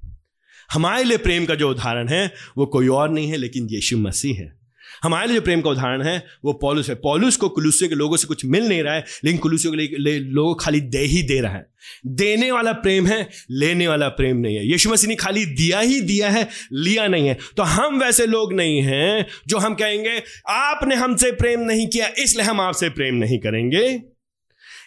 हमारे 0.72 1.04
लिए 1.04 1.16
प्रेम 1.16 1.46
का 1.46 1.54
जो 1.54 1.70
उदाहरण 1.70 2.08
है, 2.08 2.32
वो 2.58 2.66
कोई 2.66 2.88
और 2.88 3.10
नहीं 3.10 3.30
है, 3.30 3.36
लेकिन 3.36 3.68
यीशु 3.70 3.98
मसीह 3.98 4.36
है। 4.36 4.66
हमारे 5.02 5.26
लिए 5.26 5.36
जो 5.36 5.42
प्रेम 5.42 5.60
का 5.60 5.70
उदाहरण 5.70 6.02
है, 6.02 6.24
वो 6.44 6.52
पॉलुस 6.52 6.88
है। 6.88 6.94
पॉलुस 6.94 7.36
को 7.36 7.48
कुलूसियों 7.48 7.88
के 7.88 7.94
लोगों 7.94 8.16
से 8.16 8.26
कुछ 8.26 8.44
मिल 8.44 8.64
नहीं 8.64 8.82
रहा 8.82 8.94
है, 8.94 9.04
लेकिन 9.24 9.40
कुलूसियों 9.40 9.74
के 9.74 9.98
लिए 9.98 10.18
लोग 10.18 10.62
खाली 10.62 10.80
दे 10.80 10.98
ही 10.98 11.22
दे 11.22 11.40
रहा 11.40 11.52
है। 11.52 11.66
देने 12.06 12.52
वाला 12.52 12.72
प्रेम 12.72 13.06
है, 13.06 13.28
लेने 13.50 13.88
वाला 13.88 14.08
प्रेम 14.08 14.36
नहीं 14.36 14.56
है। 14.56 14.68
यीशु 14.68 14.90
मसीह 14.90 15.08
ने 15.08 15.14
खाली 15.14 15.46
दिया 15.46 15.80
ही 15.80 16.00
दिया 16.00 16.30
है, 16.30 16.48
लिया 16.72 17.06
नहीं 17.06 17.28
है। 17.28 17.38
तो 17.56 17.62
हम 17.62 18.00
वैसे 18.00 18.26
लोग 18.26 18.52
नहीं 18.52 18.82
हैं, 18.82 19.26
जो 19.46 19.58
हम 19.58 19.74
कहेंगे, 19.74 20.22
आपने 20.48 20.94
हमसे 20.94 21.32
प्रेम 21.32 21.60
नहीं 21.60 21.86
किया, 21.86 22.10
इसलिए 22.18 22.46
हम 22.46 22.60
आपसे 22.60 22.88
प्रेम 22.88 23.14
नहीं 23.14 23.38
करेंगे। 23.38 24.15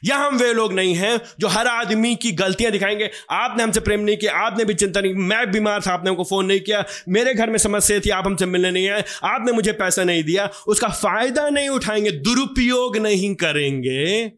या 0.05 0.17
हम 0.17 0.37
वे 0.37 0.53
लोग 0.53 0.73
नहीं 0.73 0.95
हैं 0.95 1.19
जो 1.39 1.47
हर 1.47 1.67
आदमी 1.67 2.15
की 2.15 2.31
गलतियाँ 2.31 2.71
दिखाएँगे। 2.71 3.09
आपने 3.31 3.63
हमसे 3.63 3.79
प्रेम 3.79 3.99
नहीं 3.99 4.17
किया, 4.17 4.37
आपने 4.37 4.65
भी 4.65 4.73
चिंता 4.73 5.01
नहीं 5.01 5.13
मैं 5.13 5.51
बीमार 5.51 5.81
था, 5.81 5.93
आपने 5.93 6.09
हमको 6.09 6.23
फ़ोन 6.23 6.45
नहीं 6.45 6.59
किया। 6.59 6.85
मेरे 7.09 7.33
घर 7.33 7.49
में 7.49 7.57
समस्या 7.57 7.99
थी, 7.99 8.09
आप 8.09 8.25
हमसे 8.25 8.45
मिलने 8.45 8.71
नहीं 8.71 8.89
आए। 8.89 9.03
आपने 9.23 9.51
मुझे 9.51 9.71
पैसा 9.71 10.03
नहीं 10.03 10.23
दिया। 10.23 10.49
उसका 10.67 10.87
फ़ायदा 10.87 11.49
नहीं 11.49 11.69
उठाएँगे, 11.69 12.11
दुरुपयोग 12.11 12.97
नहीं 12.97 13.35
करेंगे। 13.35 14.31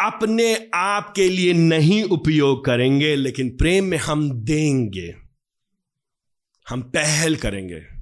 अपने 0.00 0.70
आप 0.74 1.12
के 1.16 1.28
लिए 1.28 1.52
नहीं 1.52 2.04
उपयोग 2.04 2.64
करेंगे, 2.64 3.16
लेकिन 3.16 3.50
प्रेम 3.50 3.84
में 3.84 3.98
हम 3.98 4.30
देंगे। 4.32 5.14
हम 6.68 6.82
पहल 6.82 7.36
करेंगे। 7.36 7.97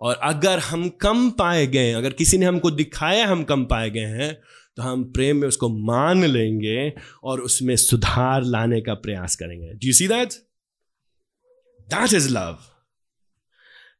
और 0.00 0.14
अगर 0.14 0.58
हम 0.58 0.88
कम 0.88 1.30
पाए 1.30 1.66
गए, 1.66 1.92
अगर 1.92 2.12
किसी 2.12 2.38
ने 2.38 2.46
हमको 2.46 2.70
दिखाया 2.70 3.26
हम 3.26 3.44
कम 3.44 3.64
पाए 3.64 3.90
गए 3.90 4.00
हैं 4.00 4.34
तो 4.76 4.82
हम 4.82 5.04
प्रेम 5.04 5.36
में 5.36 5.48
उसको 5.48 5.68
मान 5.86 6.24
लेंगे 6.24 6.92
और 7.24 7.40
उसमें 7.40 7.76
सुधार 7.76 8.42
लाने 8.42 8.80
का 8.80 8.94
प्रयास 8.94 9.36
करेंगे। 9.36 9.72
Do 9.72 9.86
you 9.86 9.92
see 9.92 10.08
that 10.08 10.32
that 11.88 12.14
is 12.14 12.28
love 12.28 12.58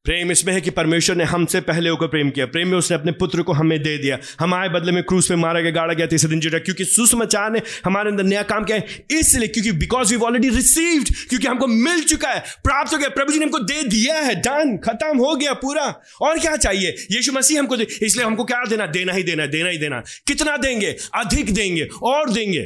प्रेम 0.04 0.30
इसमें 0.30 0.52
है 0.52 0.60
कि 0.60 0.70
परमेश्वर 0.70 1.16
ने 1.16 1.24
हमसे 1.24 1.60
पहले 1.60 1.90
होकर 1.90 2.06
प्रेम 2.06 2.30
किया। 2.30 2.46
प्रेम 2.46 2.68
में 2.68 2.78
उसने 2.78 2.94
अपने 2.94 3.12
पुत्र 3.12 3.42
को 3.42 3.52
हमें 3.52 3.82
दे 3.82 3.98
दिया। 3.98 4.18
हमारे 4.40 4.68
बदले 4.68 4.92
में 4.92 5.02
क्रूस 5.02 5.28
पे 5.28 5.36
मारा 5.36 5.60
गया, 5.60 5.70
गाड़ा 5.70 5.94
गया, 5.94 6.06
तीसरे 6.06 6.30
दिन 6.30 6.40
जुटा। 6.40 6.58
क्योंकि 6.58 6.84
सुसमाचार 6.84 7.50
ने 7.50 7.62
हमारे 7.84 8.10
अंदर 8.10 8.24
नया 8.24 8.42
काम 8.42 8.64
किया 8.64 8.78
है। 8.78 9.06
इसलिए 9.10 9.48
क्योंकि 9.48 9.72
बिकॉज़ 9.72 10.14
वी 10.14 10.20
ऑलरेडी 10.20 10.48
रिसीव्ड 10.48 11.08
क्योंकि 11.28 11.46
हमको 11.46 11.66
मिल 11.66 12.02
चुका 12.02 12.28
है, 12.28 12.40
प्राप्त 12.40 12.92
हो 12.92 12.98
गया। 12.98 13.08
प्रभु 13.08 13.32
जी 13.32 13.38
ने 13.38 13.44
हमको 13.44 13.58
दे 13.58 13.82
दिया 13.82 14.14
है। 14.14 14.34
डन 14.34 14.76
खत्म, 14.76 15.18
हो 15.18 15.36
गया 15.36 15.52
पूरा। 15.52 16.00
और 16.20 16.38
क्या 16.38 16.56
चाहिए? 16.56 16.94
यीशु 17.12 17.32
मसीह 17.32 17.58
हमको 17.58 17.76
दे 17.76 17.86
इसलिए 18.02 18.26
हमको 18.26 18.44
क्या 18.44 18.64
देना? 18.64 18.86
देना 18.86 19.12
ही 19.12 19.22
देना 19.22 19.46
देना 19.46 19.68
ही 19.68 19.78
देना 19.78 20.00
कितना 20.00 20.56
देंगे? 20.56 20.96
अधिक 21.14 21.54
देंगे, 21.54 21.88
और 22.02 22.30
देंगे। 22.30 22.62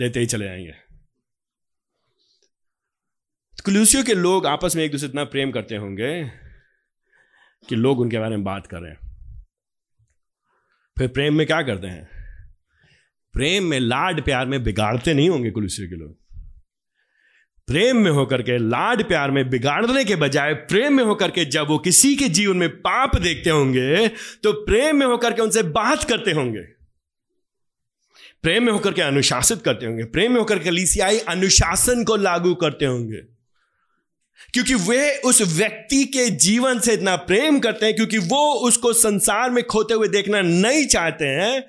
देते 0.00 0.20
ही 0.20 0.26
चले 0.26 0.44
जाएँगे 0.44 0.85
क्लूसियो 3.66 4.02
के 4.02 4.14
लोग 4.14 4.46
आपस 4.46 4.74
में 4.76 4.82
एक 4.84 4.90
दूसरे 4.92 5.08
इतना 5.08 5.22
प्रेम 5.24 5.50
करते 5.50 5.76
होंगे 5.76 6.10
कि 7.68 7.76
लोग 7.76 8.00
उनके 8.00 8.18
बारे 8.18 8.36
में 8.36 8.44
बात 8.44 8.66
कर। 8.66 8.80
रहे 8.80 8.90
हैं 8.90 9.44
फिर 10.96 11.08
प्रेम 11.08 11.34
में 11.34 11.46
क्या 11.46 11.60
करते 11.62 11.86
हैं? 11.86 12.08
प्रेम 13.34 13.64
में 13.64 13.78
लाड 13.80 14.22
प्यार 14.24 14.46
में 14.46 14.62
बिगाड़ते 14.64 15.14
नहीं 15.14 15.28
होंगे 15.30 15.50
कुलूसियों 15.50 15.88
के 15.88 15.96
लोग। 15.96 16.14
प्रेम 17.68 17.96
में 17.96 18.10
होकर 18.10 18.42
के 18.42 18.58
लाड 18.58 19.06
प्यार 19.08 19.30
में 19.30 19.48
बिगाड़ने 19.50 20.04
के 20.04 20.16
बजाय 20.16 20.54
प्रेम 20.54 20.96
में 20.96 21.04
होकर 21.04 21.30
के 21.30 21.44
जब 21.44 21.68
वो 21.68 21.78
किसी 21.78 22.16
के 22.16 22.28
जीवन 22.30 22.56
में 22.56 22.68
पाप 22.78 23.16
देखते 23.16 23.50
होंगे 23.50 24.08
तो 24.08 24.52
प्रेम 24.64 24.96
में 24.96 25.06
होकर 25.06 25.32
के 25.32 25.42
उनसे 25.42 25.62
बात 25.74 26.04
करते 26.04 26.32
होंगे। 26.32 26.62
प्रेम 28.42 28.64
में 28.64 28.72
होकर 28.72 28.92
के 28.92 29.02
अनुशासित 29.02 29.62
करते 29.62 29.86
होंगे। 29.86 30.04
प्रेम 30.04 30.32
में 30.32 30.38
होकर 30.38 30.58
के 30.58 30.70
लिसियाई 30.70 31.18
अनुशासन 31.18 32.04
को 32.04 32.16
लागू 32.16 32.54
करते 32.54 32.84
होंगे। 32.84 33.35
क्योंकि 34.54 34.74
वे 34.74 35.16
उस 35.24 35.40
व्यक्ति 35.56 36.04
के 36.04 36.28
जीवन 36.30 36.78
से 36.80 36.92
इतना 36.92 37.16
प्रेम 37.16 37.58
करते 37.60 37.86
हैं, 37.86 37.94
क्योंकि 37.94 38.18
वो 38.18 38.52
उसको 38.68 38.92
संसार 38.92 39.50
में 39.50 39.62
खोते 39.64 39.94
हुए 39.94 40.08
देखना 40.08 40.40
नहीं 40.40 40.86
चाहते 40.86 41.24
हैं 41.24 41.62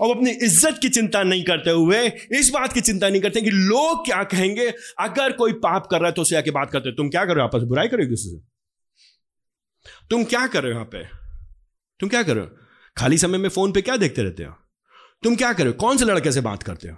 और 0.00 0.16
अपनी 0.16 0.30
इज़्ज़त 0.30 0.78
की 0.82 0.88
चिंता 0.88 1.22
नहीं 1.22 1.44
करते 1.44 1.70
हुए, 1.70 2.06
इस 2.32 2.50
बात 2.54 2.72
की 2.72 2.80
चिंता 2.80 3.08
नहीं 3.08 3.22
करते 3.22 3.40
कि 3.40 3.50
लोग 3.50 4.04
क्या 4.04 4.22
कहेंगे। 4.24 4.66
अगर 5.00 5.32
कोई 5.32 5.52
पाप 5.52 5.86
कर 5.90 5.98
रहा 5.98 6.06
है 6.06 6.12
तो 6.12 6.22
उसे 6.22 6.36
आके 6.36 6.50
बात 6.50 6.70
करते 6.70 6.92
तुम 6.92 7.08
क्या 7.08 7.24
कर 7.24 7.34
रहे 7.34 7.42
हो 7.42 7.48
आपस 7.48 7.62
बुराई 7.62 7.88
करो 7.88 8.02
एक 8.02 8.08
दूसरे 8.08 8.30
से? 8.30 8.44
तुम 10.10 10.24
क्या 10.24 10.46
कर 10.46 10.62
रहे 10.62 10.72
हो 10.72 10.78
यहाँ 10.78 10.88
पे? 10.94 11.04
तुम 12.00 12.08
क्या 12.08 12.22
कर 12.22 12.34
रहे 12.34 12.44
हो? 12.44 12.50
खाली 12.96 13.18
समय 13.18 13.38
में 13.38 13.48
फ़ोन 13.48 13.72
पे 13.72 13.82
क्या 13.82 13.96
देखते 13.96 14.22
रहते 14.22 14.42
हो? 14.42 14.54
तुम 15.22 15.36
क्या 15.36 15.52
कर 15.52 15.62
रहे 15.62 15.72
हो? 15.72 15.78
कौन 15.80 15.96
से 15.96 16.04
लड़के 16.04 16.32
से 16.32 16.40
बात 16.40 16.62
करते 16.62 16.88
हो? 16.88 16.96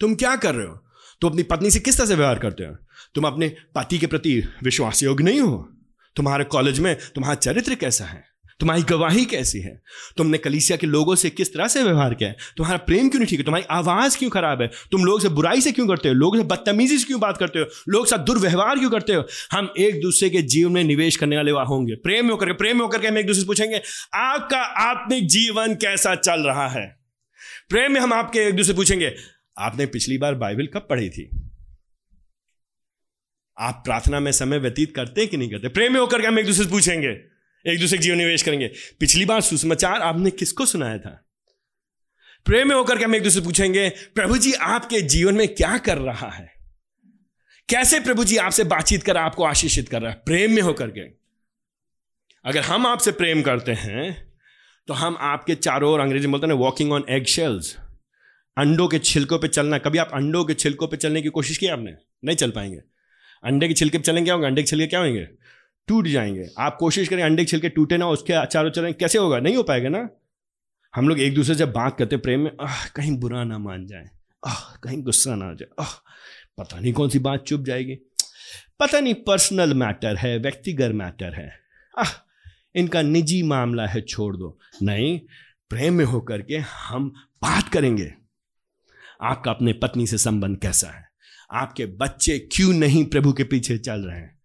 तुम 0.00 0.14
क्या 0.14 0.36
कर 0.36 0.54
रहे 0.54 0.66
हो? 0.66 0.84
तुम 1.20 1.30
अपनी 1.30 1.42
पत्नी 1.42 1.70
से 1.70 1.80
किस 1.80 1.96
तरह 1.96 2.06
से 2.06 2.14
व्यवहार 2.14 2.38
करते 2.38 2.64
हो? 2.64 2.76
तुम 3.18 3.26
अपने 3.26 3.48
पति 3.48 3.98
के 3.98 4.06
प्रति 4.06 4.42
विश्वास 4.62 5.02
योग्य 5.02 5.24
नहीं 5.24 5.40
हो। 5.40 5.68
तुम्हारे 6.16 6.44
कॉलेज 6.44 6.78
में 6.78 6.96
तुम्हारा 7.14 7.34
चरित्र 7.34 7.74
कैसा 7.74 8.04
है? 8.04 8.24
तुम्हारी 8.60 8.82
गवाही 8.82 9.24
कैसी 9.24 9.60
है? 9.60 9.82
तुमने 10.16 10.38
कलीसिया 10.38 10.76
के 10.76 10.86
लोगों 10.86 11.16
से 11.16 11.30
किस 11.30 11.54
तरह 11.54 11.68
से 11.68 11.82
व्यवहार 11.82 12.14
किया 12.14 12.28
है? 12.28 12.36
तुम्हारा 12.56 12.78
प्रेम 12.78 13.08
क्यों 13.08 13.20
नहीं 13.20 13.28
ठीक 13.28 13.38
है? 13.38 13.44
तुम्हारी 13.44 13.64
आवाज़ 13.70 14.18
क्यों 14.18 14.30
खराब 14.30 14.62
है? 14.62 14.66
तुम 14.66 15.04
लोग 15.04 15.20
से 15.20 15.28
बुराई 15.28 15.60
से 15.60 15.72
क्यों 15.72 15.88
करते 15.88 16.08
हो? 16.08 16.14
लोग 16.14 16.36
से 16.36 16.42
बदतमीजी 16.42 16.98
से 16.98 17.04
क्यों 17.04 17.20
बात 17.20 17.36
करते 17.36 17.58
हो? 17.58 17.66
लोग 17.88 18.06
साथ 18.06 18.18
दुर्व्यवहार 18.18 18.78
क्यों 18.78 18.90
करते 18.90 19.12
हो? 19.12 19.24
हम 19.52 19.72
एक 19.78 20.00
दूसरे 20.00 20.30
के 20.30 20.42
जीवन 20.42 20.72
में 20.72 20.84
निवेश 20.84 21.16
करने 21.16 21.36
वाले 21.36 21.50
होंगे। 21.50 21.94
प्रेम 21.94 22.30
होकर 22.30 22.52
प्रेम 22.52 22.82
होकर 22.82 22.98
के 22.98 23.08
हम 23.08 23.18
एक 23.18 23.26
दूसरे 23.26 23.42
से 23.42 23.46
पूछेंगे, 23.46 23.80
आपका 24.14 24.58
आत्मिक 24.58 25.26
जीवन 25.26 25.74
कैसा 25.74 26.14
चल 26.14 26.40
रहा 26.40 26.68
है? 26.68 26.98
प्रेम 27.68 27.92
में 27.92 28.00
हम 28.00 28.12
आपके 28.12 28.38
एक 28.38 28.54
दूसरे 28.54 28.74
पूछेंगे, 28.74 29.14
आपने 29.58 29.86
पिछली 29.86 30.18
बार 30.18 30.34
बाइबल 30.34 30.66
कब 30.66 30.86
पढ़ी 30.90 31.10
थी? 31.10 31.47
आप 33.58 33.82
प्रार्थना 33.84 34.20
में 34.20 34.30
समय 34.32 34.58
व्यतीत 34.58 34.94
करते 34.96 35.26
कि 35.26 35.36
नहीं 35.36 35.50
करते? 35.50 35.68
प्रेम 35.68 35.92
में 35.92 36.00
होकर 36.00 36.20
के 36.20 36.26
हम 36.26 36.38
एक 36.38 36.46
दूसरे 36.46 36.64
से 36.64 36.70
पूछेंगे, 36.70 37.08
एक 37.64 37.80
दूसरे 37.80 37.98
के 37.98 38.02
जीवन 38.02 38.18
निवेश 38.18 38.42
करेंगे। 38.42 38.70
पिछली 39.00 39.24
बार 39.24 39.40
सुसमाचार 39.40 40.00
आपने 40.00 40.30
किसको 40.30 40.66
सुनाया 40.66 40.98
था? 40.98 41.24
प्रेम 42.46 42.68
में 42.68 42.74
होकर 42.76 42.98
के 42.98 43.04
हम 43.04 43.14
एक 43.14 43.22
दूसरे 43.22 43.40
से 43.40 43.44
पूछेंगे, 43.44 43.88
प्रभु 43.88 44.36
जी, 44.38 44.52
आपके 44.52 45.00
जीवन 45.00 45.34
में 45.34 45.48
क्या 45.48 45.76
कर 45.78 45.98
रहा 45.98 46.28
है? 46.28 46.52
कैसे 47.68 48.00
प्रभु 48.00 48.24
जी 48.24 48.36
आपसे 48.36 48.64
बातचीत 48.64 49.02
कर, 49.02 49.16
आपको 49.16 49.44
आशीषित 49.44 49.88
कर 49.88 50.02
रहा 50.02 50.10
है? 50.10 50.22
प्रेम 50.26 50.52
में 50.52 50.62
होकर 50.62 50.90
के। 50.90 51.00
अगर 52.44 52.60
हम 52.60 52.86
आपसे 52.86 53.12
प्रेम 53.12 53.42
करते 53.42 53.72
हैं 53.72 54.28
तो 54.88 54.94
हम 54.94 55.16
आपके 55.20 55.54
चारों 55.54 55.92
ओर, 55.92 56.00
अंग्रेज़ी 56.00 56.26
बोलते 56.26 56.46
हैं 56.46 56.54
वॉकिंग 56.54 56.92
ऑन 56.92 57.04
एग 57.10 57.24
शेल्स 57.24 57.76
अंडों 58.56 58.86
के 58.88 58.98
छिलकों 58.98 59.38
पे 59.38 59.48
चलना। 59.48 59.78
कभी 59.78 59.98
आप 59.98 60.10
अंडों 60.14 60.44
के 60.44 60.54
छिलकों 60.54 60.88
पे 60.88 60.96
चलने 60.96 61.22
की 61.22 61.28
कोशिश 61.28 61.58
की 61.58 61.66
आपने? 61.66 61.92
नहीं 62.24 62.36
चल 62.36 62.50
पाएँगे। 62.50 62.80
अंडे 63.44 63.68
के 63.68 63.74
छिलके 63.74 63.98
चलेंगे 63.98 64.24
क्या 64.24 64.34
होंगे? 64.34 64.46
अंडे 64.46 64.62
के 64.62 64.66
छिलके 64.66 64.86
क्या 64.86 65.00
होंगे? 65.00 65.28
टूट 65.86 66.06
जाएँगे। 66.06 66.48
आप 66.58 66.76
कोशिश 66.80 67.08
करें 67.08 67.22
अंडे 67.22 67.44
के 67.44 67.50
छिलके 67.50 67.68
टूटे 67.68 67.96
ना, 67.96 68.08
उसके 68.08 68.46
चारों 68.46 68.70
चलें। 68.70 68.94
कैसे 68.94 69.18
होगा? 69.18 69.40
नहीं 69.40 69.56
हो 69.56 69.62
पाएगा 69.62 69.88
ना? 69.88 70.08
हम 70.94 71.08
लोग 71.08 71.20
एक 71.20 71.34
दूसरे 71.34 71.54
से 71.54 71.64
बात 71.64 71.98
करते 71.98 72.16
प्रेम 72.16 72.40
में, 72.40 72.50
आह, 72.60 72.88
कहीं 72.88 73.18
बुरा 73.18 73.44
ना 73.44 73.58
मान 73.58 73.86
जाए। 73.86 74.10
आह, 74.46 74.76
कहीं 74.76 75.02
गुस्सा 75.02 75.34
ना 75.34 75.50
आ 75.50 75.54
जाए। 75.54 75.84
आह, 75.84 76.04
पता 76.58 76.80
नहीं 76.80 76.92
कौन 76.92 77.08
सी 77.08 77.18
बात 77.18 77.44
चुप 77.44 77.60
जाएगी। 77.60 77.94
पता 78.80 79.00
नहीं 79.00 79.14
पर्सनल 79.14 79.74
मैटर 79.74 80.16
है, 80.16 80.38
व्यक्तिगत 80.38 80.90
मैटर 80.94 81.34
है। 81.34 81.60
आह, 81.98 82.26
इनका 82.74 83.02
निजी 83.02 83.42
मामला 83.42 83.86
है, 83.86 84.00
छोड़ 84.00 84.36
दो। 84.36 84.58
नहीं, 84.82 85.20
प्रेम 85.68 85.94
में 85.94 86.04
होकर 86.04 86.42
के 86.42 86.56
हम 86.56 87.08
बात 87.42 87.68
करेंगे। 87.68 88.14
आपका 89.22 89.50
अपने 89.50 89.72
पत्नी 89.72 90.06
से 90.06 90.18
संबंध 90.18 90.58
कैसा 90.58 90.88
है? 90.88 91.07
आपके 91.50 91.86
बच्चे 91.86 92.38
क्यों 92.38 92.72
नहीं 92.72 93.04
प्रभु 93.04 93.32
के 93.32 93.44
पीछे 93.44 93.78
चल 93.78 94.00
रहे 94.00 94.16
हैं? 94.16 94.38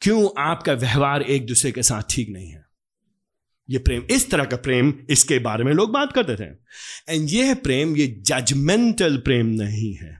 क्यों 0.00 0.28
आपका 0.38 0.72
व्यवहार 0.72 1.22
एक 1.22 1.46
दूसरे 1.46 1.72
के 1.72 1.82
साथ 1.82 2.02
ठीक 2.10 2.30
नहीं 2.30 2.48
है? 2.48 2.64
ये 3.70 3.78
प्रेम, 3.78 4.02
इस 4.10 4.30
तरह 4.30 4.44
का 4.44 4.56
प्रेम 4.56 4.94
इसके 5.10 5.38
बारे 5.38 5.64
में 5.64 5.72
लोग 5.72 5.92
बात 5.92 6.12
करते 6.12 6.36
थे। 6.36 6.48
एंड 7.14 7.30
यह 7.30 7.54
प्रेम, 7.54 7.96
ये 7.96 8.06
जजमेंटल 8.06 9.16
प्रेम 9.16 9.46
नहीं 9.46 9.94
है। 9.94 10.18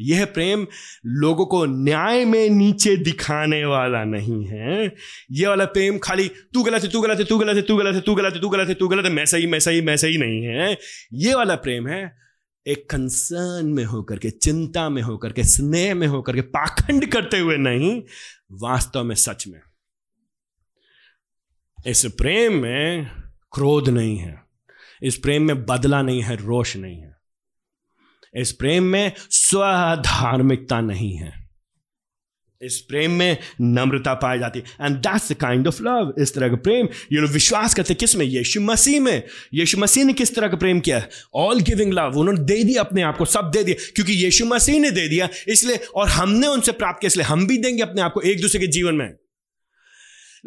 यह 0.00 0.24
प्रेम 0.24 0.66
लोगों 1.06 1.46
को 1.46 1.64
न्याय 1.64 2.24
में 2.24 2.50
नीचे 2.50 2.96
दिखाने 2.96 3.64
वाला 3.64 4.04
नहीं 4.04 4.46
है। 4.46 4.94
यह 5.32 5.48
वाला 5.48 5.64
प्रेम 5.64 5.98
खाली, 5.98 6.28
तू 6.28 6.62
गलत 6.62 6.82
है, 6.82 6.88
तू 6.88 7.00
गलत 7.00 7.18
है, 7.18 7.24
तू 7.24 7.38
गलत 7.38 7.56
है, 7.56 7.62
तू 7.62 7.76
गलत 7.76 7.94
है, 7.94 8.00
तू 8.00 8.14
गलत 8.14 8.34
है, 8.34 8.40
तू 8.40 8.48
गलत 8.48 8.68
है, 8.68 8.74
तू 8.74 8.88
गलत 8.88 9.04
है, 9.04 9.10
मैं 9.10 9.26
सही 9.26 9.46
मैं 9.46 9.58
सही 9.58 9.80
मैं 9.80 9.96
सही 9.96 10.18
नहीं 10.18 10.42
है। 10.42 10.78
ये 11.12 11.34
वाला 11.34 11.54
प्रेम 11.54 11.88
है 11.88 12.23
एक 12.66 12.90
कंसर्न 12.90 13.66
में 13.66 13.84
होकर 13.84 14.18
के, 14.18 14.30
चिंता 14.30 14.88
में 14.88 15.02
होकर 15.02 15.32
के, 15.32 15.44
स्नेह 15.44 15.94
में 15.94 16.06
होकर 16.06 16.34
के, 16.34 16.40
पाखंड 16.40 17.12
करते 17.12 17.38
हुए 17.38 17.56
नहीं, 17.56 18.02
वास्तव 18.52 19.04
में 19.04 19.14
सच 19.14 19.46
में। 19.46 19.60
इस 21.86 22.06
प्रेम 22.06 22.52
में 22.52 23.10
क्रोध 23.52 23.88
नहीं 23.88 24.16
है। 24.16 24.42
इस 25.02 25.16
प्रेम 25.16 25.42
में 25.42 25.66
बदला 25.66 26.02
नहीं 26.02 26.22
है, 26.22 26.36
रोष 26.36 26.76
नहीं 26.76 27.00
है। 27.00 27.16
इस 28.34 28.52
प्रेम 28.52 28.84
में 28.84 29.12
स्वधार्मिकता 29.18 30.80
नहीं 30.80 31.16
है। 31.16 31.43
इस 32.64 32.80
प्रेम 32.80 33.10
में 33.10 33.36
नम्रता 33.60 34.14
पाई 34.14 34.38
जाती 34.38 34.58
है। 34.58 34.86
And 34.86 34.96
that's 34.96 35.32
the 35.32 35.34
kind 35.34 35.68
of 35.68 35.82
love 35.82 36.14
इस 36.18 36.34
तरह 36.34 36.48
का 36.48 36.56
प्रेम। 36.56 36.88
ये 37.12 37.20
लोग 37.20 37.30
विश्वास 37.30 37.74
करते 37.74 37.94
किसमें 37.94 38.26
यीशु 38.26 38.60
मसीह 38.60 39.00
में। 39.00 39.22
यीशु 39.54 39.78
मसीह 39.78 40.04
ने 40.04 40.12
किस 40.12 40.34
तरह 40.34 40.48
का 40.48 40.56
प्रेम 40.56 40.80
किया? 40.80 41.06
ऑल 41.34 41.60
गिविंग 41.60 41.92
लव 41.92 42.12
उन्होंने 42.16 42.40
दे 42.40 42.64
दिया 42.64 42.82
अपने 42.82 43.02
आप 43.02 43.16
को, 43.16 43.24
सब 43.24 43.50
दे 43.54 43.64
दिया। 43.64 43.92
क्योंकि 43.94 44.12
यीशु 44.12 44.44
मसीह 44.44 44.80
ने 44.80 44.90
दे 44.90 45.08
दिया, 45.08 45.28
इसलिए 45.48 45.80
और 45.94 46.08
हमने 46.08 46.46
उनसे 46.46 46.72
प्राप्त 46.72 47.00
किया, 47.00 47.06
इसलिए 47.06 47.26
हम 47.26 47.46
भी 47.46 47.58
देंगे 47.58 47.82
अपने 47.82 48.02
आप 48.02 48.12
को 48.12 48.20
एक 48.20 48.40
दूसरे 48.40 48.60
के 48.60 48.66
जीवन 48.66 48.94
में। 48.94 49.14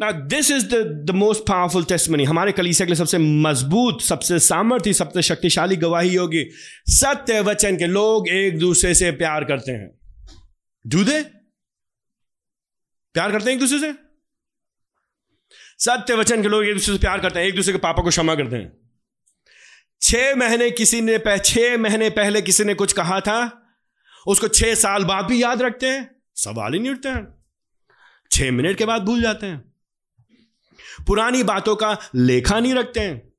ना 0.00 0.10
this 0.10 0.50
is 0.50 0.64
the 0.64 0.74
the 1.06 1.10
most 1.10 1.40
powerful 1.40 1.84
testimony 1.84 2.24
हमारे 2.24 2.52
कलीसिया 2.52 2.86
के 2.86 2.92
लिए 2.92 2.98
सबसे 2.98 3.18
मज़बूत, 3.18 4.02
सबसे 4.02 4.38
सामर्थ्य, 4.38 4.92
सबसे 4.92 5.22
शक्तिशाली 5.22 5.76
गवाही 5.76 6.14
होगी, 6.14 6.44
सत्य 6.86 7.40
वचन 7.40 7.76
के 7.76 7.86
लोग 7.86 8.28
एक 8.28 8.58
दूसरे 8.58 8.94
से 8.94 9.10
प्यार 9.10 9.44
करते 9.44 9.72
हैं। 9.72 9.90
जूदे 10.86 11.37
प्यार 13.18 13.32
करते 13.32 13.50
हैं 13.50 13.52
एक 13.52 13.60
दूसरे 13.60 13.78
से? 13.78 13.94
सत्य 15.78 16.14
वचन 16.14 16.42
के 16.42 16.48
लोग 16.48 16.64
एक 16.64 16.74
दूसरे 16.74 16.94
से 16.94 17.00
प्यार 17.00 17.20
करते 17.20 17.40
हैं 17.40 17.46
एक 17.46 17.54
दूसरे 17.54 17.72
के 17.72 17.78
पापा 17.78 18.02
को 18.02 18.08
क्षमा 18.08 18.34
करते 18.34 18.56
हैं। 18.56 18.90
छह 20.02 20.34
महीने 20.34 20.70
किसी 20.70 21.00
ने 21.00 21.18
पह, 21.18 21.38
छह 21.38 21.78
महीने 21.78 22.10
पहले 22.10 22.42
किसी 22.42 22.64
ने 22.64 22.74
कुछ 22.74 22.92
कहा 22.92 23.20
था 23.20 23.66
उसको 24.26 24.48
छह 24.48 24.74
साल 24.74 25.04
बाद 25.04 25.24
भी 25.24 25.42
याद 25.42 25.62
रखते 25.62 25.86
हैं 25.86 26.22
सवाल 26.34 26.72
ही 26.72 26.78
नहीं 26.78 26.90
उठते 26.90 27.08
हैं। 27.08 27.44
छह 28.30 28.50
मिनट 28.50 28.76
के 28.76 28.84
बाद 28.84 29.02
भूल 29.02 29.22
जाते 29.22 29.46
हैं। 29.46 29.74
पुरानी 31.06 31.42
बातों 31.42 31.76
का 31.76 31.98
लेखा 32.14 32.60
नहीं 32.60 32.74
रखते 32.74 33.00
हैं 33.00 33.32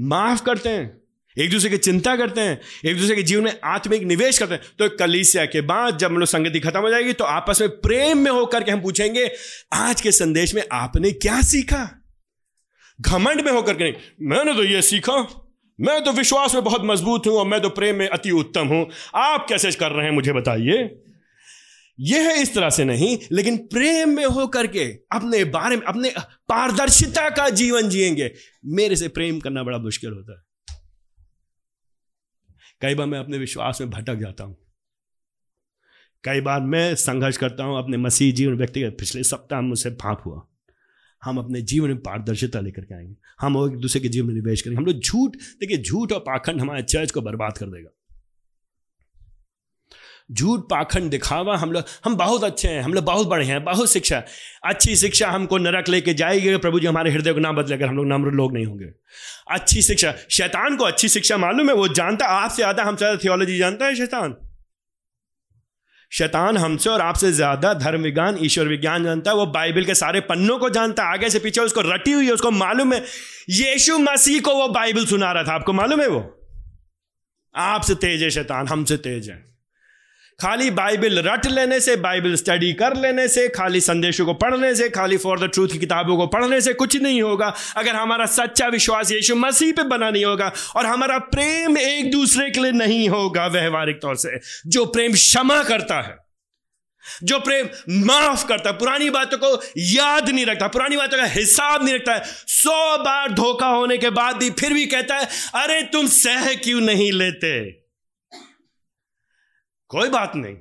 माफ़ 0.00 0.42
करते 0.42 0.68
हैं। 0.68 1.01
एक 1.36 1.50
दूसरे 1.50 1.70
की 1.70 1.76
चिंता 1.78 2.16
करते 2.16 2.40
हैं, 2.40 2.60
एक 2.86 2.98
दूसरे 2.98 3.16
के 3.16 3.22
जीवन 3.22 3.44
में 3.44 3.60
आत्मिक 3.64 4.02
निवेश 4.02 4.38
करते 4.38 4.54
हैं। 4.54 4.62
तो 4.78 4.88
कलीसिया 4.96 5.44
के 5.46 5.60
बाद 5.60 5.98
जब 5.98 6.10
लोग 6.10 6.28
संगति 6.28 6.60
खत्म 6.60 6.80
हो 6.80 6.90
जाएगी 6.90 7.12
तो 7.12 7.24
आपस 7.24 7.60
में 7.60 7.70
प्रेम 7.80 8.18
में 8.18 8.30
होकर 8.30 8.64
के 8.64 8.70
हम 8.70 8.80
पूछेंगे, 8.80 9.30
आज 9.72 10.00
के 10.00 10.12
संदेश 10.12 10.54
में 10.54 10.62
आपने 10.72 11.12
क्या 11.12 11.40
सीखा? 11.42 11.88
घमंड 12.98 13.40
में 13.40 13.52
होकर 13.52 13.74
के 13.74 13.84
नहीं, 13.84 14.28
मैंने 14.28 14.54
तो 14.54 14.64
ये 14.64 14.82
सीखा। 14.82 15.16
मैं 15.78 16.02
तो 16.04 16.12
विश्वास 16.12 16.54
में 16.54 16.64
बहुत 16.64 16.82
मज़बूत 16.84 17.26
हूँ 17.26 17.34
और 17.34 17.46
मैं 17.46 17.60
तो 17.60 17.68
प्रेम 17.68 17.96
में 17.96 18.08
अति 18.08 18.30
उत्तम 18.30 18.66
हूँ। 18.66 18.86
आप 19.14 19.46
कैसे 19.48 19.70
कर 19.72 19.90
रहे 19.90 20.06
हैं, 20.06 20.12
मुझे 20.12 20.32
बताइए। 20.32 20.90
यह 21.98 22.28
है 22.28 22.42
इस 22.42 22.54
तरह 22.54 22.70
से 22.70 22.84
नहीं, 22.84 23.18
लेकिन 23.32 23.56
प्रेम 23.66 24.08
में 24.08 24.24
होकर 24.26 24.66
के 24.66 24.84
अपने 25.12 25.44
बारे 25.44 25.76
में, 25.76 25.82
अपने 25.82 26.12
पारदर्शिता 26.48 27.28
का 27.30 27.48
जीवन 27.48 27.88
जिएँगे। 27.88 28.30
मेरे 28.66 28.96
से 28.96 29.08
प्रेम 29.08 29.40
करना 29.40 29.62
बड़ा 29.62 29.78
मुश्किल 29.78 30.10
होता 30.10 30.32
है। 30.32 30.51
कई 32.82 32.94
बार 32.94 33.06
मैं 33.06 33.18
अपने 33.18 33.38
विश्वास 33.38 33.80
में 33.80 33.90
भटक 33.90 34.14
जाता 34.14 34.44
हूँ। 34.44 34.56
कई 36.24 36.40
बार 36.40 36.60
मैं 36.60 36.94
संघर्ष 36.94 37.36
करता 37.36 37.64
हूँ, 37.64 37.78
अपने 37.78 37.96
मसीह 37.96 38.32
जीवन 38.32 38.54
व्यक्तिगत 38.54 38.96
पिछले 38.98 39.22
सप्ताह 39.22 39.60
मुझसे 39.60 39.90
भाप 39.90 40.22
हुआ। 40.26 40.46
हम 41.24 41.38
अपने 41.38 41.62
जीवन 41.62 41.88
में 41.88 41.98
पारदर्शिता 41.98 42.60
लेकर 42.60 42.84
के 42.84 42.94
आएँगे। 42.94 43.16
हम 43.40 43.72
एक 43.72 43.78
दूसरे 43.78 44.00
के 44.00 44.08
जीवन 44.08 44.26
में 44.26 44.34
निवेश 44.34 44.62
करेंगे। 44.62 44.78
हम 44.78 44.86
लोग 44.86 45.00
झूठ, 45.00 45.36
देखिए, 45.36 45.78
झूठ 45.78 46.12
और 46.12 46.20
पाखंड 46.20 46.60
हमारे 46.60 46.82
चर्च 46.82 47.10
को 47.10 47.20
बर्बाद 47.20 47.58
कर 47.58 47.66
देगा। 47.66 47.90
झूठ 50.32 50.60
पाखंड 50.60 51.10
दिखावा, 51.10 51.56
हम 51.56 51.72
लोग, 51.72 51.84
हम 52.04 52.16
बहुत 52.16 52.44
अच्छे 52.44 52.68
हैं, 52.68 52.82
हम 52.82 52.94
लोग 52.94 53.04
बहुत 53.04 53.28
बड़े 53.28 53.44
हैं, 53.44 53.62
बहुत 53.64 53.92
शिक्षा 53.92 54.22
अच्छी 54.64 54.96
शिक्षा 54.96 55.30
हमको 55.30 55.58
नरक 55.58 55.88
लेके 55.88 56.14
जाएगी, 56.14 56.56
प्रभु 56.58 56.80
जी 56.80 56.86
हमारे 56.86 57.10
हृदय 57.10 57.32
को 57.32 57.40
ना 57.40 57.52
बदले 57.52 57.74
अगर 57.74 57.86
हम 57.86 57.96
लोग 57.96 58.06
नम्र 58.06 58.30
लोग 58.30 58.52
नहीं 58.54 58.66
होंगे। 58.66 58.86
अच्छी 59.50 59.82
शिक्षा, 59.82 60.14
शैतान 60.30 60.76
को 60.76 60.84
अच्छी 60.84 61.08
शिक्षा 61.08 61.36
मालूम 61.36 61.68
है, 61.68 61.74
वो 61.74 61.88
जानता 61.88 62.26
आपसे 62.26 62.56
ज़्यादा 62.56 62.84
हमसे 62.84 62.98
ज़्यादा 62.98 63.22
थियोलॉजी 63.24 63.58
जानता 63.58 63.86
है 63.86 63.94
शैतान? 63.94 64.36
शैतान 66.12 66.56
हमसे 66.56 66.90
और 66.90 67.00
आपसे 67.00 67.32
ज़्यादा 67.32 67.74
धर्म 67.74 68.02
विज्ञान 68.02 68.38
ईश्वर 68.40 68.68
विज्ञान 68.68 69.04
जानता 69.04 69.30
है, 69.30 69.36
वो 69.36 69.46
बाइबल 69.46 69.84
के 69.84 69.94
सारे 69.94 70.20
पन्नों 70.20 70.58
को 70.58 70.70
जानता 70.70 71.02
है, 71.02 71.12
आगे 71.12 71.30
से 71.30 71.38
पीछे 71.38 71.60
उसको 71.60 71.80
रटी 71.80 72.12
हुई 72.12 72.26
है, 72.26 72.32
उसको 72.32 72.50
मालूम 72.50 72.92
है। 72.94 73.04
यीशु 73.50 73.98
मसीह 73.98 74.40
को 74.40 74.54
वो 74.54 74.68
बाइबल 74.68 75.06
सुना 75.06 75.32
रहा 75.32 75.44
था, 75.44 75.52
आपको 75.52 75.72
मालूम 75.72 76.00
है 76.00 76.08
वो? 76.08 76.20
आपसे 77.54 77.94
तेज 77.94 78.22
है 78.22 78.30
शैतान, 78.30 78.68
हमसे 78.68 78.96
तेज 78.96 79.30
है। 79.30 79.51
खाली 80.40 80.70
बाइबल 80.70 81.18
रट 81.18 81.46
लेने 81.46 81.80
से, 81.80 81.96
बाइबल 81.96 82.34
स्टडी 82.34 82.72
कर 82.72 82.96
लेने 82.96 83.28
से, 83.28 83.48
खाली 83.48 83.80
संदेशों 83.80 84.26
को 84.26 84.34
पढ़ने 84.34 84.74
से, 84.74 84.88
खाली 84.88 85.16
फॉर 85.16 85.40
द 85.40 85.50
ट्रूथ 85.50 85.68
की 85.68 85.78
किताबों 85.78 86.16
को 86.16 86.26
पढ़ने 86.26 86.60
से 86.60 86.72
कुछ 86.72 86.96
नहीं 86.96 87.22
होगा। 87.22 87.54
अगर 87.76 87.94
हमारा 87.94 88.26
सच्चा 88.26 88.66
विश्वास 88.66 89.12
यीशु 89.12 89.36
मसीह 89.36 89.72
पे 89.72 89.82
बना 89.82 90.10
नहीं 90.10 90.24
होगा 90.24 90.52
और 90.76 90.86
हमारा 90.86 91.18
प्रेम 91.18 91.78
एक 91.78 92.10
दूसरे 92.10 92.50
के 92.50 92.60
लिए 92.60 92.72
नहीं 92.72 93.08
होगा, 93.08 93.46
व्यवहारिक 93.46 94.02
तौर 94.02 94.16
से, 94.16 94.40
जो 94.66 94.84
प्रेम 94.84 95.12
क्षमा 95.12 95.62
करता 95.62 96.00
है, 96.00 96.16
जो 97.22 97.38
प्रेम 97.38 97.68
माफ़ 98.06 98.46
करता 98.46 98.70
है, 98.70 98.78
पुरानी 98.78 99.10
बातों 99.10 99.38
को 99.38 99.62
याद 99.78 100.28
नहीं 100.28 100.46
रखता, 100.46 100.66
पुरानी 100.68 100.96
बातों 100.96 101.18
का 101.18 101.24
हिसाब 101.24 101.84
नहीं 101.84 101.94
रखता 101.94 102.12
है, 102.12 102.22
सौ 102.46 102.98
बार 102.98 103.32
धोखा 103.32 103.66
होने 103.66 103.98
के 103.98 104.10
बाद 104.10 104.36
भी 104.36 104.50
फिर 104.50 104.72
भी 104.72 104.86
कहता 104.86 105.16
है, 105.16 105.28
अरे 105.54 105.82
तुम 105.82 106.06
सह 106.06 106.54
क्यों 106.54 106.80
नहीं 106.80 107.12
लेते? 107.12 107.81
कोई 109.92 110.08
बात 110.08 110.32
नहीं। 110.36 110.56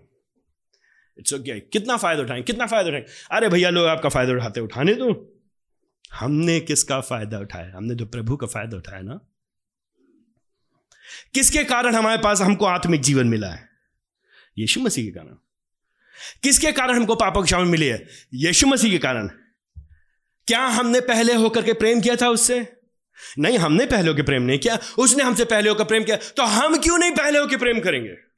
It's 1.19 1.33
okay 1.33 1.57
okay. 1.57 1.71
कितना 1.73 1.97
फ़ायदा 1.97 2.23
उठाएँ, 2.23 2.41
कितना 2.41 2.65
फ़ायदा 2.65 2.89
उठाएँ। 2.89 3.05
अरे 3.31 3.49
भैया 3.49 3.69
लोग 3.69 3.87
आपका 3.87 4.09
फ़ायदा 4.09 4.33
उठाते 4.33 4.61
उठाने 4.61 4.93
दो। 4.93 5.37
हमने 6.13 6.59
किसका 6.59 7.01
फ़ायदा 7.01 7.39
उठाया? 7.39 7.77
हमने 7.77 7.95
तो 7.95 8.05
प्रभु 8.05 8.37
का 8.37 8.47
फ़ायदा 8.47 8.77
उठाया 8.77 9.01
ना। 9.01 9.19
किसके 11.33 11.63
कारण 11.63 11.95
हमारे 11.95 12.21
पास 12.21 12.41
हमको 12.41 12.65
आत्मिक 12.65 13.01
जीवन 13.01 13.27
मिला 13.27 13.47
है? 13.47 13.69
यीशु 14.57 14.79
मसीह 14.79 15.05
के 15.05 15.11
कारण। 15.11 15.35
किसके 16.43 16.71
कारण 16.71 16.95
हमको 16.95 17.15
पापा 17.15 17.41
की 17.41 17.45
क्षमा 17.45 17.63
मिली 17.63 17.87
है? 17.87 18.07
यीशु 18.33 18.67
मसीह 18.67 18.91
के 18.91 18.97
कारण। 18.97 19.27
क्या 20.47 20.65
हमने 20.67 20.99
पहले 20.99 21.33
होकर 21.33 21.63
के 21.63 21.73
प्रेम 21.73 22.01
किया 22.01 22.15
था 22.15 22.29
उससे? 22.29 22.77
नहीं, 23.39 23.57
हमने 23.57 23.85
पहले 23.85 24.09
होकर 24.09 24.23
प्रेम 24.23 24.41
नहीं 24.41 24.59
किया। 24.59 24.79
उसने 24.99 25.23
हमसे 25.23 25.45
पहले 25.45 25.69
होकर 25.69 25.83
प्रेम 25.83 26.03
किया। 26.03 26.17
तो 26.17 26.43
हम 26.43 26.77
क्यों 26.77 26.97
नहीं 26.97 27.11
पहले 27.11 27.39
होकर 27.39 27.57
प्रेम 27.57 27.79
करेंगे? 27.79 28.30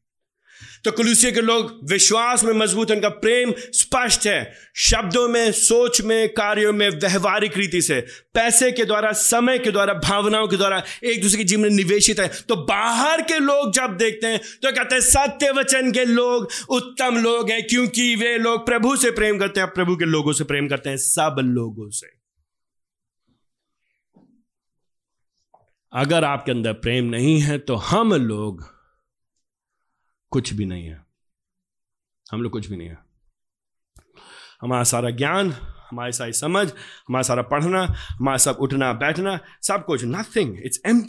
तो 0.85 0.91
कुलूसिया 0.91 1.31
के 1.31 1.41
लोग 1.41 1.79
विश्वास 1.89 2.43
में 2.43 2.51
मज़बूत 2.53 2.91
उनका 2.91 3.09
प्रेम 3.09 3.53
स्पष्ट 3.57 4.25
है। 4.27 4.53
शब्दों 4.75 5.27
में, 5.27 5.51
सोच 5.51 6.01
में, 6.01 6.29
कार्यों 6.29 6.73
में 6.73 6.89
व्यवहारिक 6.89 7.57
रीति 7.57 7.81
से, 7.81 7.99
पैसे 8.33 8.71
के 8.71 8.85
द्वारा, 8.85 9.11
समय 9.11 9.59
के 9.59 9.71
द्वारा, 9.71 9.93
भावनाओं 9.93 10.47
के 10.47 10.57
द्वारा 10.57 10.81
एक 11.03 11.21
दूसरे 11.21 11.37
के 11.37 11.43
जीवन 11.43 11.73
निवेशित 11.73 12.19
है। 12.19 12.27
तो 12.49 12.55
बाहर 12.65 13.21
के 13.21 13.39
लोग 13.39 13.71
जब 13.73 13.95
देखते 13.97 14.27
हैं 14.27 14.39
तो 14.63 14.71
कहते 14.71 14.95
हैं, 14.95 15.01
सत्य 15.01 15.51
वचन 15.51 15.91
के 15.91 16.05
लोग 16.05 16.49
उत्तम 16.69 17.21
लोग 17.23 17.49
हैं, 17.51 17.61
क्योंकि 17.67 18.15
वे 18.15 18.37
लोग 18.37 18.65
प्रभु 18.65 18.95
से 18.95 19.11
प्रेम 19.11 19.39
करते 19.39 19.59
हैं, 19.59 19.69
प्रभु 19.69 19.95
के 19.95 20.05
लोगों 20.05 20.33
से 20.33 20.43
प्रेम 20.43 20.67
करते 20.67 20.89
हैं, 20.89 20.97
सब 20.97 21.35
लोगों 21.39 21.89
से। 21.91 22.11
अगर 25.93 26.23
आपके 26.23 26.51
अंदर 26.51 26.73
प्रेम 26.73 27.05
नहीं 27.05 27.39
है 27.39 27.57
तो 27.59 27.75
हम 27.75 28.13
लोग 28.13 28.72
कुछ 30.33 30.53
भी 30.53 30.65
नहीं 30.65 30.85
है। 30.87 31.01
हम 32.31 32.41
लोग 32.41 32.51
कुछ 32.51 32.67
भी 32.67 32.77
नहीं 32.77 32.87
है। 32.89 32.97
हमारा 34.61 34.83
सारा 34.83 35.09
ज्ञान, 35.09 35.51
हमारी 35.89 36.11
सारी 36.11 36.33
समझ, 36.33 36.67
हमारा 37.07 37.21
सारा 37.21 37.41
पढ़ना, 37.41 37.83
हमारा 38.11 38.37
सब 38.37 38.57
उठना, 38.59 38.93
बैठना, 38.93 39.39
सब 39.61 39.85
कुछ 39.85 40.03
नथिंग 40.05 40.57
इट्स 40.65 40.81
एम 40.85 41.03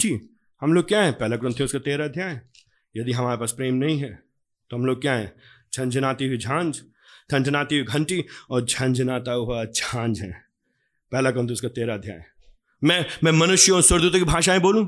हम 0.63 0.73
लोग 0.73 0.89
क्या 0.89 1.03
है? 1.03 1.13
पहला 1.13 1.37
ग्रंथि 1.37 1.65
उसका 1.65 1.79
तेरह 1.79 2.05
अध्याय। 2.05 2.41
यदि 2.95 3.13
हमारे 3.13 3.37
पास 3.37 3.53
प्रेम 3.53 3.75
नहीं 3.75 3.99
है 3.99 4.13
तो 4.71 4.77
हम 4.77 4.87
लोग 4.87 5.01
क्या 5.01 5.15
है? 5.15 5.35
झंझनाती 5.75 6.27
हुई 6.27 6.39
झांझ, 6.39 6.75
झंझनाती 7.33 7.79
हुई 7.79 7.85
घंटी 7.85 8.25
और 8.51 8.65
झंझनाता 8.65 9.33
हुआ 9.33 9.65
झांझ 9.65 10.21
है। 10.21 10.33
पहला 11.13 11.31
ग्रंथ 11.31 11.49
उसका 11.49 11.69
तेरह 11.69 11.95
अध्याय। 11.95 12.25
मैं 12.85 13.05
मैं 13.25 13.33
मनुष्यों 13.33 13.77
और 13.77 14.11
की 14.11 14.25
भाषाएँ 14.25 14.61
बोलूँ, 14.61 14.87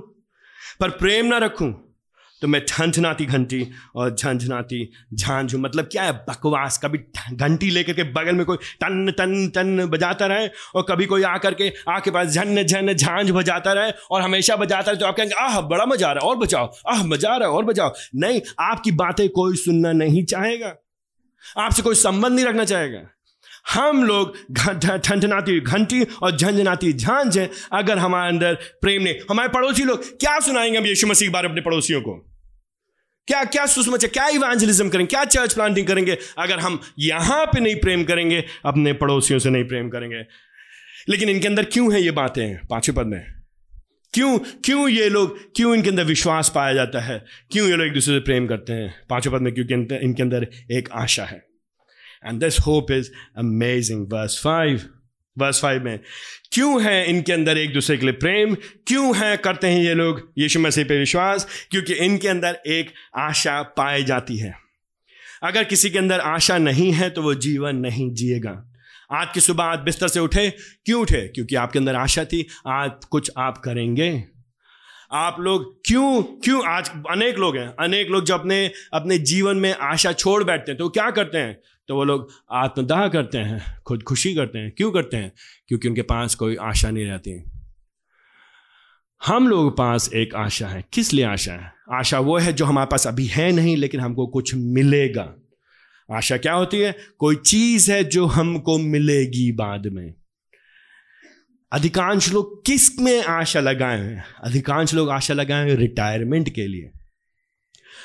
पर 0.80 0.90
प्रेम 0.90 1.26
ना 1.26 1.38
रखूँ 1.38 1.85
तो 2.42 2.48
मैं 2.48 2.60
झंझनाती 2.68 3.24
घंटी 3.26 3.66
और 3.94 4.14
झंझनाती 4.14 4.92
झांझ 5.14 5.54
मतलब 5.54 5.84
क्या 5.84 6.02
है, 6.02 6.12
बकवास, 6.12 6.80
कभी 6.84 6.98
घंटी 7.32 7.70
लेकर 7.70 7.92
के 7.92 8.02
बगल 8.02 8.34
में 8.34 8.44
कोई 8.46 8.56
टन 8.56 9.10
टन 9.10 9.48
टन 9.48 9.86
बजाता 9.86 10.26
रहे 10.26 10.48
और 10.74 10.86
कभी 10.88 11.06
कोई 11.06 11.22
आकर 11.22 11.54
के 11.54 11.72
आके 11.88 12.10
पास 12.10 12.28
झन 12.28 12.62
झन, 12.62 12.92
झांझ 12.92 13.30
बजाता 13.30 13.72
रहे 13.72 13.92
और 14.10 14.22
हमेशा 14.22 14.56
बजाता 14.56 14.90
रहे 14.90 15.00
तो 15.00 15.06
आप 15.06 15.16
कहेंगे, 15.16 15.34
आह, 15.34 15.60
बड़ा 15.60 15.86
मज़ा 15.86 16.08
आ 16.08 16.12
रहा 16.12 16.24
है, 16.24 16.30
और 16.30 16.36
बचाओ, 16.36 16.72
आह, 16.88 17.02
मज़ा 17.04 17.30
आ 17.30 17.36
रहा 17.36 17.48
है, 17.48 17.54
और 17.54 17.64
बचाओ। 17.64 17.92
नहीं, 18.16 18.40
आपकी 18.60 18.90
बातें 18.90 19.28
कोई 19.28 19.56
सुनना 19.56 19.92
नहीं 19.92 20.24
चाहेगा। 20.24 20.74
आपसे 21.58 21.82
कोई 21.82 21.94
संबंध 21.94 22.32
नहीं 22.32 22.46
रखना 22.46 22.64
चाहेगा। 22.64 23.00
हम 23.74 24.04
लोग 24.04 24.36
ठंडनाती 25.04 25.60
घंटी 25.60 26.02
और 26.22 26.36
झंझनाती 26.36 26.92
झांझ 26.92 27.38
है 27.38 27.50
अगर 27.72 27.98
हमारे 27.98 28.28
अंदर 28.28 28.54
प्रेम 28.54 29.02
नहीं। 29.02 29.14
हमारे 29.30 29.48
पड़ोसी 29.48 29.84
लोग 29.84 30.18
क्या 30.20 30.38
सुनाएँगे 30.40 30.78
हम 30.78 30.86
यीशु 30.86 31.06
मसीह 31.06 31.28
के 31.28 31.32
बारे 31.32 31.48
में 31.48 31.52
अपने 31.52 31.62
पड़ोसियों 31.62 32.00
को? 32.00 32.14
क्या 33.26 33.44
क्या 33.44 33.66
सुषमाचार 33.66 34.10
क्या 34.10 34.28
इवेंजलिज्म 34.28 34.88
करेंगे? 34.88 35.10
क्या 35.10 35.24
चर्च 35.24 35.54
प्लांटिंग 35.54 35.86
करेंगे? 35.86 36.18
अगर 36.38 36.58
हम 36.58 36.80
यहाँ 36.98 37.46
पे 37.46 37.60
नहीं 37.60 37.76
प्रेम 37.76 38.04
करेंगे, 38.04 38.44
अपने 38.64 38.92
पड़ोसियों 38.92 39.38
से 39.38 39.50
नहीं 39.50 39.64
प्रेम 39.64 39.88
करेंगे। 39.88 40.22
लेकिन 41.08 41.28
इनके 41.28 41.48
अंदर 41.48 41.64
क्यों 41.64 41.92
है 41.94 42.02
ये 42.02 42.10
बातें? 42.10 42.66
पाँचवें 42.70 42.96
पद 42.96 43.06
में। 43.06 43.24
क्यों 44.14 44.38
क्यों 44.38 44.88
ये 44.88 45.08
लोग, 45.08 45.38
क्यों 45.56 45.74
इनके 45.74 45.88
अंदर 45.88 46.04
विश्वास 46.04 46.52
पाया 46.54 46.72
जाता 46.72 47.00
है? 47.00 47.24
क्यों 47.52 47.68
ये 47.68 47.76
लोग 47.76 47.86
एक 47.86 47.92
दूसरे 47.92 48.14
से 48.14 48.20
प्रेम 48.20 48.46
करते 48.46 48.72
हैं? 48.72 48.94
पाँचवें 49.10 49.36
पद 49.36 49.42
में 49.42 49.54
क्योंकि 49.54 49.74
इनके 49.74 50.22
अंदर 50.22 50.48
एक 50.72 50.88
आशा 50.92 51.24
है। 51.24 51.55
And 52.26 52.40
this 52.40 52.58
hope 52.58 52.90
is 52.90 53.10
amazing 53.38 54.06
verse 54.12 54.40
five 54.44 54.80
verse 55.36 55.60
five 55.60 55.84
में, 55.84 55.98
क्यों 56.52 56.82
है 56.82 57.06
इनके 57.06 57.32
अंदर 57.32 57.58
एक 57.58 57.72
दूसरे 57.74 57.96
के 57.96 58.06
लिए 58.06 58.12
प्रेम? 58.12 58.54
क्यों 58.86 59.16
है 59.16 59.36
करते 59.36 59.66
हैं 59.66 59.82
ये 59.82 59.94
लोग 59.94 60.32
यीशु 60.38 60.60
मसीह 60.60 60.84
पे 60.84 60.98
विश्वास? 60.98 61.46
क्योंकि 61.70 61.94
इनके 61.94 62.28
अंदर 62.28 62.58
एक 62.66 62.92
आशा 63.16 63.62
पाई 63.62 64.04
जाती 64.04 64.36
है। 64.36 64.54
अगर 65.42 65.64
किसी 65.64 65.90
के 65.90 65.98
अंदर 65.98 66.20
आशा 66.20 66.58
नहीं 66.58 66.92
है 66.92 67.10
तो 67.10 67.22
वो 67.22 67.34
जीवन 67.34 67.76
नहीं 67.76 68.14
जिएगा। 68.14 68.72
आज 69.12 69.28
की 69.34 69.40
सुबह 69.40 69.64
आज 69.64 69.78
बिस्तर 69.78 70.08
से 70.08 70.20
उठे, 70.20 70.50
क्यों 70.84 71.00
उठे? 71.00 71.20
क्योंकि 71.28 71.54
आपके 71.54 71.78
अंदर 71.78 71.94
आशा 71.94 72.24
थी, 72.24 72.46
आज 72.66 72.90
कुछ 73.10 73.30
आप 73.38 73.58
करेंगे। 73.58 74.35
आप 75.12 75.36
लोग 75.40 75.80
क्यों 75.86 76.22
क्यों 76.22 76.66
आज 76.66 76.90
अनेक 77.10 77.36
लोग 77.36 77.56
हैं, 77.56 77.68
अनेक 77.68 78.08
लोग 78.08 78.24
जब 78.24 78.34
अपने 78.34 78.70
अपने 78.94 79.18
जीवन 79.18 79.56
में 79.56 79.74
आशा 79.74 80.12
छोड़ 80.12 80.44
बैठते 80.44 80.72
हैं 80.72 80.78
तो 80.78 80.88
क्या 80.88 81.10
करते 81.10 81.38
हैं? 81.38 81.60
तो 81.88 81.94
वो 81.94 82.04
लोग 82.04 82.28
आत्मदाह 82.52 83.08
करते 83.08 83.38
हैं, 83.38 83.80
खुद 83.86 84.02
खुशी 84.02 84.34
करते 84.34 84.58
हैं। 84.58 84.70
क्यों 84.70 84.92
करते 84.92 85.16
हैं? 85.16 85.32
क्योंकि 85.68 85.88
उनके 85.88 86.02
पास 86.02 86.34
कोई 86.34 86.56
आशा 86.56 86.90
नहीं 86.90 87.04
रहती। 87.04 87.44
हम 89.26 89.48
लोग 89.48 89.76
पास 89.76 90.10
एक 90.14 90.34
आशा 90.34 90.68
है। 90.68 90.84
किस 90.92 91.12
लिए 91.12 91.24
आशा 91.24 91.52
है? 91.52 91.72
आशा 91.92 92.20
वो 92.20 92.38
है 92.38 92.52
जो 92.52 92.64
हमारे 92.64 92.86
पास 92.86 93.06
अभी 93.06 93.26
है 93.26 93.52
नहीं, 93.52 93.76
लेकिन 93.76 94.00
हमको 94.00 94.26
कुछ 94.26 94.54
मिलेगा। 94.54 95.34
आशा 96.12 96.36
क्या 96.36 96.54
होती 96.54 96.80
है? 96.80 96.96
कोई 97.18 97.36
चीज़ 97.36 97.92
है 97.92 98.04
जो 98.04 98.26
हमको 98.26 98.78
मिलेगी 98.78 99.52
बाद 99.52 99.86
में। 99.86 100.14
अधिकांश 101.72 102.32
लोग 102.32 102.64
किसमें 102.66 103.24
आशा 103.24 103.60
लगाए 103.60 103.98
हैं? 103.98 104.24
अधिकांश 104.44 104.94
लोग 104.94 105.10
आशा 105.10 105.34
लगाए 105.34 105.68
हैं 105.68 105.76
रिटायरमेंट 105.76 106.48
के 106.48 106.66
लिए। 106.66 106.90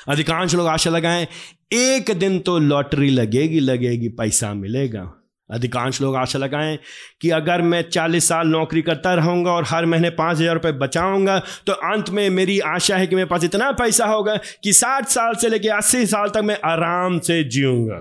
अधिकांश 0.08 0.54
लोग 0.54 0.66
आशा 0.66 0.90
लगाए, 0.90 1.26
एक 1.72 2.10
दिन 2.10 2.38
तो 2.38 2.58
लॉटरी 2.58 3.10
लगेगी 3.10 3.60
लगेगी, 3.60 4.08
पैसा 4.08 4.52
मिलेगा। 4.54 5.12
अधिकांश 5.50 6.00
लोग 6.00 6.16
आशा 6.16 6.38
लगाएँ 6.38 6.78
कि 7.20 7.30
अगर 7.30 7.62
मैं 7.62 7.82
चालीस 7.82 8.28
साल 8.28 8.48
नौकरी 8.48 8.82
करता 8.82 9.14
रहूँगा 9.14 9.52
और 9.52 9.64
हर 9.68 9.86
महीने 9.86 10.10
पाँच 10.10 10.38
हज़ार 10.38 10.54
रुपये 10.54 10.72
बचाऊँगा 10.72 11.38
तो 11.66 11.72
अंत 11.72 12.10
में 12.10 12.28
मेरी 12.30 12.58
आशा 12.60 12.96
है 12.96 13.06
कि 13.06 13.16
मेरे 13.16 13.28
पास 13.28 13.44
इतना 13.44 13.70
पैसा 13.72 14.06
होगा 14.06 14.36
कि 14.62 14.72
साठ 14.72 15.08
साल 15.08 15.34
से 15.34 15.48
लेकर 15.48 15.76
अस्सी 15.76 16.06
साल 16.06 16.28
तक 16.28 16.42
मैं 16.44 16.58
आराम 16.64 17.18
से 17.18 17.42
जीऊँगा। 17.44 17.98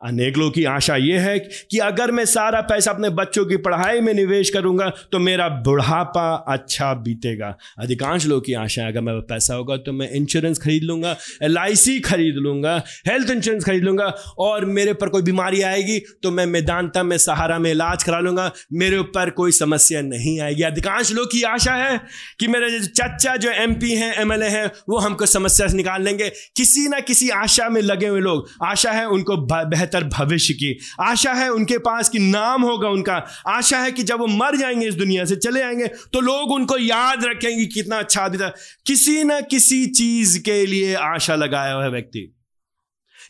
अनेक 0.00 0.36
लोगों 0.36 0.50
की 0.50 0.64
आशा 0.64 0.94
यह 0.96 1.20
है 1.20 1.38
कि 1.38 1.78
अगर 1.78 2.10
मैं 2.10 2.24
सारा 2.24 2.60
पैसा 2.60 2.90
अपने 2.90 3.08
बच्चों 3.10 3.44
की 3.46 3.56
पढ़ाई 3.58 4.00
में 4.00 4.12
निवेश 4.14 4.50
करूँगा 4.50 4.88
तो 5.12 5.18
मेरा 5.18 5.48
बुढ़ापा 5.64 6.22
अच्छा 6.48 6.92
बीतेगा। 6.96 7.54
अधिकांश 7.78 8.26
लोगों 8.26 8.40
की 8.40 8.52
आशा 8.54 8.82
है 8.82 8.88
अगर 8.88 9.00
मेरा 9.00 9.20
पैसा 9.28 9.54
होगा 9.54 9.76
तो 9.76 9.92
मैं 9.92 10.10
इंश्योरेंस 10.10 10.58
खरीद 10.58 10.82
लूँगा 10.82 11.16
LIC 11.44 12.00
खरीद 12.04 12.34
लूँगा 12.36 12.76
हेल्थ 13.08 13.30
इंश्योरेंस 13.30 13.64
खरीद 13.64 13.82
लूँगा, 13.82 14.06
और 14.38 14.64
मेरे 14.66 14.90
ऊपर 14.90 15.08
कोई 15.08 15.22
बीमारी 15.22 15.62
आएगी 15.62 15.98
तो 16.22 16.30
मैं 16.30 16.46
मैदानता, 16.46 17.02
में 17.02 17.16
सहारा, 17.18 17.58
में 17.58 17.70
इलाज 17.70 18.02
करा 18.02 18.20
लूँगा। 18.20 18.50
मेरे 18.72 18.98
ऊपर 18.98 19.30
कोई 19.32 19.52
समस्या 19.52 20.00
नहीं 20.02 20.38
आएगी। 20.40 20.62
अधिकांश 20.62 21.12
लोग 21.12 21.30
की 21.32 21.42
आशा 21.44 21.74
है 21.74 22.00
कि 22.40 22.48
मेरे 22.48 22.80
चाचा 22.80 23.36
जो 23.36 23.50
एम 23.52 23.74
पी 23.74 23.90
हैं 23.92 24.12
एम 24.14 24.32
हैं, 24.32 24.66
वो 24.88 24.98
हमको 24.98 25.26
समस्या 25.26 25.66
से 25.66 25.76
निकाल 25.76 26.02
लेंगे। 26.02 26.28
किसी 26.56 26.88
ना 26.88 27.00
किसी 27.02 27.28
आशा 27.36 27.68
में 27.68 27.80
लगे 27.82 28.06
हुए 28.06 28.20
लोग। 28.20 28.48
आशा 28.64 28.92
है 28.92 29.06
उनको 29.08 29.36
बेहतर 29.46 29.89
बेहतर 29.94 30.24
भविष्य 30.24 30.54
की। 30.54 30.78
आशा 31.00 31.32
है 31.32 31.50
उनके 31.50 31.78
पास 31.78 32.08
कि 32.08 32.18
नाम 32.18 32.62
होगा 32.62 32.88
उनका। 32.88 33.26
आशा 33.46 33.78
है 33.78 33.92
कि 33.92 34.02
जब 34.02 34.18
वो 34.18 34.26
मर 34.26 34.56
जाएँगे 34.56 34.88
इस 34.88 34.94
दुनिया 34.94 35.24
से, 35.24 35.36
चले 35.36 35.60
जाएँगे 35.60 35.86
तो 35.86 36.20
लोग 36.20 36.50
उनको 36.50 36.78
याद 36.78 37.24
रखेंगे 37.24 37.66
कितना 37.66 37.98
अच्छा 37.98 38.20
आदमी 38.20 38.38
था। 38.38 38.54
किसी 38.86 39.24
न 39.24 39.40
किसी 39.40 39.86
चीज़ 39.86 40.38
के 40.38 40.66
लिए 40.66 40.94
आशा 40.94 41.34
लगाया 41.34 41.72
हुआ 41.72 41.84
है 41.84 41.90
व्यक्ति। 41.90 42.36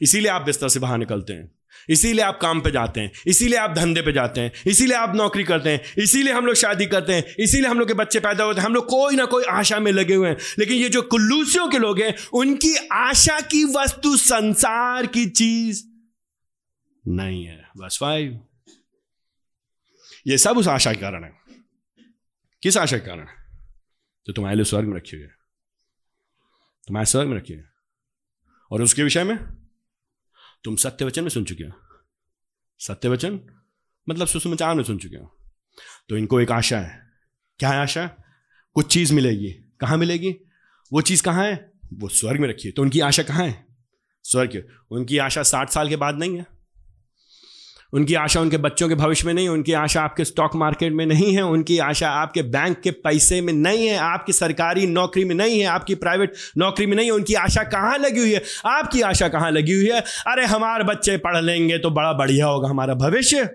इसीलिए 0.03 0.29
आप 0.29 0.43
बिस्तर 0.43 0.69
से 0.69 0.81
बाहर 0.81 0.99
निकलते 0.99 1.33
हैं। 1.33 1.51
इसीलिए 1.89 2.25
आप 2.25 2.39
काम 2.43 2.61
पे 2.61 2.71
जाते 2.71 3.01
हैं। 3.01 3.13
इसीलिए 3.27 3.59
आप 3.59 3.75
धंधे 3.75 4.01
पे 4.01 4.13
जाते 4.13 4.41
हैं। 4.41 4.53
इसीलिए 4.67 4.97
आप 4.97 5.17
नौकरी 5.17 5.45
करते 5.45 5.71
हैं। 5.71 5.85
इसीलिए 5.99 6.33
हम 6.33 6.47
लोग 6.47 6.55
शादी 6.55 6.87
करते 6.87 7.13
हैं। 7.13 7.25
इसीलिए 7.39 7.67
हम 7.67 7.79
लोग 7.79 7.89
के 7.89 7.95
बच्चे 7.95 8.21
पैदा 8.21 8.45
होते 8.45 8.61
हैं। 8.61 8.67
हम 8.67 8.75
लोग 8.75 8.87
कोई 8.87 9.17
ना 9.17 9.25
कोई 9.25 9.45
आशा 9.45 9.81
में 9.81 9.93
लगे 9.93 10.15
हुए 10.15 10.29
हैं। 10.29 10.37
लेकिन 10.59 10.77
ये 10.77 10.89
जो 10.89 11.03
कुल्लूसियों 11.03 11.69
के 11.69 11.79
लोग 11.79 12.01
हैं, 12.01 12.15
उनकी 12.33 12.77
आशा 12.93 13.41
की 13.41 13.65
वस्तु 13.65 14.17
संसार 14.17 15.07
की 15.07 15.27
चीज़। 15.27 15.90
नहीं 17.09 17.45
है। 17.45 17.69
बस 17.77 17.99
फाइव 18.01 18.47
ये 20.27 20.39
सब 20.39 20.59
उस 20.59 20.69
आशा 20.69 20.93
के 20.93 21.01
कारण 21.01 21.25
है। 21.25 21.33
किस 22.63 22.77
आशा 22.77 22.99
के 22.99 23.07
कारण? 23.07 23.27
जो 24.27 24.33
तुम्हारे 24.33 24.57
लिए 24.57 24.65
स्वर्ग 24.65 24.89
में 24.89 24.97
रखी 24.97 25.17
हुई 25.17 25.27
है। 25.27 25.33
तुम्हारे 26.87 27.07
स्वर्ग 27.07 27.29
में 27.29 27.37
रखी 27.37 27.53
है। 27.53 27.73
और 28.71 28.83
उसके 28.83 29.03
विषय 29.03 29.25
में? 29.25 29.69
तुम 30.65 30.77
सत्य 30.77 31.05
वचन 31.05 31.23
में 31.23 31.31
सुन 31.31 31.45
चुके 31.45 31.65
हो। 31.65 31.73
सत्य 32.79 33.09
वचन? 33.09 33.41
मतलब 34.09 34.27
सुसमाचार 34.27 34.75
में 34.75 34.85
सुन 34.85 34.99
चुके 34.99 35.17
हो। 35.17 35.37
तो 36.09 36.17
इनको 36.17 36.41
एक 36.41 36.51
आशा 36.51 36.81
है। 36.81 37.11
क्या 37.59 37.71
है 37.71 37.77
आशा? 37.77 38.07
कुछ 38.75 38.93
चीज़ 38.93 39.15
मिलेगी। 39.15 39.53
कहाँ 39.53 39.97
मिलेगी? 39.97 40.37
वो 40.93 41.01
चीज़ 41.01 41.23
कहाँ 41.23 41.45
है? 41.45 41.71
वो 41.95 42.09
स्वर्ग 42.09 42.41
में 42.41 42.49
रखी 42.49 42.69
है। 42.69 42.73
तो 42.73 42.83
उनकी 42.83 43.01
आशा 43.01 43.23
कहाँ 43.23 43.47
है? 43.47 43.67
स्वर्ग 44.23 44.69
उनकी 44.91 45.19
आशा 45.19 45.43
साठ 45.43 45.71
साल 45.71 45.89
के 45.89 45.97
बाद 45.97 46.19
नहीं 46.19 46.39
है। 46.39 46.60
उनकी 47.93 48.15
आशा 48.15 48.41
उनके 48.41 48.57
बच्चों 48.57 48.89
के 48.89 48.95
भविष्य 48.95 49.27
में 49.27 49.35
नहीं 49.35 49.49
उनकी 49.49 49.73
आशा 49.73 50.03
आपके 50.03 50.25
स्टॉक 50.25 50.57
मार्केट 50.57 50.93
में 50.93 51.07
नहीं 51.07 51.35
है, 51.35 51.43
उनकी 51.43 51.79
आशा 51.79 52.11
आपके 52.11 52.43
बैंक 52.43 52.81
के 52.81 52.91
पैसे 52.91 53.41
में 53.41 53.53
नहीं 53.53 53.87
है, 53.87 53.97
आपकी 53.97 54.33
सरकारी 54.33 54.87
नौकरी 54.87 55.25
में 55.25 55.35
नहीं 55.35 55.61
है, 55.61 55.67
आपकी 55.67 55.95
प्राइवेट 55.95 56.33
नौकरी 56.59 56.87
में 56.87 56.97
नहीं 56.97 57.07
है, 57.07 57.13
उनकी 57.13 57.35
आशा 57.35 57.63
कहाँ 57.63 57.99
लगी 57.99 58.21
हुई 58.21 58.33
है? 58.33 58.43
आपकी 58.67 59.01
आशा 59.01 59.29
कहाँ 59.29 59.51
लगी 59.51 59.73
हुई 59.73 59.87
है? 59.87 60.01
अरे 60.01 60.45
हमारे 60.45 60.85
बच्चे 60.85 61.17
पढ़ 61.17 61.37
लेंगे 61.37 61.79
तो 61.79 61.91
बड़ा 61.91 62.13
बढ़िया 62.13 62.47
होगा 62.47 62.69
हमारा 62.69 62.95
भविष्य। 62.95 63.49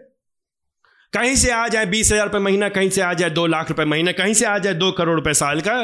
कहीं 1.13 1.35
से 1.35 1.51
आ 1.51 1.67
जाए 1.67 1.85
बीस 1.85 2.11
हज़ार 2.11 2.25
रुपये 2.25 2.39
महीना, 2.41 2.69
कहीं 2.69 2.89
से 2.89 3.01
आ 3.01 3.13
जाए 3.13 3.29
दो 3.29 3.45
लाख 3.47 3.69
रुपए 3.69 3.85
महीना, 3.85 4.11
कहीं 4.11 4.33
से 4.33 4.45
आ 4.45 4.57
जाए 4.57 4.73
दो 4.73 4.91
करोड़ 4.91 5.15
रुपए 5.15 5.33
साल 5.33 5.61
का, 5.61 5.75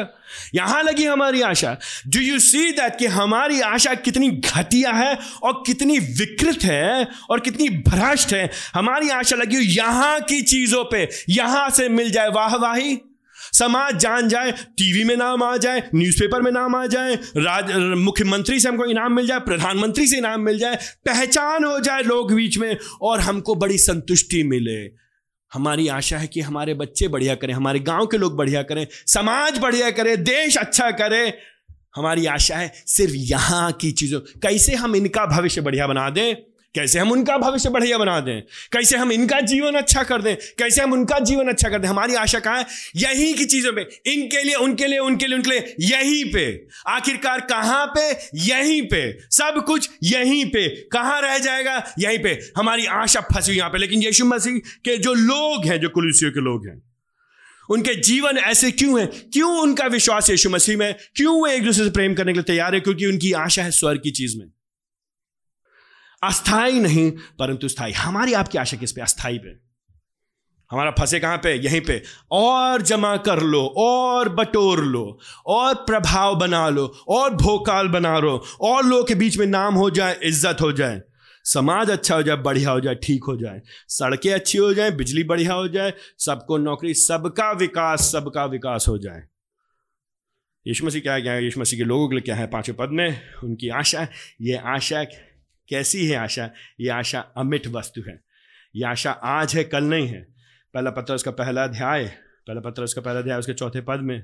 यहाँ 0.54 0.82
लगी 0.82 1.04
हमारी 1.04 1.40
आशा। 1.42 1.76
डू 2.08 2.20
यू 2.20 2.38
सी 2.40 2.70
दैट 2.72 2.98
कि 2.98 3.06
हमारी 3.08 3.60
आशा 3.62 3.94
कितनी 3.96 4.30
घटिया 4.30 4.90
है 4.92 5.16
और 5.42 5.62
कितनी 5.66 5.98
विकृत 5.98 6.64
है 6.64 7.08
और 7.30 7.40
कितनी 7.40 7.68
भ्रष्ट 7.88 8.32
है? 8.32 8.50
हमारी 8.74 9.08
आशा 9.10 9.36
लगी 9.36 9.56
हुई 9.56 9.66
यहाँ 9.66 10.20
की 10.20 10.40
चीज़ों 10.42 10.84
पे, 10.84 11.08
यहाँ 11.30 11.68
से 11.70 11.88
मिल 11.90 12.10
जाए 12.10 12.28
वाह 12.28 12.48
वाहवाही। 12.48 13.00
समाज 13.36 13.96
जान 13.96 14.28
जाए, 14.28 14.50
टीवी 14.52 15.02
में 15.04 15.16
नाम 15.16 15.42
आ 15.42 15.56
जाए 15.56 15.82
न्यूज़पेपर 15.94 16.42
में 16.42 16.50
नाम 16.52 16.74
आ 16.76 16.86
जाए, 16.86 17.14
राज, 17.14 17.72
मुख्यमंत्री 17.98 18.60
से 18.60 18.68
हमको 18.68 18.84
इनाम 18.84 19.12
मिल 19.12 19.26
जाए, 19.26 19.40
प्रधानमंत्री 19.40 20.06
से 20.06 20.16
इनाम 20.18 20.40
मिल 20.40 20.58
जाए, 20.58 20.76
पहचान 21.06 21.64
हो 21.64 21.78
जाए 21.80 22.02
लोग 22.02 22.32
बीच 22.34 22.58
में 22.58 22.76
और 23.02 23.20
हमको 23.20 23.54
बड़ी 23.54 23.78
संतुष्टि 23.80 24.42
मिले। 24.44 25.01
हमारी 25.52 25.88
आशा 25.88 26.18
है 26.18 26.26
कि 26.26 26.40
हमारे 26.40 26.74
बच्चे 26.74 27.08
बढ़िया 27.08 27.34
करें, 27.34 27.54
हमारे 27.54 27.80
गाँव 27.80 28.06
के 28.06 28.18
लोग 28.18 28.36
बढ़िया 28.36 28.62
करें, 28.62 28.86
समाज 29.06 29.58
बढ़िया 29.58 29.90
करे, 29.90 30.16
देश 30.16 30.56
अच्छा 30.56 30.90
करे। 30.90 31.26
हमारी 31.96 32.26
आशा 32.26 32.56
है 32.56 32.72
सिर्फ़ 32.86 33.14
यहाँ 33.14 33.72
की 33.72 33.90
चीज़ों, 33.92 34.20
कैसे 34.20 34.74
हम 34.74 34.96
इनका 34.96 35.26
भविष्य 35.26 35.60
बढ़िया 35.60 35.86
बना 35.86 36.10
दें? 36.10 36.51
कैसे 36.74 36.98
हम 36.98 37.12
उनका 37.12 37.38
भविष्य 37.38 37.68
बढ़िया 37.68 37.98
बना 37.98 38.20
दें? 38.20 38.40
कैसे 38.72 38.96
हम 38.96 39.12
इनका 39.12 39.40
जीवन 39.40 39.74
अच्छा 39.74 40.02
कर 40.02 40.22
दें? 40.22 40.36
कैसे 40.58 40.82
हम 40.82 40.92
उनका 40.92 41.18
जीवन 41.18 41.48
अच्छा 41.48 41.68
कर 41.68 41.78
दें? 41.78 41.88
हमारी 41.88 42.14
आशा 42.14 42.38
कहाँ 42.38 42.58
है? 42.58 42.66
यहीं 42.96 43.34
की 43.34 43.44
चीज़ों 43.44 43.72
पे। 43.72 43.80
इनके 43.80 44.44
लिए, 44.44 44.54
उनके 44.54 44.86
लिए 44.86 44.98
उनके 44.98 45.26
लिए 45.26 45.36
उनके 45.36 45.50
लिए, 45.50 45.74
यहीं 45.80 46.32
पे। 46.32 46.68
आखिरकार 46.86 47.40
कहाँ 47.40 47.86
पे? 47.86 48.10
यहीं 48.34 48.82
पे। 48.82 49.18
सब 49.30 49.64
कुछ 49.66 49.90
यहीं 50.02 50.46
पे। 50.46 50.68
कहाँ 50.68 51.22
रह 51.22 51.38
जाएगा? 51.38 51.94
यहीं 51.98 52.18
पे। 52.18 52.52
हमारी 52.56 52.86
आशा 52.86 53.20
फंसी 53.20 53.52
यहाँ 53.52 53.70
पे। 53.70 53.78
लेकिन 53.78 54.02
यीशु 54.02 54.24
मसीह 54.24 54.52
के 54.58 54.96
जो 54.96 55.14
लोग 55.14 55.64
हैं, 55.64 55.80
जो 55.80 55.88
कुलूसियों 55.88 56.30
के 56.30 56.40
लोग 56.40 56.66
हैं, 56.66 56.82
उनके 57.70 57.94
जीवन 57.94 58.38
ऐसे 58.38 58.70
क्यों 58.70 59.00
हैं? 59.00 59.08
क्यों 59.32 59.60
उनका 59.60 59.86
विश्वास 59.86 60.30
यीशु 60.30 60.50
मसीह 60.50 60.76
में? 60.76 60.94
क्यों 61.14 61.34
वो 61.34 61.46
एक 61.46 61.64
दूसरे 61.64 61.84
से 61.84 61.90
प्रेम 61.90 62.14
करने 62.14 62.32
के 62.32 62.38
लिए 62.38 62.44
तैयार 62.44 62.74
है? 62.74 62.80
क्योंकि 62.80 63.06
उनकी 63.06 63.32
आशा 63.32 63.62
है 63.62 63.70
स्वर 63.70 63.96
की 63.96 64.10
चीज़ 64.10 64.38
में। 64.38 64.46
अस्थाई 66.22 66.80
नहीं, 66.80 67.10
परंतु 67.10 67.68
स्थायी 67.68 67.92
हमारी 67.92 68.32
आपकी 68.32 68.58
आशा 68.58 68.76
किस 68.76 68.92
पे? 68.92 69.00
अस्थाई 69.00 69.38
पे। 69.38 69.72
हमारा 70.70 70.90
फंसे 70.90 71.20
कहाँ 71.20 71.38
पे? 71.38 71.54
यहीं 71.54 71.80
पे। 71.80 72.02
और 72.32 72.82
जमा 72.82 73.16
कर 73.16 73.40
लो, 73.40 73.74
और 73.76 74.28
बटोर 74.28 74.84
लो, 74.84 75.18
और 75.46 75.74
प्रभाव 75.74 76.34
बना 76.34 76.68
लो, 76.68 76.86
और 77.08 77.34
भोकाल 77.34 77.88
बना 77.88 78.18
लो, 78.18 78.44
और 78.60 78.84
लोगों 78.84 79.04
के 79.04 79.14
बीच 79.14 79.38
में 79.38 79.46
नाम 79.46 79.74
हो 79.74 79.90
जाए, 79.90 80.18
इज़्ज़त 80.22 80.60
हो 80.60 80.72
जाए, 80.72 81.02
समाज 81.44 81.90
अच्छा 81.90 82.14
हो 82.14 82.22
जाए, 82.22 82.36
बढ़िया 82.36 82.70
हो 82.70 82.80
जाए, 82.80 82.94
ठीक 82.94 83.24
हो 83.24 83.36
जाए, 83.36 83.60
सड़कें 83.88 84.32
अच्छी 84.32 84.58
हो 84.58 84.74
जाए, 84.74 84.90
बिजली 84.90 85.24
बढ़िया 85.24 85.52
हो 85.52 85.68
जाए, 85.68 85.92
सबको 86.18 86.58
नौकरी, 86.58 86.94
सबका 86.94 87.52
विकास 87.52 88.00
सबका 88.12 88.44
विकास 88.44 88.88
हो 88.88 88.98
जाए। 88.98 89.22
यीशु 90.66 90.86
मसीह 90.86 91.00
क्या 91.00 91.20
क्या 91.20 91.32
है? 91.32 91.44
यीशु 91.44 91.60
मसीह 91.60 91.78
के 91.78 91.84
लोगों 91.84 92.08
के 92.08 92.14
लिए 92.14 92.22
क्या 92.22 92.36
है? 92.36 92.46
पाँचवें 92.46 92.76
पद 92.76 92.88
में 92.88 93.20
उनकी 93.44 93.68
आशा 93.68 94.06
ये 94.40 94.56
आशा 94.56 95.04
कैसी 95.72 96.06
है 96.06 96.16
आशा? 96.16 96.50
ये 96.80 96.88
आशा 96.88 97.20
अमिट 97.20 97.66
वस्तु 97.66 98.02
है। 98.08 98.20
ये 98.76 98.84
आशा 98.84 99.10
आज 99.10 99.56
है, 99.56 99.64
कल 99.64 99.84
नहीं 99.84 100.08
है। 100.08 100.26
पहला 100.74 100.90
पत्र 100.90 101.14
उसका 101.14 101.30
पहला 101.30 101.64
अध्याय, 101.64 102.04
पहला 102.46 102.60
पत्र 102.60 102.82
उसका 102.82 103.00
पहला 103.00 103.18
अध्याय 103.18 103.38
उसके 103.38 103.52
चौथे 103.52 103.80
पद 103.80 104.00
में, 104.00 104.22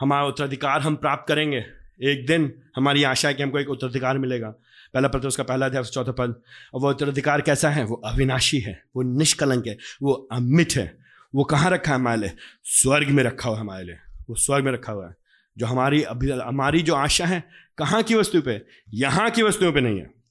हमारा 0.00 0.24
उत्तराधिकार 0.24 0.80
हम 0.80 0.96
प्राप्त 0.96 1.28
करेंगे। 1.28 1.64
एक 2.02 2.26
दिन 2.26 2.62
हमारी 2.76 3.04
आशा 3.04 3.28
है 3.28 3.34
कि 3.34 3.42
हमको 3.42 3.58
एक 3.58 3.70
उत्तराधिकार 3.70 4.18
मिलेगा। 4.18 4.50
पहला 4.94 5.08
पत्र 5.08 5.28
उसका 5.28 5.42
पहला 5.42 5.66
अध्याय 5.66 5.80
उसका 5.80 6.02
चौथा 6.02 6.12
पद। 6.12 6.42
और 6.74 6.80
वो 6.80 6.90
उत्तराधिकार 6.90 7.40
कैसा 7.40 7.70
है? 7.70 7.84
वो 7.84 7.94
अविनाशी 7.94 8.58
है, 8.58 8.82
वो 8.96 9.02
निष्कलंक 9.02 9.66
है, 9.66 9.78
वो 10.02 10.12
अमित 10.12 10.68
है। 10.76 10.98
वो 11.34 11.44
कहाँ 11.44 11.70
रखा 11.70 11.92
है 11.92 11.98
हमारे 11.98 12.20
लिए? 12.20 12.32
स्वर्ग 12.64 13.08
में 13.08 13.24
रखा 13.24 13.48
हुआ 13.48 13.56
है 13.56 13.60
हमारे 13.60 13.84
लिए। 13.84 13.96
वो 14.28 14.34
स्वर्ग 14.34 14.64
में 14.64 14.72
रखा 14.72 14.92
हुआ 14.92 15.08
है। 15.08 15.14
जो 15.58 15.66
हमारी 15.66 16.02
अभी, 16.02 16.30
हमारी 16.30 16.82
जो 16.82 16.94
आशा 16.94 17.26
है, 17.26 17.44
कहाँ 17.78 18.02
की 18.02 18.14
वस्तु 18.14 18.42
पे? 18.42 18.62
यहाँ 18.94 19.30
की 19.30 19.42
वस्तुओं 19.42 19.72
पे 19.72 19.80
नहीं 19.80 20.00
है। 20.00 20.21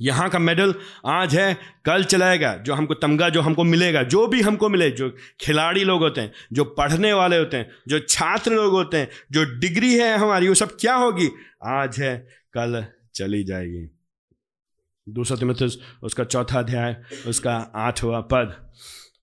यहाँ 0.00 0.30
का 0.30 0.38
मेडल 0.38 0.74
आज 1.06 1.36
है, 1.36 1.56
कल 1.84 2.04
चलाएगा, 2.04 2.56
जो 2.56 2.74
हमको 2.74 2.94
तमगा, 2.94 3.28
जो 3.28 3.40
हमको 3.40 3.64
मिलेगा, 3.64 4.02
जो 4.02 4.26
भी 4.26 4.40
हमको 4.40 4.68
मिले, 4.68 4.90
जो 4.90 5.16
खिलाड़ी 5.40 5.84
लोग 5.84 6.00
होते 6.00 6.20
हैं, 6.20 6.32
जो 6.52 6.64
पढ़ने 6.64 7.12
वाले 7.12 7.38
होते 7.38 7.56
हैं, 7.56 7.70
जो 7.88 7.98
छात्र 7.98 8.52
लोग 8.52 8.72
होते 8.72 8.96
हैं, 8.96 9.08
जो 9.32 9.44
डिग्री 9.44 9.94
है 9.94 10.18
हमारी, 10.18 10.48
वो 10.48 10.54
सब 10.54 10.76
क्या 10.80 10.94
होगी? 10.94 11.30
आज 11.64 12.00
है, 12.00 12.28
कल 12.52 12.86
चली 13.14 13.44
जाएगी। 13.44 13.90
दूसरा 15.08 15.36
तिमित 15.36 15.62
उसका 16.02 16.24
चौथा 16.24 16.58
अध्याय, 16.58 17.02
उसका 17.26 17.72
आठवां 17.74 18.22
पद। 18.22 18.65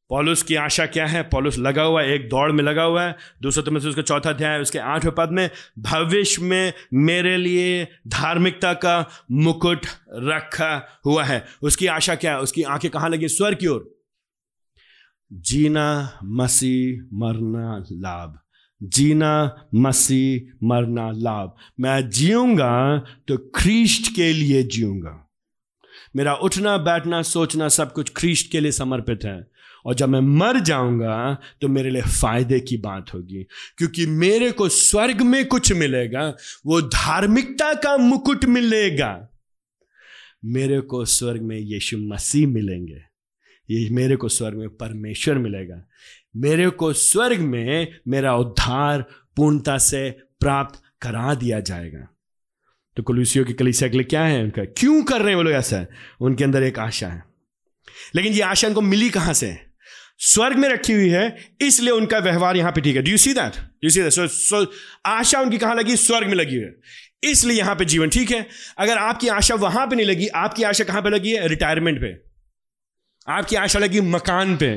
पॉलुस 0.09 0.43
की 0.43 0.55
आशा 0.55 0.85
क्या 0.85 1.05
है? 1.05 1.23
पॉलुस 1.23 1.57
लगा 1.57 1.83
हुआ 1.83 2.01
है, 2.01 2.13
एक 2.13 2.29
दौड़ 2.29 2.51
में 2.51 2.63
लगा 2.63 2.83
हुआ 2.83 3.03
है। 3.03 3.15
दूसरा 3.41 3.63
तो 3.63 3.79
से 3.79 3.87
उसका 3.87 4.01
चौथा 4.01 4.29
अध्याय 4.29 4.59
उसके 4.59 4.79
आठवें 4.79 5.15
पद 5.15 5.29
में, 5.31 5.49
भविष्य 5.79 6.41
में 6.41 6.73
मेरे 6.93 7.37
लिए 7.37 7.87
धार्मिकता 8.07 8.73
का 8.73 9.09
मुकुट 9.31 9.85
रखा 10.13 11.01
हुआ 11.05 11.23
है। 11.23 11.45
उसकी 11.61 11.87
आशा 11.87 12.15
क्या 12.15 12.31
है? 12.31 12.39
उसकी 12.39 12.63
आँखें 12.63 12.91
कहाँ 12.91 13.09
लगी? 13.09 13.27
स्वर 13.27 13.55
की 13.55 13.67
ओर। 13.67 13.99
जीना 15.33 16.19
मसीह, 16.23 17.07
मरना 17.13 17.85
लाभ। 17.91 18.39
जीना 18.83 19.65
मसीह, 19.75 20.57
मरना 20.63 21.11
लाभ। 21.11 21.55
मैं 21.79 22.09
जीऊँगा 22.09 22.97
तो 23.27 23.37
ख्रीस्ट 23.37 24.15
के 24.15 24.33
लिए 24.33 24.63
जीऊँगा। 24.63 25.29
मेरा 26.15 26.33
उठना, 26.33 26.77
बैठना, 26.77 27.21
सोचना 27.21 27.67
सब 27.67 27.93
कुछ 27.93 28.11
ख्रीस्ट 28.17 28.51
के 28.51 28.59
लिए 28.59 28.71
समर्पित 28.71 29.19
है। 29.25 29.52
और 29.85 29.95
जब 29.95 30.09
मैं 30.09 30.19
मर 30.19 30.59
जाऊँगा 30.59 31.37
तो 31.61 31.67
मेरे 31.67 31.89
लिए 31.89 32.01
फ़ायदे 32.01 32.59
की 32.59 32.77
बात 32.77 33.13
होगी। 33.13 33.43
क्योंकि 33.77 34.05
मेरे 34.05 34.51
को 34.51 34.69
स्वर्ग 34.69 35.21
में 35.21 35.45
कुछ 35.45 35.73
मिलेगा, 35.73 36.35
वो 36.65 36.81
धार्मिकता 36.81 37.73
का 37.73 37.97
मुकुट 37.97 38.45
मिलेगा। 38.45 39.29
मेरे 40.45 40.81
को 40.81 41.05
स्वर्ग 41.05 41.41
में 41.41 41.57
यीशु 41.57 41.97
मसीह 41.97 42.47
मिलेंगे। 42.47 43.01
ये 43.69 43.89
मेरे 43.89 44.15
को 44.15 44.29
स्वर्ग 44.29 44.57
में 44.57 44.69
परमेश्वर 44.69 45.37
मिलेगा। 45.37 45.87
मेरे 46.35 46.69
को 46.69 46.93
स्वर्ग 46.93 47.39
में 47.39 47.99
मेरा 48.07 48.35
उद्धार 48.35 49.01
पूर्णता 49.35 49.77
से 49.77 50.11
प्राप्त 50.11 50.81
करा 51.01 51.35
दिया 51.35 51.59
जाएगा। 51.59 52.07
तो 52.97 53.03
कुलूसियों 53.03 53.45
की 53.45 53.53
कलिसिया 53.53 53.89
के 53.89 53.97
लिए 53.97 54.03
क्या 54.03 54.23
है 54.23 54.43
उनका? 54.43 54.65
क्यों 54.65 55.03
कर 55.03 55.19
रहे 55.19 55.29
हैं 55.29 55.35
वो 55.35 55.41
लोग 55.41 55.53
ऐसा? 55.53 55.77
है 55.77 55.89
उनके 56.21 56.43
अंदर 56.43 56.63
एक 56.63 56.79
आशा 56.79 57.07
है। 57.07 57.23
लेकिन 58.15 58.33
ये 58.33 58.41
आशा 58.41 58.67
उनको 58.67 58.81
मिली 58.81 59.09
कहाँ 59.09 59.33
से? 59.33 59.72
स्वर्ग 60.19 60.57
में 60.57 60.67
रखी 60.69 60.93
हुई 60.93 61.09
है, 61.09 61.37
इसलिए 61.61 61.91
उनका 61.91 62.19
व्यवहार 62.19 62.57
यहाँ 62.57 62.71
पे 62.71 62.81
ठीक 62.81 62.95
है। 62.95 63.01
Do 63.01 63.11
you 63.11 63.17
see 63.17 63.33
that 63.33 63.57
do 63.83 63.89
see 63.89 64.01
that 64.01 64.11
so 64.11 64.65
आशा 65.05 65.39
उनकी 65.39 65.57
कहाँ 65.57 65.75
लगी? 65.75 65.97
स्वर्ग 65.97 66.27
में 66.27 66.35
लगी 66.35 66.55
हुई 66.55 66.65
है। 66.65 67.31
इसलिए 67.31 67.57
यहाँ 67.57 67.75
पे 67.75 67.85
जीवन 67.85 68.09
ठीक 68.09 68.31
है। 68.31 68.47
अगर 68.77 68.97
आपकी 68.97 69.27
आशा 69.27 69.55
वहाँ 69.55 69.85
पे 69.87 69.95
नहीं 69.95 70.05
लगी, 70.05 70.27
आपकी 70.27 70.63
आशा 70.63 70.83
कहाँ 70.83 71.01
पे 71.01 71.09
लगी 71.09 71.31
है? 71.31 71.47
रिटायरमेंट 71.47 72.01
पे। 72.01 72.15
आपकी 73.27 73.55
आशा 73.55 73.79
लगी 73.79 74.01
मकान 74.01 74.57
पे। 74.57 74.71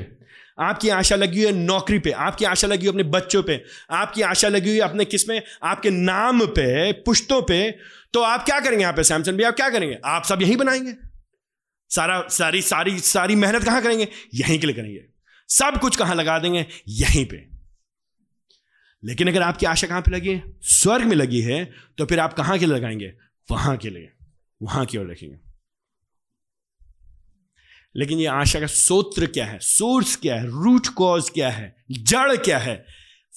आपकी 0.59 0.89
आशा 0.89 1.17
लगी 1.17 1.43
हुई 1.43 1.47
है 1.47 1.53
नौकरी 1.57 1.99
पे। 1.99 2.11
आपकी 2.11 2.45
आशा 2.45 2.67
लगी 2.67 2.87
हुई 2.87 2.93
अपने 2.93 3.03
बच्चों 3.11 3.43
पे। 3.43 3.61
आपकी 3.91 4.23
आशा 4.23 4.49
लगी 4.49 4.71
हुई 4.71 4.79
अपने 4.79 5.05
किसमें? 5.05 5.41
आपके 5.63 5.91
नाम 5.91 6.47
पे, 6.47 6.93
पुश्तों 6.93 7.43
पे। 7.43 7.71
तो 8.13 8.21
आप 8.21 8.45
क्या 8.45 8.61
करेंगे 8.61 8.83
यहाँ 8.83 8.95
पे, 8.95 9.05
सैमसन 9.05 9.37
भैया? 9.37 9.49
आप 9.49 9.57
क्या 9.57 9.69
करेंगे? 9.71 9.99
आप 10.05 10.25
सब 10.25 10.43
यही 10.43 10.57
बनाएँगे? 10.57 10.95
सारा, 11.91 12.23
सारी 12.31 12.63
सारी 12.63 12.99
सारी 12.99 13.35
मेहनत 13.35 13.65
कहाँ 13.65 13.83
करेंगे? 13.83 14.09
यहीं 14.35 14.59
के 14.59 14.67
लिए 14.67 14.77
करेंगे। 14.77 15.16
सब 15.49 15.81
कुछ 15.81 15.97
कहाँ 15.97 16.15
लगा 16.15 16.39
देंगे? 16.39 16.67
यहीं 16.89 17.27
पे। 17.27 17.49
लेकिन 19.05 19.29
अगर 19.29 19.43
आपकी 19.43 19.67
आशा 19.67 19.87
कहाँ 19.87 20.01
पे 20.01 20.11
लगी 20.11 20.29
है? 20.29 20.43
स्वर्ग 20.63 21.07
में 21.07 21.17
लगी 21.17 21.41
है 21.41 21.73
तो 21.99 22.07
फिर 22.07 22.21
आप 22.21 22.33
कहाँ 22.33 22.59
के 22.59 22.67
लिए 22.67 22.77
लगाएँगे? 22.77 23.13
वहाँ 23.51 23.77
के 23.77 23.91
लिए। 23.91 24.13
वहाँ 24.63 24.87
की 24.87 24.99
ओर 24.99 25.11
रखेंगे 25.11 25.39
लेकिन 27.97 28.19
ये 28.19 28.27
आशा 28.27 28.61
का 28.61 28.67
सूत्र 28.67 29.27
क्या 29.27 29.47
है? 29.47 29.59
सोर्स 29.59 30.17
क्या 30.17 30.37
है? 30.37 30.47
रूट 30.47 30.87
कॉज 30.87 31.31
क्या 31.31 31.51
है? 31.51 31.85
जड़ 31.91 32.37
क्या 32.37 32.59
है? 32.59 32.87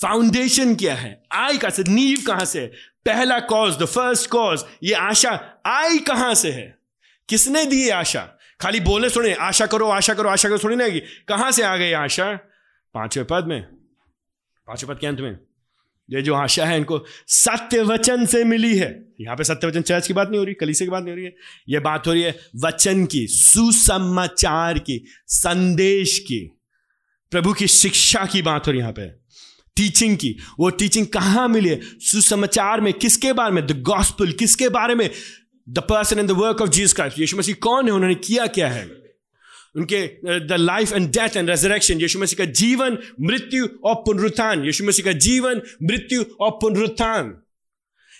फाउंडेशन 0.01 0.76
क्या 0.76 0.95
है? 0.95 1.24
आई 1.32 1.57
कहाँ 1.57 1.72
से? 1.72 1.84
नींव 1.84 2.24
कहाँ 2.28 2.45
से? 2.45 2.68
पहला 3.05 3.39
कॉज 3.39 3.76
द 3.76 3.86
फ़र्स्ट 3.86 4.30
कॉज 4.30 4.64
ये 4.84 4.93
आशा 4.93 5.62
आई 5.66 5.99
कहाँ 5.99 6.36
से 6.36 6.51
है? 6.51 6.78
किसने 7.30 7.66
दी 7.66 7.89
आशा? 7.89 8.39
खाली 8.62 8.80
बोले 8.80 9.10
सुने 9.10 9.34
आशा 9.34 9.66
करो 9.66 9.88
आशा 9.88 10.14
करो 10.14 10.30
आशा 10.30 10.49
करो, 10.49 10.57
सुनी 10.57 10.76
ना 10.76 10.89
कहाँ 11.28 11.51
से 11.51 11.64
आ 11.64 11.78
गई 11.78 11.91
आशा? 11.91 12.34
पाँचवें 12.93 13.28
पद 13.28 13.45
में। 13.47 13.62
पाँचवें 14.68 14.95
पद 14.95 15.01
के 15.01 15.07
अंत 15.07 15.20
में। 15.20 15.39
ये 16.12 16.22
जो 16.22 16.34
आशा 16.34 16.66
है, 16.66 16.78
इनको 16.78 17.05
सत्य 17.28 17.82
वचन 17.82 18.26
से 18.26 18.43
मिली 18.43 18.78
है। 18.78 19.14
यहाँ 19.22 19.38
पे 19.38 19.43
सत्य 19.43 19.68
वचन 19.68 19.82
चर्च 19.82 20.07
की 20.07 20.14
बात 20.14 20.30
नहीं 20.30 20.39
हो 20.39 20.43
रही 20.43 20.53
कलीसे 20.53 20.86
की 20.86 20.91
बात 20.91 21.03
नहीं 21.03 21.12
हो 21.12 21.16
रही 21.16 21.26
है। 21.26 21.36
ये 21.70 21.80
बात 21.80 22.07
हो 22.07 22.14
रही 22.14 22.22
है 22.22 22.39
वचन 22.66 23.05
की, 23.05 23.28
सुसमाचार 23.28 24.80
की, 24.80 25.05
संदेश 25.28 26.20
की। 26.20 26.60
प्रभु 27.32 27.53
की 27.53 27.68
शिक्षा 27.68 28.26
की 28.26 28.41
बात 28.41 28.68
हो 28.68 28.72
रही 28.72 28.80
है 28.80 28.82
यहाँ 28.82 28.93
पे। 28.93 29.07
टीचिंग 29.76 30.18
की। 30.18 30.38
वो 30.60 30.70
टीचिंग 30.70 31.07
कहाँ 31.07 31.47
मिली 31.47 31.70
है? 31.70 31.80
सुसमाचार 31.84 32.82
में। 32.82 32.93
किसके 32.93 33.34
बारे 33.34 33.53
में? 33.53 33.68
The 33.68 33.82
gospel. 33.82 34.32
किसके 34.32 34.70
बारे 34.70 34.95
में? 34.95 35.10
The 35.70 35.80
person 35.80 36.20
in 36.20 36.28
the 36.28 36.32
work 36.32 36.61
of 36.61 36.70
Jesus 36.70 36.93
Christ 36.93 37.20
Yeshu 37.20 37.38
Masih 37.38 37.55
कौन 37.61 37.86
है? 37.86 37.91
उन्होंने 37.91 38.15
किया 38.15 38.47
क्या 38.47 38.67
है? 38.67 38.88
उनके 39.76 40.05
the 40.39 40.55
life 40.59 40.93
and 40.93 41.09
death 41.09 41.38
and 41.38 41.49
resurrection 41.49 41.99
Yeshu 42.01 42.20
Masih 42.20 42.38
का 42.38 42.51
जीवन, 42.51 42.97
मृत्यु 43.22 43.67
और 43.84 43.95
पुनरुत्थान 43.95 44.65
यीशु 44.65 44.86
मसीह 44.86 45.05
का 45.05 45.11
जीवन, 45.11 45.61
मृत्यु 45.84 46.24
और 46.39 46.51
पुनरुत्थान। 46.51 47.38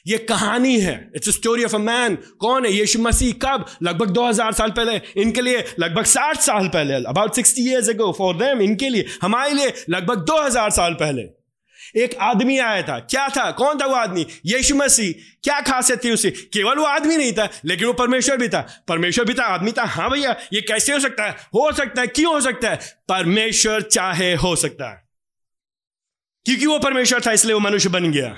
ये 0.08 0.18
कहानी 0.18 0.80
है। 0.80 1.12
It's 1.16 1.30
story 1.30 1.64
of 1.64 1.76
a 1.76 1.80
man 1.80 2.16
कौन 2.39 2.66
है? 2.66 2.72
यीशु 2.74 3.00
मसीह 3.00 3.34
कब? 3.34 3.66
लगभग 3.84 4.10
2000 4.10 4.54
साल 4.54 4.72
पहले, 4.72 5.02
इनके 5.22 5.41
लिए 5.41 5.64
लगभग 5.80 6.06
60 6.06 6.41
साल 6.41 6.68
पहले 6.68 6.93
about 6.93 7.34
60 7.36 7.60
years 7.60 7.89
ago 7.89 8.12
for 8.18 8.36
them 8.36 8.62
इनके 8.62 8.89
लिए, 8.89 9.06
हमारे 9.22 9.54
लिए, 9.54 9.74
लगभग 9.89 10.26
2000 10.26 10.70
साल 10.70 10.93
पहले। 10.93 11.39
एक 11.98 12.16
आदमी 12.16 12.58
आया 12.60 12.82
था। 12.82 13.00
क्या 13.00 13.30
था? 13.30 13.52
कौन 13.52 13.80
था 13.82 13.86
वो 13.86 13.96
आदमी? 13.96 14.26
यीशु 14.46 14.76
मसीह। 14.76 15.14
क्या 15.44 15.62
खासियत 15.62 16.04
थी 16.04 16.12
उसे? 16.12 16.32
केवल 16.32 16.76
वो 16.76 16.86
आदमी 16.86 17.18
नहीं 17.18 17.34
था, 17.34 17.50
लेकिन 17.66 17.88
वो 17.88 17.94
परमेश्वर 17.94 18.38
भी 18.38 18.50
था। 18.50 18.84
परमेश्वर 18.88 19.26
भी 19.26 19.34
था, 19.34 19.44
आदमी 19.44 19.72
था। 19.72 19.84
हाँ 19.84 20.10
भैया, 20.12 20.36
ये 20.54 20.62
कैसे 20.62 20.94
हो 20.94 21.00
सकता 21.00 21.24
है? 21.24 21.32
हो 21.32 21.72
सकता 21.72 22.02
है, 22.02 22.08
क्यों 22.08 22.34
हो 22.34 22.42
सकता 22.42 22.70
है? 22.70 22.80
परमेश्वर 23.10 23.82
चाहे 23.82 24.36
हो 24.36 24.56
सकता 24.56 24.90
है। 24.90 25.10
क्योंकि 26.46 26.66
वो 26.66 26.80
परमेश्वर 26.80 27.22
था, 27.28 27.32
इसलिए 27.32 27.54
वो 27.54 27.60
मनुष्य 27.60 27.90
बन 27.90 28.12
गया। 28.12 28.30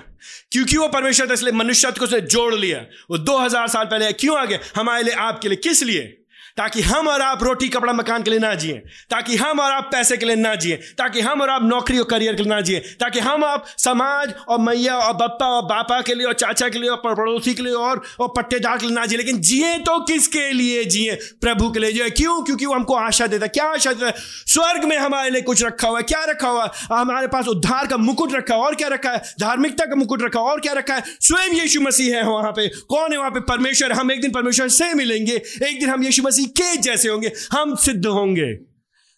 क्योंकि 0.52 0.78
वो 0.78 0.88
परमेश्वर 0.88 1.30
था, 1.30 1.34
इसलिए 1.34 1.54
मनुष्य 1.54 1.92
को 1.92 2.06
उसने 2.06 2.22
जोड़ 2.22 2.56
लिया। 2.56 2.80
वो 3.12 3.18
दो 3.18 3.38
हज़ार 3.38 3.68
साल 3.68 3.86
पहले 3.86 4.14
क्यों 4.14 4.38
आ 4.38 4.46
गया? 4.46 4.60
हमारे 4.76 5.04
लिए 5.04 5.14
आपके 5.14 5.50
लिए। 5.50 5.56
किस 5.56 5.84
लिए? 5.84 6.21
ताकि 6.62 6.82
हम 6.82 7.08
और 7.08 7.22
आप 7.22 7.44
रोटी, 7.44 7.70
कपड़ा, 7.70 7.94
मकान 7.94 8.24
के 8.24 8.32
लिए 8.32 8.40
ना 8.40 8.54
जिए। 8.54 8.74
ताकि 9.10 9.36
हम 9.36 9.60
और 9.60 9.72
आप 9.72 9.90
पैसे 9.92 10.18
के 10.18 10.26
लिए 10.26 10.36
ना 10.36 10.56
जिए। 10.56 10.76
ताकि 10.76 11.22
हम 11.22 11.42
और 11.42 11.50
आप 11.50 11.64
नौकरी 11.64 11.98
और 11.98 12.06
करियर 12.06 12.36
के 12.36 12.44
लिए 12.44 12.50
ना 12.50 12.62
जिए। 12.62 12.80
ताकि 12.80 13.20
हम 13.20 13.44
आप 13.44 13.66
समाज 13.78 14.34
और 14.48 14.60
मैया 14.60 14.96
और 14.96 15.14
बप्पा 15.14 15.46
और 15.46 15.62
बापा 15.62 16.02
के 16.02 16.16
लिए 16.16 16.28
और 16.28 16.34
चाचा 16.34 16.70
के 16.70 16.80
लिए 16.80 16.90
और 16.90 16.98
पड़ोसी 16.98 17.54
के 17.54 17.64
लिए 17.64 17.74
और 17.74 18.02
और 18.20 18.34
पट्टेदार 18.38 18.78
के 18.78 18.86
लिए 18.86 18.96
ना 18.96 19.06
जिए। 19.06 19.18
लेकिन 19.18 19.42
जिए 19.42 19.78
तो 19.78 20.06
किसके 20.06 20.52
लिए 20.54 20.86
जिए? 20.86 21.16
प्रभु 21.16 21.72
के 21.72 21.80
लिए 21.80 21.92
जिए। 21.92 22.10
क्यों? 22.10 22.44
क्योंकि 22.44 22.66
वो 22.66 22.74
हमको 22.74 22.96
आशा 22.96 23.28
देता 23.28 23.46
है। 23.46 23.50
क्या 23.50 23.66
आशा 23.66 23.94
देता 23.94 24.08
है? 24.08 24.14
स्वर्ग 24.48 24.84
में 24.84 24.98
हमारे 24.98 25.30
लिए 25.30 25.42
कुछ 25.42 25.64
रखा 25.64 25.88
हुआ 25.88 25.98
है। 25.98 26.04
क्या 26.04 26.24
रखा 26.24 26.50
हुआ 26.50 26.64
है? 26.64 27.00
हमारे 27.00 27.28
पास 27.28 27.48
उद्धार 27.48 27.88
का 27.88 27.98
मुकुट 27.98 28.34
रखा 28.34 28.56
है। 28.56 28.62
और 28.62 28.76
क्या 28.76 28.88
रखा 28.88 29.12
है? 29.12 29.22
धार्मिकता 29.42 29.86
का 29.86 29.96
मुकुट 29.96 30.24
रखा 30.24 30.40
और 30.40 30.60
क्या 30.60 30.74
रखा 30.74 30.96
है? 30.96 31.04
स्वयं 31.22 31.50
यीशु 31.50 31.82
मसीह 31.82 32.16
है 32.16 32.24
वहाँ 32.24 32.52
पे। 32.52 32.68
कौन 32.68 33.12
है 33.12 33.18
वहाँ 33.18 33.32
पे? 33.32 33.40
परमेश्वर। 33.40 33.92
हम 33.92 34.12
एक 34.12 34.22
दिन 34.22 34.32
परमेश्वर 34.32 34.68
से 34.68 34.94
मिलेंगे। 34.94 35.42
एक 35.64 35.80
दिन 35.80 35.90
हम 35.90 36.04
यीशु 36.04 36.24
मसीह 36.24 36.48
के 36.52 36.76
जैसे 36.78 37.10
होंगे, 37.10 37.32
हम 37.52 37.76
सिद्ध 37.76 38.06
होंगे। 38.06 38.54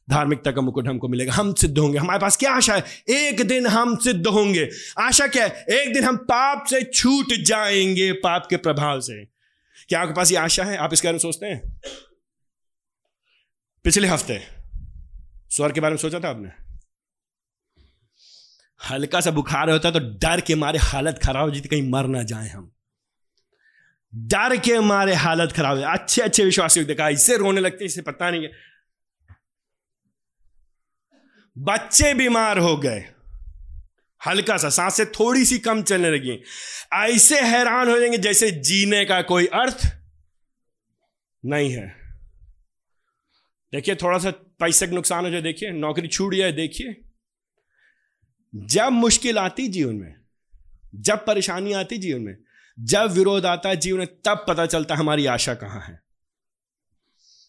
धार्मिकता 0.08 0.52
का 0.52 0.62
मुकुट 0.62 0.88
हमको 0.88 1.08
मिलेगा, 1.08 1.34
हम 1.34 1.54
सिद्ध 1.54 1.78
होंगे। 1.78 1.98
हमारे 1.98 2.20
पास 2.20 2.38
क्या 2.38 2.52
आशा 2.52 2.76
है? 2.76 2.84
एक 3.10 3.42
दिन 3.48 3.68
हम 3.68 3.96
सिद्ध 3.98 4.28
होंगे। 4.28 4.70
आशा 5.00 5.28
क्या 5.28 5.46
है? 5.46 5.66
एक 5.72 5.94
दिन 5.94 6.04
हम 6.04 6.18
पाप 6.18 6.66
से 6.66 6.82
छूट 6.84 7.34
जाएँगे, 7.46 8.12
पाप 8.14 8.48
के 8.50 8.58
प्रभाव 8.58 9.00
से। 9.00 9.24
क्या 9.90 10.02
आपके 10.02 10.14
पास 10.14 10.32
ये 10.32 10.38
आशा 10.38 10.64
है? 10.64 10.78
आप 10.78 10.94
इसके 10.94 11.08
बारे 11.08 11.14
में 11.14 11.20
सोचते 11.20 11.46
हैं? 11.46 11.80
पिछले 13.86 14.08
हफ़्ते, 14.08 14.42
स्वर 15.50 15.72
के 15.72 15.82
बारे 15.82 15.92
में 15.92 15.98
सोचा 15.98 16.20
था 16.20 16.30
आपने? 16.30 16.50
हल्का 18.82 19.22
सा 19.22 19.32
बुखार 19.32 19.70
होता 19.70 19.88
है 19.88 19.94
तो 19.94 20.00
डर 20.20 20.42
के 20.42 20.56
मारे 20.56 20.80
हालत 20.80 21.20
खराब 21.24 21.50
हो 21.50 21.52
जाती, 21.52 21.70
कहीं 21.70 21.90
मर 21.90 22.08
ना 22.08 22.24
जाए 22.24 22.50
हम। 22.50 22.73
डर 24.16 24.58
के 24.58 24.80
मारे 24.80 25.14
हालत 25.14 25.52
खराब 25.52 25.78
है। 25.78 25.94
अच्छे 25.94 26.22
अच्छे 26.22 26.46
विश्वासी 26.46 26.84
देखा, 26.84 27.10
इससे 27.10 27.38
रोने 27.38 27.62
लगते 27.62 27.86
इसे 27.86 28.02
पता 28.02 28.32
नहीं 28.32 28.44
है। 28.44 28.52
बच्चे 31.58 32.14
बीमार 32.14 32.58
हो 32.58 32.78
गए। 32.78 33.10
हल्का 34.26 34.58
सा, 34.58 34.70
साँसें 34.70 35.06
थोड़ी 35.06 35.46
सी 35.46 35.60
कम 35.60 35.84
चलने 35.84 36.12
लगी 36.12 36.42
ऐसे 36.94 37.42
हैरान 37.42 37.90
हो 37.90 38.00
जाएँगे 38.00 38.18
जैसे 38.18 38.52
जीने 38.52 39.06
का 39.06 39.22
कोई 39.22 39.46
अर्थ 39.46 39.98
नहीं 41.46 41.74
है। 41.74 42.04
देखिए, 43.72 43.96
थोड़ा 43.96 44.18
सा 44.18 44.32
पैसे 44.32 44.88
का 44.88 44.94
नुकसान 44.94 45.26
हो 45.26 45.32
जाए, 45.32 45.42
देखिए, 45.42 45.72
नौकरी 45.72 46.08
छूट 46.08 46.36
जाए, 46.36 46.52
देखिए। 46.52 47.02
जब 48.56 48.90
मुश्किल 48.92 49.38
आती 49.38 49.68
जीवन 49.68 49.96
में, 49.96 50.16
जब 50.96 51.26
परेशानी 51.26 51.74
आती 51.74 51.98
जीवन 51.98 52.22
में 52.22 52.38
जब 52.80 53.12
विरोध 53.12 53.46
आता 53.46 53.70
है 53.70 53.76
जीवन 53.76 54.06
तब 54.06 54.46
पता 54.48 54.66
चलता 54.66 54.96
हमारी 54.96 55.26
आशा 55.26 55.54
कहाँ 55.54 55.82
है। 55.82 56.04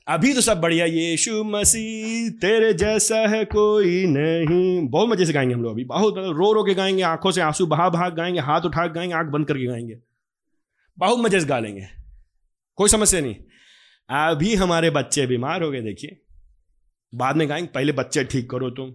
अभी 0.08 0.34
तो 0.34 0.40
सब 0.40 0.60
बढ़िया, 0.60 0.86
यीशु 0.86 1.44
मसीह, 1.44 2.30
तेरे 2.30 2.74
जैसा 2.74 3.16
है 3.16 3.44
कोई 3.44 4.06
नहीं। 4.06 4.88
बहुत 4.88 5.08
मज़े 5.08 5.26
से 5.26 5.32
गाएँगे 5.32 5.54
हम 5.54 5.62
लोग 5.62 5.72
अभी, 5.72 5.84
बहुत 5.84 6.18
मतलब 6.18 6.36
रो 6.36 6.52
रो 6.52 6.64
के 6.64 6.74
गाएँगे, 6.74 7.02
आँखों 7.02 7.30
से 7.30 7.40
आँसू 7.40 7.66
बहा 7.66 7.88
बहा 7.88 8.08
गाएँगे, 8.08 8.40
हाथ 8.40 8.60
उठा 8.60 8.86
गाएँगे, 8.86 9.14
आँख 9.14 9.26
बंद 9.26 9.46
करके 9.46 9.66
गाएँगे। 9.66 9.98
बहुत 10.98 11.18
मज़े 11.18 11.40
से 11.40 11.46
गा 11.46 11.58
लेंगे। 11.58 11.86
कोई 12.76 12.88
समस्या 12.88 13.20
नहीं। 13.20 13.36
अभी 14.10 14.54
हमारे 14.54 14.90
बच्चे 14.90 15.26
बीमार 15.26 15.62
हो 15.62 15.70
गए, 15.70 15.80
देखिए। 15.80 16.22
बाद 17.14 17.36
में 17.36 17.48
गाएँगे, 17.48 17.68
पहले 17.68 17.92
बच्चे 17.92 18.24
ठीक 18.24 18.50
करो 18.50 18.70
तुम। 18.70 18.90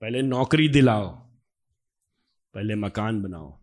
पहले 0.00 0.22
नौकरी 0.22 0.68
दिलाओ। 0.68 1.08
पहले 2.54 2.74
मकान 2.74 3.22
बनाओ। 3.22 3.61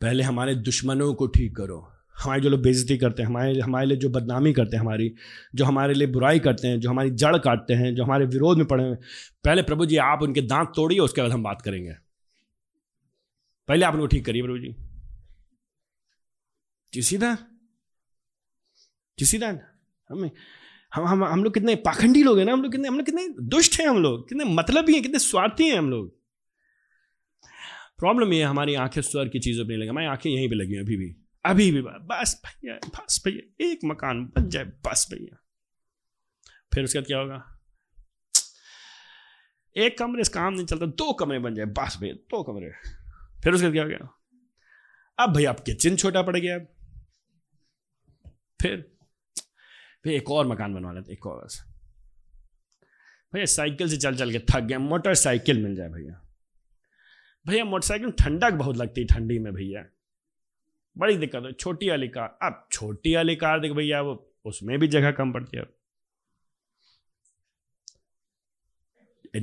पहले 0.00 0.22
हमारे 0.22 0.54
दुश्मनों 0.54 1.14
को 1.14 1.26
ठीक 1.26 1.56
करो। 1.56 1.92
हमारे 2.24 2.40
जो 2.40 2.48
लोग 2.48 2.62
बेइज्जती 2.62 2.98
करते 2.98 3.22
हैं, 3.22 3.28
हमारे 3.28 3.60
हमारे 3.60 3.86
लिए 3.86 3.96
जो 3.96 4.08
बदनामी 4.08 4.52
करते 4.52 4.76
हैं 4.76 4.84
हमारी, 4.84 5.14
जो 5.54 5.64
हमारे 5.64 5.94
लिए 5.94 6.06
बुराई 6.06 6.38
करते 6.38 6.68
हैं, 6.68 6.80
जो 6.80 6.90
हमारी 6.90 7.10
जड़ 7.10 7.38
काटते 7.38 7.74
हैं, 7.74 7.94
जो 7.94 8.04
हमारे 8.04 8.26
विरोध 8.26 8.56
में 8.56 8.66
पड़े 8.66 8.84
हैं, 8.84 8.98
पहले 9.44 9.62
प्रभु 9.62 9.86
जी, 9.86 9.96
आप 9.96 10.22
उनके 10.22 10.40
दांत 10.40 10.72
तोड़िए, 10.76 10.98
उसके 10.98 11.22
बाद 11.22 11.30
हम 11.30 11.42
बात 11.42 11.62
करेंगे। 11.62 11.92
पहले 13.68 13.84
आप 13.84 13.94
उनको 13.94 14.06
ठीक 14.06 14.26
करिए 14.26 14.42
प्रभु 14.42 14.58
जी। 14.58 14.74
जी 16.94 17.02
सीधा? 17.02 17.38
जी 19.18 19.24
सीधा? 19.24 19.58
हमें, 20.10 20.30
हम 20.94 21.06
हम 21.06 21.24
हम 21.24 21.44
लोग 21.44 21.54
कितने 21.54 21.74
पाखंडी 21.74 22.22
लोग 22.22 22.38
हैं 22.38 22.44
ना, 22.44 22.52
हम 22.52 22.62
लोग 22.62 22.72
कितने, 22.72 22.88
हम 22.88 22.96
लोग 22.96 23.06
कितने 23.06 23.28
दुष्ट 23.28 23.80
हैं 23.80 23.88
हम 23.88 24.02
लोग, 24.02 24.28
कितने 24.28 24.44
मतलब 24.44 24.88
ही 24.88 24.94
हैं, 24.94 25.02
कितने 25.02 25.18
स्वार्थी 25.18 25.68
हैं 25.68 25.78
हम 25.78 25.90
लोग। 25.90 26.17
प्रॉब्लम 27.98 28.32
ये 28.32 28.42
हमारी 28.42 28.74
आँखें 28.74 29.02
स्वर 29.02 29.28
की 29.28 29.38
चीज़ों 29.38 29.64
पर 29.64 29.68
नहीं 29.68 29.78
लगी, 29.78 29.88
हमारी 29.88 30.06
आँखें 30.06 30.30
यहीं 30.30 30.48
पर 30.48 30.54
लगी 30.54 30.74
हैं, 30.74 30.80
अभी 30.80 30.96
भी। 30.96 31.16
अभी 31.44 31.72
भी, 31.72 31.82
बस 31.82 32.42
भैया 32.46 32.74
बस 32.74 33.22
भैया, 33.24 33.66
एक 33.66 33.80
मकान 33.84 34.24
बन 34.24 34.48
जाए, 34.48 34.64
बस 34.64 35.08
भैया। 35.12 35.36
फिर 36.74 36.84
उसके 36.84 36.98
बाद 36.98 37.06
क्या 37.06 37.18
होगा? 37.18 37.60
एक 39.76 39.98
कमरे 39.98 40.24
से 40.24 40.32
काम 40.32 40.54
नहीं 40.54 40.66
चलता, 40.66 40.86
दो 40.86 41.12
कमरे 41.12 41.38
बन 41.38 41.54
जाए, 41.54 41.66
बस 41.66 41.98
भैया, 42.00 42.14
दो 42.14 42.42
कमरे। 42.42 42.70
फिर 43.42 43.52
उसके 43.52 43.66
बाद 43.66 43.72
क्या 43.72 43.82
हो 43.82 43.88
गया? 43.88 44.08
अब 45.18 45.36
भैया, 45.36 45.52
अब 45.52 45.60
किचन 45.60 45.96
छोटा 45.96 46.22
पड़ 46.22 46.36
गया। 46.36 46.58
फिर 48.62 48.96
फिर 50.04 50.12
एक 50.12 50.30
और 50.30 50.46
मकान 50.46 50.74
बनवा 50.74 50.92
लेते, 50.92 51.12
एक 51.12 51.26
और 51.26 51.48
भैया, 53.34 53.46
साइकिल 53.46 53.88
से 53.88 53.96
चल 53.96 54.16
चल 54.16 54.32
के 54.32 54.38
थक 54.38 54.60
गया 54.60 54.78
मोटरसाइकिल 54.78 55.62
मिल 55.62 55.76
जाए 55.76 55.88
भैया। 55.88 56.27
भैया, 57.46 57.64
मोटरसाइकिल 57.64 58.10
ठंडक 58.10 58.52
बहुत 58.52 58.76
लगती 58.76 59.00
है 59.00 59.06
ठंडी 59.06 59.38
में 59.38 59.52
भैया। 59.54 59.84
बड़ी 60.96 61.16
दिक्कत 61.16 61.42
है, 61.44 61.52
छोटी 61.52 61.90
वाली 61.90 62.08
कार। 62.08 62.38
अब 62.42 62.66
छोटी 62.72 63.14
वाली 63.14 63.36
कार 63.36 63.60
देख 63.60 63.72
भैया 63.72 64.00
वो 64.02 64.14
उसमें 64.44 64.78
भी 64.78 64.88
जगह 64.88 65.10
कम 65.12 65.32
पड़ती 65.32 65.56
है। 65.56 65.62
इट 69.34 69.42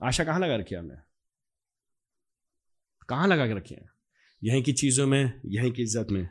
आशा 0.00 0.24
कहाँ 0.24 0.40
लगा 0.40 0.56
रखी 0.56 0.74
हमने 0.74 0.94
कहाँ 3.08 3.26
लगा 3.28 3.46
के 3.46 3.54
रखी 3.54 3.74
है? 3.74 3.88
यहीं 4.42 4.62
की 4.62 4.72
चीज़ों 4.72 5.06
में, 5.06 5.40
यहीं 5.46 5.70
की 5.72 5.82
इज़्ज़त 5.82 6.10
में। 6.10 6.28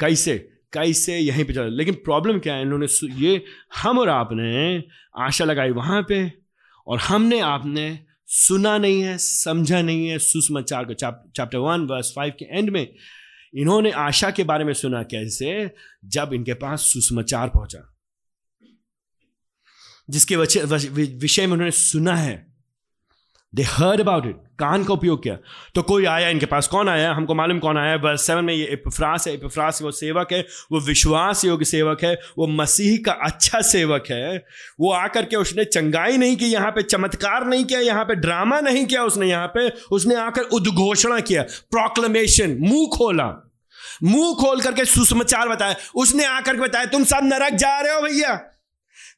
कैसे 0.00 0.36
कैसे 0.72 1.18
यहीं 1.18 1.44
पे 1.44 1.52
चल। 1.52 1.72
लेकिन 1.72 1.94
प्रॉब्लम 1.94 2.38
क्या 2.38 2.54
है? 2.54 2.62
इन्होंने 2.62 2.86
ये 3.16 3.44
हम 3.76 3.98
और 3.98 4.08
आपने 4.08 4.82
आशा 5.16 5.44
लगाई 5.44 5.70
वहाँ 5.70 6.02
पे, 6.08 6.32
और 6.86 6.98
हमने 6.98 7.40
आपने 7.40 7.88
सुना 8.32 8.78
नहीं 8.78 9.02
है, 9.02 9.18
समझा 9.18 9.82
नहीं 9.82 10.06
है 10.08 10.18
सुसमाचार 10.18 10.84
को 10.84 10.94
चैप्टर 10.94 11.58
वन 11.58 11.80
वर्स 11.80 12.12
फाइव 12.16 12.32
के 12.38 12.44
एंड 12.58 12.70
में 12.70 12.94
इन्होंने 13.54 13.90
आशा 13.90 14.30
के 14.30 14.44
बारे 14.44 14.64
में 14.64 14.72
सुना 14.72 15.02
कैसे, 15.02 15.70
जब 16.04 16.30
इनके 16.34 16.54
पास 16.54 16.80
सुसमाचार 16.80 17.48
पहुँचा। 17.48 17.96
जिसके 20.10 20.36
विषय 20.36 21.46
में 21.46 21.52
उन्होंने 21.52 21.70
सुना 21.70 22.14
है। 22.16 22.49
दे 23.54 23.62
हर्ड 23.62 24.00
अबाउट 24.00 24.26
इट 24.26 24.36
कान 24.58 24.84
का 24.84 24.94
उपयोग 24.94 25.22
किया। 25.22 25.36
तो 25.74 25.82
कोई 25.82 26.04
आया 26.04 26.28
इनके 26.28 26.46
पास? 26.46 26.66
कौन 26.68 26.88
आया? 26.88 27.12
हमको 27.12 27.34
मालूम 27.34 27.58
कौन 27.58 27.78
आया? 27.78 27.96
बस 27.96 28.26
सेवन 28.26 28.44
में 28.44 28.54
ये 28.54 28.64
इपफ्रास 28.64 29.28
है। 29.28 29.34
इपफ्रास 29.34 29.82
वो 29.82 29.90
सेवक 29.90 30.32
है। 30.32 30.46
वो 30.72 30.80
विश्वास 30.80 31.44
योग्य 31.44 31.64
सेवक 31.64 32.04
है। 32.04 32.20
वो 32.38 32.46
मसीह 32.46 32.98
का 33.06 33.12
अच्छा 33.12 33.60
सेवक 33.60 34.04
है। 34.10 34.46
वो 34.80 34.92
आकर 34.92 35.24
के 35.24 35.36
उसने 35.36 35.64
चंगाई 35.64 36.16
नहीं 36.16 36.36
की, 36.36 36.46
यहाँ 36.46 36.70
पे 36.70 36.82
चमत्कार 36.82 37.46
नहीं 37.46 37.64
किया, 37.64 37.80
यहाँ 37.80 38.04
पे 38.04 38.14
ड्रामा 38.14 38.60
नहीं 38.60 38.86
किया 38.86 39.04
उसने, 39.04 39.26
यहाँ 39.26 39.48
पे 39.48 39.68
उसने 39.68 40.14
आकर 40.14 40.42
उद्घोषणा 40.42 41.20
किया। 41.20 41.42
प्रोक्लमेशन 41.42 42.56
मुँह 42.60 42.88
खोला। 42.98 43.50
मुँह 44.02 44.34
खोल 44.34 44.60
करके 44.60 44.84
सुसमाचार 44.84 45.48
बताया। 45.48 45.76
उसने 45.94 46.24
आकर 46.24 46.54
के 46.54 46.60
बताया, 46.60 46.84
तुम 46.84 47.04
सब 47.04 47.20
नरक 47.22 47.52
जा 47.52 47.80
रहे 47.80 47.94
हो 47.94 48.00
भैया। 48.00 48.40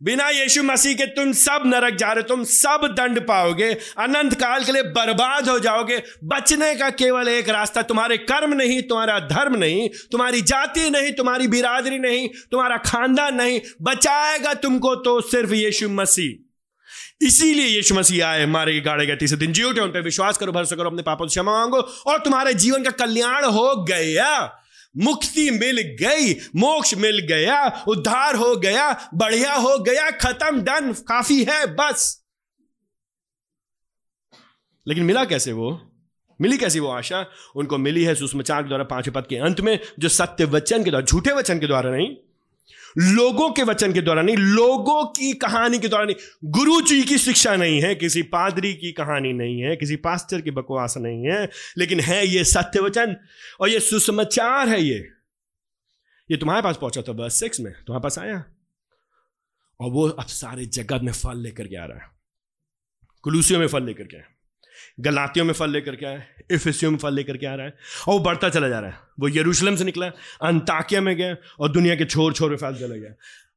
बिना 0.02 0.28
यीशु 0.28 0.62
मसीह 0.62 0.94
के 0.94 1.06
तुम 1.06 1.32
सब 1.32 1.62
नरक 1.66 1.94
जा 1.94 2.12
रहे, 2.12 2.22
तुम 2.22 2.44
सब 2.44 2.94
दंड 2.96 3.20
पाओगे, 3.20 3.72
अनंत 3.98 4.34
काल 4.34 4.64
के 4.64 4.72
लिए 4.72 4.82
बर्बाद 4.82 5.48
हो 5.48 5.58
जाओगे। 5.58 6.02
बचने 6.24 6.74
का 6.74 6.90
केवल 6.90 7.28
एक 7.28 7.48
रास्ता, 7.48 7.82
तुम्हारे 7.82 8.16
कर्म 8.16 8.54
नहीं, 8.54 8.82
तुम्हारा 8.82 9.18
धर्म 9.18 9.56
नहीं, 9.56 9.88
तुम्हारी 10.12 10.40
जाति 10.42 10.90
नहीं, 10.90 11.12
तुम्हारी 11.12 11.48
बिरादरी 11.48 11.98
नहीं, 11.98 12.28
तुम्हारा 12.50 12.76
खानदान 12.76 13.34
नहीं, 13.34 13.60
बचाएगा 13.82 14.54
तुमको 14.54 14.94
तो 14.94 15.20
सिर्फ़ 15.20 15.52
यीशु 15.52 15.88
मसीह। 15.88 17.26
इसीलिए 17.26 17.66
यीशु 17.66 17.94
मसीह 17.94 18.26
आए 18.26 18.42
हमारे 18.44 18.80
गाड़े 18.80 19.06
गए 19.06 19.16
तीसरे 19.16 19.36
दिन। 19.36 19.52
जियो 19.52 19.68
उन 19.68 19.88
पर 19.88 20.02
विश्वास 20.02 20.38
करो, 20.38 20.52
भरोसा 20.52 20.76
करो, 20.76 20.90
अपने 20.90 21.02
पापों 21.02 21.26
से 21.26 21.28
क्षमा 21.28 21.52
मांगो 21.52 21.78
और 22.06 22.18
तुम्हारे 22.18 22.54
जीवन 22.54 22.82
का 22.82 22.90
कल्याण 22.90 23.44
हो 23.44 23.84
गया। 23.84 24.58
मुक्ति 24.96 25.50
मिल 25.50 25.96
गई, 26.02 26.34
मोक्ष 26.34 26.94
मिल 26.94 27.18
गया, 27.18 27.84
उद्धार 27.88 28.34
हो 28.34 28.56
गया, 28.56 29.10
बढ़िया 29.14 29.54
हो 29.54 29.78
गया, 29.78 30.10
खत्म, 30.10 30.60
डन, 30.60 30.92
काफ़ी 30.92 31.44
है, 31.44 31.66
बस। 31.66 32.24
लेकिन 34.86 35.04
मिला 35.04 35.24
कैसे 35.24 35.52
वो? 35.52 35.88
मिली 36.40 36.58
कैसी 36.58 36.80
वो 36.80 36.88
आशा? 36.88 37.26
उनको 37.56 37.78
मिली 37.78 38.04
है 38.04 38.14
सुषमाचार 38.14 38.62
के 38.62 38.68
द्वारा 38.68 38.84
पाँचवें 38.84 39.14
पद 39.14 39.26
के 39.28 39.36
अंत 39.36 39.60
में, 39.60 39.78
जो 39.98 40.08
सत्य 40.08 40.44
वचन 40.44 40.84
के 40.84 40.90
द्वारा, 40.90 41.06
झूठे 41.06 41.32
वचन 41.32 41.60
के 41.60 41.66
द्वारा 41.66 41.90
नहीं 41.90 42.16
लोगों 42.98 43.50
के 43.50 43.62
वचन 43.62 43.92
के 43.92 44.02
द्वारा 44.02 44.22
नहीं, 44.22 44.36
लोगों 44.36 45.04
की 45.04 45.32
कहानी 45.32 45.78
के 45.78 45.88
द्वारा 45.88 46.04
नहीं। 46.04 46.16
गुरु 46.44 46.80
जी 46.80 47.02
की 47.02 47.18
शिक्षा 47.18 47.56
नहीं 47.56 47.82
है, 47.82 47.94
किसी 47.94 48.22
पादरी 48.22 48.74
की 48.74 48.92
कहानी 48.92 49.32
नहीं 49.32 49.60
है, 49.60 49.76
किसी 49.76 49.96
पास्टर 49.96 50.40
की 50.40 50.50
बकवास 50.50 50.94
नहीं 50.96 51.26
है, 51.26 51.48
लेकिन 51.78 52.00
है 52.00 52.26
ये 52.26 52.44
सत्य 52.44 52.80
वचन, 52.80 53.16
और 53.60 53.68
ये 53.68 53.80
सुसमाचार 53.80 54.68
है 54.68 54.82
ये। 54.82 55.08
ये 56.30 56.36
तुम्हारे 56.36 56.62
पास 56.62 56.76
पहुँचा 56.76 57.02
था 57.02 57.12
बस 57.12 57.40
सिक्स 57.40 57.60
में, 57.60 57.72
तुम्हारे 57.72 58.02
पास 58.02 58.18
आया। 58.18 58.44
और 59.80 59.90
वो 59.90 60.08
अब 60.08 60.26
सारे 60.26 60.66
जगत 60.66 61.00
में 61.02 61.12
फल 61.12 61.38
लेकर 61.38 61.66
के 61.66 61.76
आ 61.76 61.84
रहा 61.84 61.98
है। 61.98 62.10
कुलूसियों 63.22 63.60
में 63.60 63.66
फल 63.66 63.84
लेकर 63.84 64.04
के 64.04 64.16
आया। 64.16 64.31
गलातियों 65.00 65.46
में 65.46 65.54
फल 65.54 65.70
लेकर 65.70 65.96
के 65.96 66.06
आया 66.06 66.22
इफिसियों 66.50 66.90
में 66.90 66.98
फल 66.98 67.14
लेकर 67.14 67.36
के 67.36 67.46
आ 67.46 67.54
रहा 67.54 67.66
है, 67.66 67.74
और 68.08 68.14
वो 68.14 68.20
बढ़ता 68.20 68.48
चला 68.48 68.68
जा 68.68 68.80
रहा 68.80 68.90
है। 68.90 68.96
वो 69.20 69.28
यरूशलेम 69.28 69.76
से 69.76 69.84
निकला, 69.84 70.06
अंताकिया 70.42 71.00
में 71.00 71.16
गया, 71.16 71.36
और 71.60 71.72
दुनिया 71.72 71.96
के 71.96 72.04
छोर 72.04 72.32
छोर 72.32 72.50
में 72.50 72.56
फैल 72.56 72.74
चला 72.74 72.96
गया। 72.96 73.14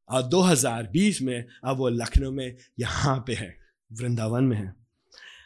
और 0.10 0.24
2020 0.24 1.22
में, 1.22 1.46
अब 1.64 1.78
वो 1.78 1.90
लखनऊ 1.90 2.32
में 2.32 2.56
यहाँ 2.80 3.24
पे 3.28 3.34
है, 3.34 3.58
वृंदावन 3.94 4.44
में 4.44 4.58
है। 4.58 4.85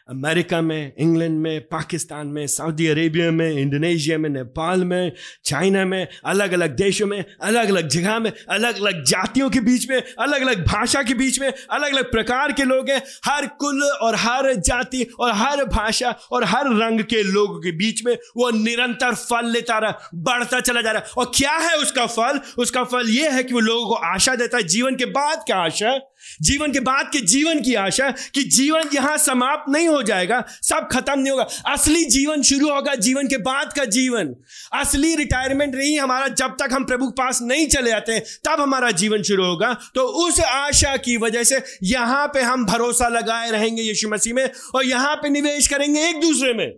अमेरिका 0.09 0.61
में, 0.61 0.93
इंग्लैंड 0.99 1.39
में, 1.39 1.61
पाकिस्तान 1.61 2.27
में, 2.27 2.47
सऊदी 2.47 2.87
अरेबिया 2.87 3.31
में, 3.31 3.51
इंडोनेशिया 3.51 4.17
में, 4.17 4.29
नेपाल 4.29 4.83
में, 4.83 5.11
चाइना 5.45 5.85
में 5.85 6.07
अलग 6.25 6.51
अलग 6.51 6.75
देशों 6.75 7.07
में 7.07 7.25
अलग 7.41 7.69
अलग 7.69 7.87
जगह 7.87 8.19
में 8.19 8.31
अलग 8.49 8.81
अलग 8.81 9.03
जातियों 9.03 9.49
के 9.49 9.59
बीच 9.59 9.89
में 9.89 10.01
अलग 10.19 10.41
अलग 10.41 10.65
भाषा 10.65 11.03
के 11.03 11.13
बीच 11.13 11.39
में 11.41 11.53
अलग 11.71 11.93
अलग 11.93 12.11
प्रकार 12.11 12.51
के 12.51 12.63
लोग 12.63 12.89
हैं। 12.89 13.01
हर 13.25 13.47
कुल 13.47 13.83
और 13.83 14.15
हर 14.15 14.53
जाति 14.53 15.07
और 15.19 15.31
हर 15.31 15.65
भाषा 15.65 16.15
और 16.31 16.43
हर 16.43 16.65
रंग 16.65 17.01
के 17.01 17.23
लोगों 17.23 17.59
के 17.59 17.71
बीच 17.71 18.05
में 18.05 18.13
वो 18.37 18.49
निरंतर 18.49 19.15
फल 19.15 19.45
लेता 19.45 19.77
रहा, 19.77 20.09
बढ़ता 20.15 20.59
चला 20.59 20.81
जा 20.81 20.91
रहा। 20.91 21.01
और 21.17 21.31
क्या 21.35 21.53
है 21.53 21.77
उसका 21.77 22.05
फल? 22.05 22.39
उसका 22.57 22.83
फल 22.83 23.09
ये 23.09 23.29
है 23.29 23.43
कि 23.43 23.53
वो 23.53 23.59
लोगों 23.59 23.87
को 23.87 23.93
आशा 23.93 24.35
देता 24.35 24.57
है। 24.57 24.63
जीवन 24.63 24.95
के 24.95 25.05
बाद 25.05 25.43
क्या 25.45 25.57
आशा? 25.57 25.99
जीवन 26.41 26.71
के 26.71 26.79
बाद 26.79 27.09
के 27.13 27.19
जीवन 27.21 27.61
की 27.61 27.73
आशा 27.75 28.09
कि 28.33 28.43
जीवन 28.43 28.89
यहाँ 28.93 29.17
समाप्त 29.17 29.69
नहीं 29.69 29.87
हो 29.87 30.01
जाएगा, 30.03 30.43
सब 30.61 30.87
खत्म 30.91 31.19
नहीं 31.19 31.31
होगा। 31.31 31.43
असली 31.73 32.03
जीवन 32.05 32.41
शुरू 32.41 32.69
होगा 32.69 32.95
जीवन 32.95 33.27
के 33.27 33.37
बाद 33.37 33.73
का 33.73 33.85
जीवन। 33.85 34.35
असली 34.73 35.15
रिटायरमेंट 35.15 35.75
नहीं, 35.75 35.99
हमारा 35.99 36.27
जब 36.27 36.55
तक 36.59 36.73
हम 36.73 36.85
प्रभु 36.85 37.07
के 37.07 37.21
पास 37.23 37.41
नहीं 37.41 37.67
चले 37.67 37.89
जाते 37.89 38.13
हैं, 38.13 38.23
तब 38.45 38.61
हमारा 38.61 38.91
जीवन 38.91 39.23
शुरू 39.23 39.45
होगा। 39.45 39.73
तो 39.95 40.01
उस 40.27 40.39
आशा 40.39 40.95
की 40.97 41.17
वजह 41.17 41.43
से 41.43 41.61
यहाँ 41.83 42.27
पे 42.27 42.41
हम 42.41 42.65
भरोसा 42.65 43.07
लगाए 43.07 43.51
रहेंगे 43.51 43.81
यीशु 43.81 44.09
मसीह 44.09 44.33
में 44.33 44.49
और 44.75 44.85
यहाँ 44.85 45.15
पे 45.15 45.29
निवेश 45.29 45.67
करेंगे 45.67 46.07
एक 46.09 46.21
दूसरे 46.21 46.53
में। 46.53 46.69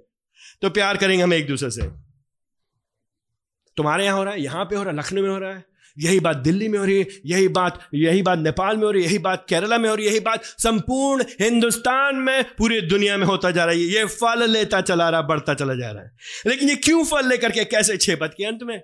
तो 0.62 0.70
प्यार 0.70 0.98
करेंगे 0.98 1.24
हम 1.24 1.34
एक 1.34 1.48
दूसरे 1.48 1.70
से। 1.72 1.90
तुम्हारे 3.78 4.06
यहाँ 4.06 4.18
हो 4.18 4.24
रहा 4.24 4.34
है, 4.34 4.42
यहाँ 4.42 4.66
पे 4.66 4.76
हो 4.76 4.84
रहा 4.84 4.92
है, 4.92 4.98
लखनऊ 5.00 5.22
में 5.24 5.30
हो 5.30 5.38
रहा 5.38 5.52
है। 5.52 5.71
यही 6.00 6.20
बात 6.20 6.38
दिल्ली 6.38 6.68
में 6.68 6.80
हो 6.80 6.86
रही 6.86 7.00
है, 7.00 7.08
यही 7.26 7.48
बात 7.48 7.90
यही 7.94 8.22
बात 8.22 8.40
नेपाल 8.40 8.78
में 8.78 8.84
हो 8.84 8.92
रही 8.92 9.04
है, 9.04 9.10
यही 9.10 9.20
बात 9.20 9.46
केरला 9.50 9.78
में 9.78 9.90
हो 9.90 9.96
रही 9.96 10.06
है, 10.06 10.12
यही 10.12 10.20
बात 10.20 10.44
संपूर्ण 10.44 11.24
हिंदुस्तान 11.42 12.16
में 12.16 12.44
पूरी 12.44 12.82
दुनिया 12.82 13.18
में 13.18 13.26
होता 13.26 13.52
जा 13.52 13.66
रहा 13.66 13.74
है। 13.74 13.82
ये 13.82 14.06
फल 14.06 14.50
लेता 14.50 14.82
चला 14.82 15.10
रहा, 15.10 15.22
बढ़ता 15.22 15.54
चला 15.54 15.74
जा 15.74 15.92
रहा 15.92 16.04
है। 16.04 16.12
लेकिन 16.48 16.70
ये 16.70 16.76
क्यों 16.76 17.04
फल 17.04 17.28
लेकर 17.28 17.52
के 17.52 17.64
कैसे 17.64 17.98
छह 17.98 18.16
पद 18.16 18.34
के 18.38 18.46
अंत 18.46 18.60
में? 18.64 18.82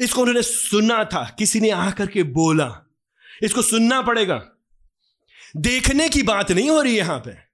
इसको 0.00 0.20
उन्होंने 0.20 0.42
सुना 0.42 1.04
था, 1.04 1.36
किसी 1.38 1.60
ने 1.60 1.70
आकर 1.70 2.06
के 2.06 2.22
बोला। 2.22 2.90
इसको 3.42 3.62
सुनना 3.62 4.00
पड़ेगा। 4.02 4.42
देखने 5.56 6.08
की 6.08 6.22
बात 6.22 6.52
नहीं 6.52 6.70
हो 6.70 6.82
रही 6.82 6.96
यहाँ 6.96 7.18
पे। 7.18 7.48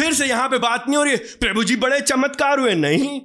फिर 0.00 0.12
से 0.12 0.26
यहाँ 0.26 0.48
पे 0.48 0.58
बात 0.58 0.84
नहीं 0.88 0.96
हो 0.96 1.04
रही 1.04 1.16
प्रभु 1.16 1.64
जी 1.64 1.76
बड़े 1.76 2.00
चमत्कार 2.00 2.58
हुए। 2.58 2.74
नहीं 2.74 3.20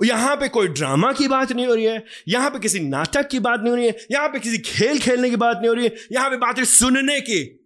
यहाँ 0.00 0.36
पे 0.36 0.48
कोई 0.48 0.68
ड्रामा 0.68 1.12
की 1.12 1.28
बात 1.28 1.52
नहीं 1.52 1.66
हो 1.66 1.74
रही 1.74 1.84
है, 1.84 2.04
यहाँ 2.28 2.50
पे 2.50 2.58
किसी 2.58 2.80
नाटक 2.80 3.28
की 3.28 3.38
बात 3.40 3.60
नहीं 3.60 3.70
हो 3.70 3.76
रही 3.76 3.86
है, 3.86 3.94
यहाँ 4.10 4.28
पे 4.28 4.38
किसी 4.38 4.58
खेल 4.60 4.98
खेलने 4.98 5.30
की 5.30 5.36
बात 5.36 5.56
नहीं 5.56 5.68
हो 5.68 5.74
रही 5.74 5.84
है, 5.84 5.94
यहाँ 6.12 6.30
पे 6.30 6.36
बात 6.36 6.58
है 6.58 6.64
सुनने 6.64 7.20
की। 7.20 7.62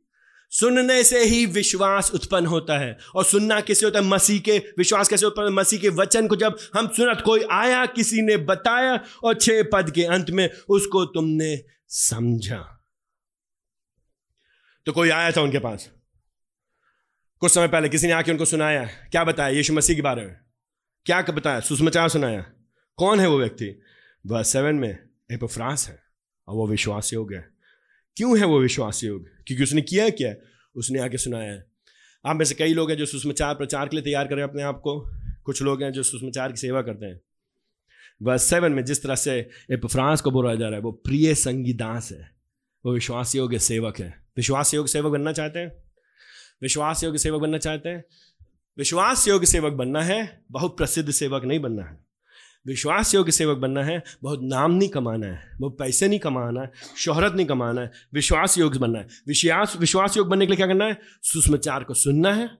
सुनने 0.52 1.02
से 1.04 1.22
ही 1.24 1.44
विश्वास 1.46 2.10
उत्पन्न 2.14 2.46
होता 2.46 2.78
है 2.78 2.96
और 3.14 3.24
सुनना 3.24 3.60
कैसे 3.60 3.84
होता 3.86 3.98
है? 3.98 4.04
मसीह 4.04 4.40
के 4.40 4.56
विश्वास 4.78 5.08
कैसे 5.08 5.26
उत्पन्न 5.26 5.52
मसीह 5.54 5.80
के 5.80 5.88
वचन 5.88 6.26
को 6.28 6.36
जब 6.36 6.56
हम 6.76 6.88
सुना 6.88 7.14
कोई 7.14 7.44
आया, 7.50 7.84
किसी 7.86 8.22
ने 8.22 8.36
बताया 8.36 8.98
और 9.24 9.34
छह 9.34 9.62
पद 9.72 9.90
के 9.90 10.04
अंत 10.04 10.30
में 10.30 10.48
उसको 10.68 11.04
तुमने 11.04 11.56
समझा। 11.88 12.58
तो 14.86 14.92
कोई 14.92 15.10
आया 15.10 15.30
था 15.30 15.40
उनके 15.40 15.58
पास? 15.58 15.88
कुछ 17.42 17.52
समय 17.52 17.68
पहले 17.68 17.88
किसी 17.88 18.06
ने 18.06 18.12
आके 18.12 18.32
उनको 18.32 18.44
सुनाया, 18.44 18.84
क्या 18.84 19.24
बताया 19.24 19.48
यीशु 19.48 19.72
मसीह 19.72 19.96
के 19.96 20.02
बारे 20.02 20.22
में? 20.22 20.36
क्या 21.05 21.22
बताया 21.22 21.61
सुषमाचार 21.61 22.09
सुनाया 22.09 22.53
कौन 22.96 23.20
है 23.20 23.28
वो 23.28 23.38
व्यक्ति? 23.38 23.82
बस 24.26 24.48
सेवन 24.48 24.74
में 24.74 24.98
एपोफ्रांस 25.32 25.88
है, 25.88 26.03
और 26.48 26.55
वो 26.55 26.68
विश्वास 26.68 27.12
योग्य 27.12 27.36
है। 27.36 27.51
क्यों 28.16 28.38
है 28.38 28.44
वो 28.44 28.61
विश्वास 28.61 29.05
योग्य 29.05 29.30
क्योंकि 29.46 29.62
उसने 29.62 29.82
किया 29.82 30.11
क्या? 30.11 30.34
उसने 30.76 30.98
आके 30.98 31.18
सुनाया 31.18 31.53
है। 31.53 31.66
आप 32.26 32.36
में 32.36 32.44
से 32.44 32.55
कई 32.55 32.74
लोग 32.74 32.90
हैं 32.90 32.98
जो 32.98 33.07
सुषमाचार 33.07 33.55
प्रचार 33.55 33.88
के 33.88 33.96
लिए 33.96 34.05
तैयार 34.05 34.28
करें 34.28 34.42
अपने 34.42 34.62
आप 34.62 34.80
को। 34.80 35.11
कुछ 35.44 35.62
लोग 35.62 35.82
हैं 35.82 35.92
जो 35.92 36.03
सुषमाचार 36.03 36.53
की 36.53 36.57
सेवा 36.57 36.82
करते 36.82 37.07
हैं। 37.07 37.20
बस 38.22 38.42
सेवन 38.42 38.72
में 38.72 38.84
जिस 38.84 39.03
तरह 39.03 39.14
से 39.14 39.51
एपोफ्रांस 39.70 40.20
को 40.20 40.30
बोला 40.30 40.55
जा 40.55 40.66
रहा 40.66 40.76
है, 40.76 40.80
वो 40.80 40.92
प्रिय 40.92 41.34
संगीदास 41.34 42.12
है। 42.12 42.30
वो 42.86 42.92
विश्वास 42.92 43.34
योग्य 43.34 43.59
सेवक 43.59 44.01
है। 44.01 44.24
विश्वास 44.36 44.74
योग्य 44.74 44.92
सेवक 44.92 45.12
बनना 45.12 45.32
चाहते 45.32 45.59
हैं? 45.59 45.72
विश्वास 46.62 47.05
योग्य 47.05 47.18
सेवक 47.18 47.40
बनना 47.40 47.59
चाहते 47.59 47.88
हैं? 47.88 48.05
विश्वास 48.80 49.28
योग्य 49.28 49.46
सेवक 49.46 49.72
बनना 49.72 50.02
है, 50.02 50.44
बहुत 50.50 50.76
प्रसिद्ध 50.76 51.10
सेवक 51.10 51.44
नहीं 51.44 51.60
बनना 51.60 51.82
है। 51.82 52.04
विश्वास 52.66 53.14
योग्य 53.14 53.32
सेवक 53.32 53.58
बनना 53.58 53.84
है, 53.84 54.02
बहुत 54.22 54.40
नाम 54.42 54.72
नहीं 54.72 54.88
कमाना 54.88 55.26
है, 55.26 55.58
बहुत 55.60 55.78
पैसे 55.78 56.08
नहीं 56.08 56.18
कमाना 56.18 56.60
है, 56.60 56.72
शोहरत 56.96 57.32
नहीं 57.32 57.46
कमाना 57.46 57.80
है 57.80 57.92
विश्वास 58.14 58.58
योग्य 58.58 58.78
बनना 58.78 58.98
है। 58.98 59.08
विश्वास 59.28 59.76
विश्वास 59.76 60.16
योग्य 60.16 60.30
बनने 60.30 60.46
के 60.46 60.50
लिए 60.50 60.56
क्या 60.56 60.66
करना 60.66 60.84
है? 60.84 61.00
सुषमाचार 61.22 61.84
को 61.84 61.94
सुनना 61.94 62.32
है, 62.32 62.50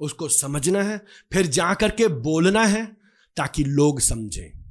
उसको 0.00 0.28
समझना 0.28 0.82
है, 0.82 1.06
फिर 1.32 1.46
जा 1.46 1.74
करके 1.74 2.08
बोलना 2.08 2.64
है, 2.64 2.86
ताकि 3.36 3.64
लोग 3.64 4.00
समझें। 4.00 4.62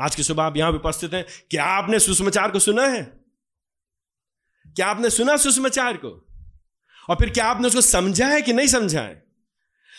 आज 0.00 0.14
की 0.14 0.22
सुबह 0.22 0.42
आप 0.42 0.56
यहाँ 0.56 0.72
उपस्थित 0.72 1.14
हैं, 1.14 1.24
क्या 1.50 1.64
आपने 1.64 1.98
सुषमाचार 1.98 2.50
को 2.50 2.58
सुना 2.58 2.86
है? 2.86 3.20
क्या 4.66 4.86
आपने 4.86 5.10
सुना 5.10 5.36
सुषमाचार 5.36 5.96
को? 5.96 6.26
और 7.10 7.16
फिर 7.16 7.30
क्या 7.30 7.46
आपने 7.46 7.66
उसको 7.66 7.80
समझा 7.80 8.28
है 8.28 8.42
कि 8.42 8.52
नहीं 8.52 8.66
समझा 8.66 9.02
है? 9.02 9.27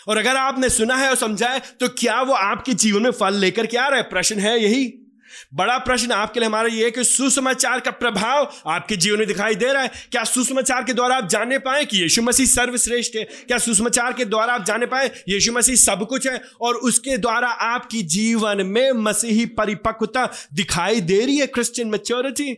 और 0.07 0.17
अगर 0.17 0.35
आपने 0.35 0.69
सुना 0.69 0.95
है 0.95 1.09
और 1.09 1.15
समझा 1.15 1.47
है 1.47 1.59
तो 1.59 1.87
क्या 1.87 2.21
वो 2.21 2.33
आपके 2.33 2.73
जीवन 2.73 3.03
में 3.03 3.11
फल 3.11 3.33
लेकर 3.33 3.65
के 3.65 3.77
आ 3.77 3.87
रहा 3.87 3.97
है? 3.97 4.03
प्रश्न 4.03 4.39
है 4.39 4.63
यही। 4.63 5.05
बड़ा 5.53 5.77
प्रश्न 5.77 6.11
आपके 6.11 6.39
लिए 6.39 6.47
हमारा 6.49 6.67
ये 6.67 6.83
है 6.85 6.91
कि 6.91 7.03
सुसमाचार 7.03 7.79
का 7.79 7.91
प्रभाव 7.91 8.51
आपके 8.67 8.95
जीवन 8.95 9.19
में 9.19 9.27
दिखाई 9.27 9.55
दे 9.55 9.71
रहा 9.73 9.83
है। 9.83 9.91
क्या 10.11 10.23
सुसमाचार 10.23 10.83
के 10.83 10.93
द्वारा 10.93 11.15
आप 11.15 11.27
जाने 11.27 11.57
पाए 11.59 11.85
कि 11.85 11.97
यीशु 11.97 12.21
मसीह 12.21 12.45
सर्वश्रेष्ठ 12.45 13.15
है? 13.15 13.23
क्या 13.23 13.57
सुसमाचार 13.57 14.13
के 14.13 14.25
द्वारा 14.25 14.53
आप 14.53 14.65
जाने 14.65 14.85
पाए 14.85 15.11
यीशु 15.29 15.51
मसीह 15.51 15.75
सब 15.75 16.07
कुछ 16.07 16.27
है 16.27 16.41
और 16.61 16.75
उसके 16.75 17.17
द्वारा 17.17 17.47
आपकी 17.47 18.01
जीवन 18.01 18.65
में 18.65 18.91
मसीही 18.91 19.45
परिपक्वता 19.45 20.27
दिखाई 20.53 21.01
दे 21.01 21.19
रही 21.25 21.37
है 21.37 21.47
क्रिश्चियन 21.47 21.87
मेच्योरिटी 21.87 22.53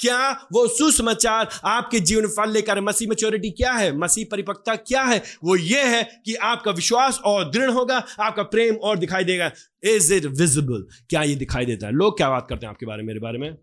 क्या 0.00 0.30
वो 0.52 0.66
सुसमाचार 0.68 1.48
आपके 1.64 2.00
जीवन 2.00 2.26
फल 2.28 2.50
लेकर 2.50 2.80
मसीह 2.80 3.08
मेच्योरिटी 3.08 3.50
क्या 3.50 3.72
है? 3.72 3.96
मसीह 3.98 4.24
परिपक्वता 4.30 4.74
क्या 4.76 5.02
है? 5.02 5.22
वो 5.44 5.56
ये 5.56 5.82
है 5.82 6.02
कि 6.24 6.34
आपका 6.34 6.70
विश्वास 6.70 7.20
और 7.24 7.50
दृढ़ 7.50 7.70
होगा, 7.70 8.04
आपका 8.20 8.42
प्रेम 8.42 8.74
और 8.74 8.98
दिखाई 8.98 9.24
देगा। 9.24 9.50
इज़ 9.84 10.14
इट 10.14 10.24
विजिबल 10.24 10.86
क्या 11.10 11.22
ये 11.22 11.34
दिखाई 11.34 11.66
देता 11.66 11.86
है? 11.86 11.92
लोग 11.92 12.16
क्या 12.16 12.30
बात 12.30 12.46
करते 12.48 12.66
हैं 12.66 12.70
आपके 12.70 12.86
बारे 12.86 13.02
में, 13.02 13.06
मेरे 13.06 13.20
बारे 13.20 13.38
में? 13.38 13.56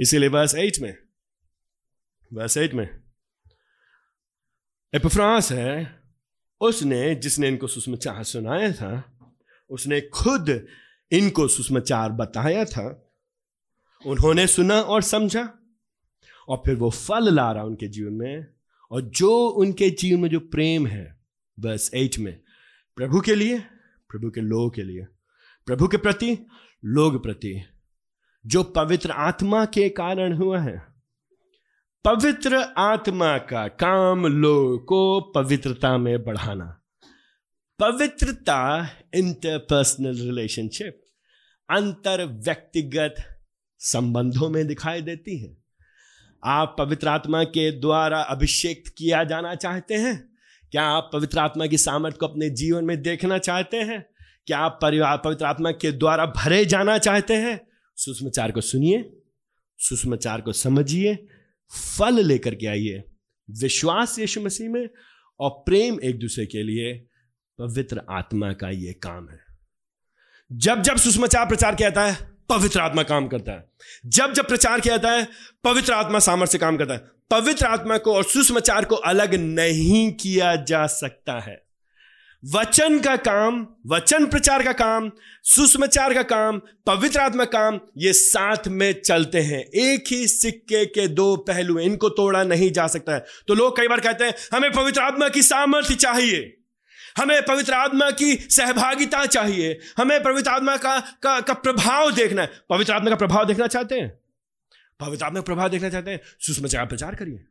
इसीलिए 0.00 0.28
वर्स 0.28 0.54
एट 0.54 0.78
में 0.80 0.96
वर्स 2.32 2.56
एट 2.56 2.74
में 2.74 2.88
एपिफ्रांस 4.94 5.52
है, 5.52 6.00
उसने 6.60 7.14
जिसने 7.14 7.48
इनको 7.48 7.66
सुषमाचार 7.66 8.24
सुनाया 8.24 8.72
था, 8.72 9.16
उसने 9.70 10.00
खुद 10.00 10.66
इनको 11.12 11.48
सुषमाचार 11.48 12.12
बताया 12.12 12.64
था, 12.64 13.12
उन्होंने 14.06 14.46
सुना 14.46 14.80
और 14.80 15.02
समझा, 15.02 15.58
और 16.48 16.62
फिर 16.66 16.74
वो 16.74 16.90
फल 16.90 17.34
ला 17.34 17.52
रहा 17.52 17.64
उनके 17.64 17.88
जीवन 17.88 18.12
में, 18.12 18.46
और 18.90 19.00
जो 19.00 19.48
उनके 19.48 19.90
जीवन 19.90 20.20
में 20.20 20.30
जो 20.30 20.40
प्रेम 20.40 20.86
है 20.86 21.18
बस 21.60 21.90
एट 21.94 22.18
में, 22.18 22.40
प्रभु 22.96 23.20
के 23.20 23.34
लिए 23.34 23.62
प्रभु 24.08 24.30
के 24.30 24.40
लोगों 24.40 24.70
के 24.70 24.82
लिए। 24.82 25.06
प्रभु 25.66 25.88
के 25.88 25.96
प्रति, 25.96 26.46
लोग 26.84 27.22
प्रति, 27.22 27.62
जो 28.46 28.62
पवित्र 28.62 29.10
आत्मा 29.10 29.64
के 29.64 29.88
कारण 29.88 30.32
हुआ 30.32 30.58
है। 30.58 30.86
पवित्र 32.04 32.56
आत्मा 32.78 33.38
का 33.38 33.68
काम 33.68 34.26
लोग 34.26 34.84
को 34.84 35.20
पवित्रता 35.20 35.98
में 35.98 36.24
बढ़ाना। 36.24 36.82
पवित्रता 37.78 38.88
इंटरपर्सनल 39.14 40.14
रिलेशनशिप 40.14 41.00
अंतर 41.70 42.24
व्यक्तिगत 42.24 43.14
संबंधों 43.78 44.48
में 44.48 44.66
दिखाई 44.66 45.02
देती 45.02 45.38
है। 45.38 45.56
आप 46.44 46.76
पवित्र 46.78 47.08
आत्मा 47.08 47.44
के 47.44 47.80
द्वारा 47.80 48.20
अभिषेक 48.20 48.84
किया 48.98 49.24
जाना 49.24 49.54
चाहते 49.54 49.94
हैं 49.94 50.37
क्या 50.70 50.82
आप 50.82 51.10
पवित्र 51.12 51.38
आत्मा 51.38 51.66
की 51.66 51.78
सामर्थ्य 51.78 52.18
को 52.20 52.26
अपने 52.26 52.50
जीवन 52.50 52.84
में 52.84 53.02
देखना 53.02 53.38
चाहते 53.38 53.76
हैं? 53.76 54.06
क्या 54.46 54.58
आप 54.58 54.78
परिवार, 54.82 55.18
पवित्र 55.18 55.44
आत्मा 55.44 55.70
के 55.70 55.92
द्वारा 55.92 56.26
भरे 56.26 56.64
जाना 56.64 56.98
चाहते 56.98 57.34
हैं? 57.34 57.68
सुषमाचार 57.96 58.50
को 58.50 58.60
सुनिए 58.60 59.14
सुषमाचार 59.78 60.40
को 60.40 60.52
समझिए, 60.52 61.28
फल 61.98 62.14
लेकर 62.14 62.54
के 62.54 62.66
आइए। 62.66 63.04
विश्वास 63.50 64.18
यीशु 64.18 64.40
मसीह 64.40 64.70
में 64.70 64.88
और 65.40 65.50
प्रेम 65.50 66.00
एक 66.04 66.18
दूसरे 66.18 66.46
के 66.46 66.62
लिए 66.62 67.06
पवित्र 67.58 68.02
आत्मा 68.10 68.52
का 68.52 68.70
ये 68.70 68.92
काम 68.92 69.28
है। 69.28 69.40
जब 70.52 70.82
जब 70.82 70.96
सुषमाचार 70.96 71.46
प्रचार 71.46 71.74
किया 71.74 71.90
जाता 71.90 72.12
है, 72.12 72.30
पवित्र 72.48 72.80
आत्मा 72.80 73.02
काम 73.02 73.28
करता 73.28 73.52
है। 73.52 73.70
जब 74.06 74.32
जब 74.32 74.48
प्रचार 74.48 74.80
किया 74.80 74.96
जाता 74.96 75.16
है, 75.16 75.28
पवित्र 75.64 75.92
आत्मा 75.92 76.18
सामर्थ्य 76.18 76.58
काम 76.58 76.76
करता 76.76 76.94
है। 76.94 77.17
पवित्र 77.30 77.66
आत्मा 77.66 77.98
को 77.98 78.14
और 78.14 78.24
सुसमाचार 78.24 78.84
को 78.84 78.94
अलग 78.94 79.34
नहीं 79.34 80.12
किया 80.12 80.56
जा 80.56 80.86
सकता 80.86 81.40
है। 81.40 81.62
वचन 82.54 82.98
का 82.98 83.16
काम 83.16 83.66
वचन 83.86 84.26
प्रचार 84.26 84.62
का 84.62 84.72
काम 84.72 85.10
सुसमाचार 85.44 86.14
का 86.14 86.22
काम 86.22 86.60
पवित्र 86.86 87.20
आत्मा 87.20 87.44
काम 87.44 87.80
ये 87.98 88.12
साथ 88.12 88.56
में 88.68 88.92
चलते 88.92 89.40
हैं। 89.40 89.64
एक 89.64 90.04
ही 90.10 90.28
सिक्के 90.28 90.86
के 90.86 91.08
दो 91.08 91.36
पहलू 91.36 91.78
इनको 91.78 92.08
तोड़ा 92.08 92.44
नहीं 92.44 92.72
जा 92.72 92.86
सकता 92.86 93.14
है। 93.14 93.24
तो 93.48 93.54
लोग 93.54 93.76
कई 93.76 93.88
बार 93.88 94.00
कहते 94.00 94.24
हैं 94.24 94.34
हमें 94.52 94.72
पवित्र 94.72 95.00
आत्मा 95.00 95.28
की 95.28 95.42
सामर्थ्य 95.42 95.94
चाहिए। 95.94 96.54
हमें 97.18 97.42
पवित्र 97.42 97.72
आत्मा 97.72 98.10
की 98.10 98.34
सहभागिता 98.34 99.26
चाहिए। 99.26 99.78
हमें 99.98 100.22
पवित्र 100.22 100.50
आत्मा 100.50 100.76
का, 100.76 101.00
का 101.00 101.40
का 101.40 101.54
प्रभाव 101.54 102.10
देखना 102.10 102.42
है। 102.42 102.50
पवित्र 102.70 102.92
आत्मा 102.92 103.10
का 103.10 103.16
प्रभाव 103.16 103.44
देखना 103.44 103.66
चाहते 103.66 103.94
हैं? 103.94 104.17
पवित्र 105.00 105.24
आत्मा 105.24 105.40
का 105.40 105.44
प्रभाव 105.44 105.68
देखना 105.68 105.88
चाहते 105.88 106.10
हैं? 106.10 106.20
सुषमाचार 106.40 106.86
प्रचार 106.86 107.14
करिए। 107.14 107.44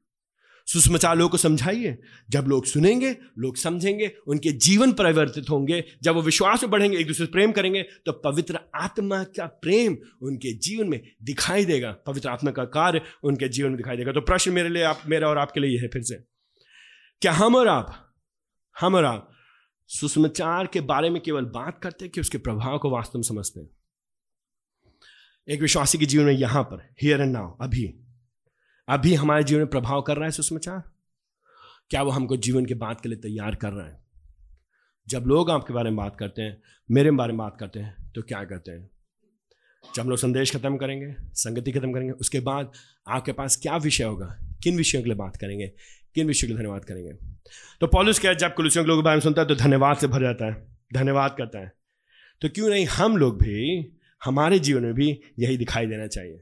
सुषमाचार 0.65 1.17
लोगों 1.17 1.29
को 1.29 1.37
समझाइए। 1.37 1.97
जब 2.29 2.45
लोग 2.47 2.65
सुनेंगे, 2.65 3.17
लोग 3.37 3.57
समझेंगे, 3.57 4.11
उनके 4.27 4.51
जीवन 4.51 4.91
परिवर्तित 4.93 5.49
होंगे, 5.49 5.83
जब 6.03 6.15
वो 6.15 6.21
विश्वास 6.21 6.63
में 6.63 6.71
बढ़ेंगे, 6.71 6.97
एक 6.97 7.07
दूसरे 7.07 7.25
से 7.25 7.31
प्रेम 7.31 7.51
करेंगे 7.51 7.83
तो 8.05 8.11
पवित्र 8.11 8.59
आत्मा 8.75 9.23
का 9.23 9.45
प्रेम 9.45 9.97
उनके 10.21 10.53
जीवन 10.53 10.89
में 10.89 11.01
दिखाई 11.23 11.65
देगा। 11.65 11.91
पवित्र 11.91 12.29
आत्मा 12.29 12.51
का 12.51 12.65
कार्य 12.65 13.01
उनके 13.23 13.47
जीवन 13.47 13.69
में 13.69 13.77
दिखाई 13.77 13.97
देगा। 13.97 14.11
तो 14.11 14.21
प्रश्न 14.21 14.51
मेरे 14.51 14.69
लिए 14.69 14.83
आप, 14.83 15.01
मेरा 15.07 15.29
और 15.29 15.37
आपके 15.37 15.59
लिए 15.59 15.75
यह 15.75 15.81
है 15.81 15.87
फिर 15.87 16.01
से। 16.01 16.15
क्या 17.21 17.31
हम 17.31 17.55
और 17.55 17.67
आप, 17.67 18.13
हम 18.79 18.95
और 18.95 19.05
आप 19.05 19.31
सुषमाचार 19.87 20.67
के 20.67 20.81
बारे 20.81 21.09
में 21.09 21.21
केवल 21.21 21.45
बात 21.45 21.79
करते 21.83 22.05
हैं 22.05 22.11
कि 22.11 22.21
उसके 22.21 22.37
प्रभाव 22.37 22.77
को 22.77 22.89
वास्तव 22.89 23.19
में 23.19 23.23
समझते 23.23 23.59
हैं? 23.59 23.76
एक 25.49 25.61
विश्वासी 25.61 25.97
के 25.97 26.05
जीवन 26.05 26.25
में 26.25 26.33
यहाँ 26.33 26.63
पर 26.63 26.89
हियर 27.01 27.21
एंड 27.21 27.31
नाउ 27.31 27.57
अभी। 27.61 27.85
अभी 28.89 29.13
हमारे 29.13 29.43
जीवन 29.43 29.59
में 29.59 29.69
प्रभाव 29.69 30.01
कर 30.01 30.15
रहा 30.15 30.25
है 30.25 30.31
सुषमाचार 30.31 30.81
क्या 31.89 32.01
वो 32.01 32.09
हमको 32.09 32.37
जीवन 32.37 32.65
के 32.65 32.73
बात 32.73 33.01
के 33.01 33.09
लिए 33.09 33.17
तैयार 33.17 33.55
कर 33.55 33.71
रहा 33.71 33.87
है? 33.87 34.03
जब 35.07 35.23
लोग 35.27 35.51
आपके 35.51 35.73
बारे 35.73 35.89
में 35.89 35.97
बात 35.97 36.17
करते 36.19 36.41
हैं, 36.41 36.61
मेरे 36.91 37.11
बारे 37.11 37.31
में 37.31 37.37
बात 37.37 37.57
करते 37.59 37.79
हैं 37.79 38.11
तो 38.15 38.21
क्या 38.21 38.43
करते 38.43 38.71
हैं? 38.71 38.89
जब 39.95 40.01
हम 40.01 40.09
लोग 40.09 40.17
संदेश 40.17 40.55
खत्म 40.55 40.77
करेंगे, 40.77 41.15
संगति 41.33 41.71
खत्म 41.71 41.93
करेंगे, 41.93 42.11
उसके 42.11 42.39
बाद 42.39 42.71
आपके 43.07 43.31
पास 43.31 43.55
क्या 43.55 43.77
विषय 43.77 44.03
होगा? 44.03 44.37
किन 44.63 44.77
विषयों 44.77 45.01
के 45.01 45.09
लिए 45.09 45.17
बात 45.17 45.35
करेंगे? 45.35 45.67
किन 46.15 46.27
विषयों 46.27 46.47
के 46.47 46.53
लिए 46.53 46.57
धन्यवाद 46.57 46.85
करेंगे? 46.85 47.13
तो 47.81 47.87
पॉलिस 47.87 48.19
क्या 48.19 48.33
जब 48.33 48.53
कुलसियों 48.53 48.85
के 48.85 48.87
लोगों 48.87 49.01
के 49.01 49.05
बारे 49.05 49.15
में 49.15 49.21
सुनता 49.21 49.41
है 49.41 49.47
तो 49.47 49.55
धन्यवाद 49.55 49.97
से 49.97 50.07
भर 50.07 50.21
जाता 50.21 50.45
है। 50.45 50.67
धन्यवाद 50.93 51.35
करता 51.37 51.59
है। 51.59 51.71
तो 52.41 52.49
क्यों 52.49 52.69
नहीं 52.69 52.85
हम 52.85 53.17
लोग 53.17 53.37
भी 53.37 53.93
हमारे 54.27 54.59
जीवन 54.59 54.81
में 54.81 54.93
भी 54.93 55.19
यही 55.39 55.57
दिखाई 55.57 55.85
देना 55.85 56.07
चाहिए। 56.07 56.41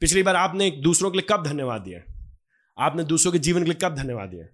पिछली 0.00 0.22
बार 0.22 0.36
आपने 0.36 0.70
दूसरों 0.70 1.10
के 1.10 1.18
लिए 1.18 1.36
कब 1.36 1.44
धन्यवाद 1.46 1.80
दिया? 1.80 2.00
आपने 2.78 3.04
दूसरों 3.04 3.32
के 3.32 3.38
जीवन 3.38 3.64
के 3.64 3.70
लिए 3.70 3.88
कब 3.88 3.94
धन्यवाद 3.94 4.28
दिया? 4.28 4.46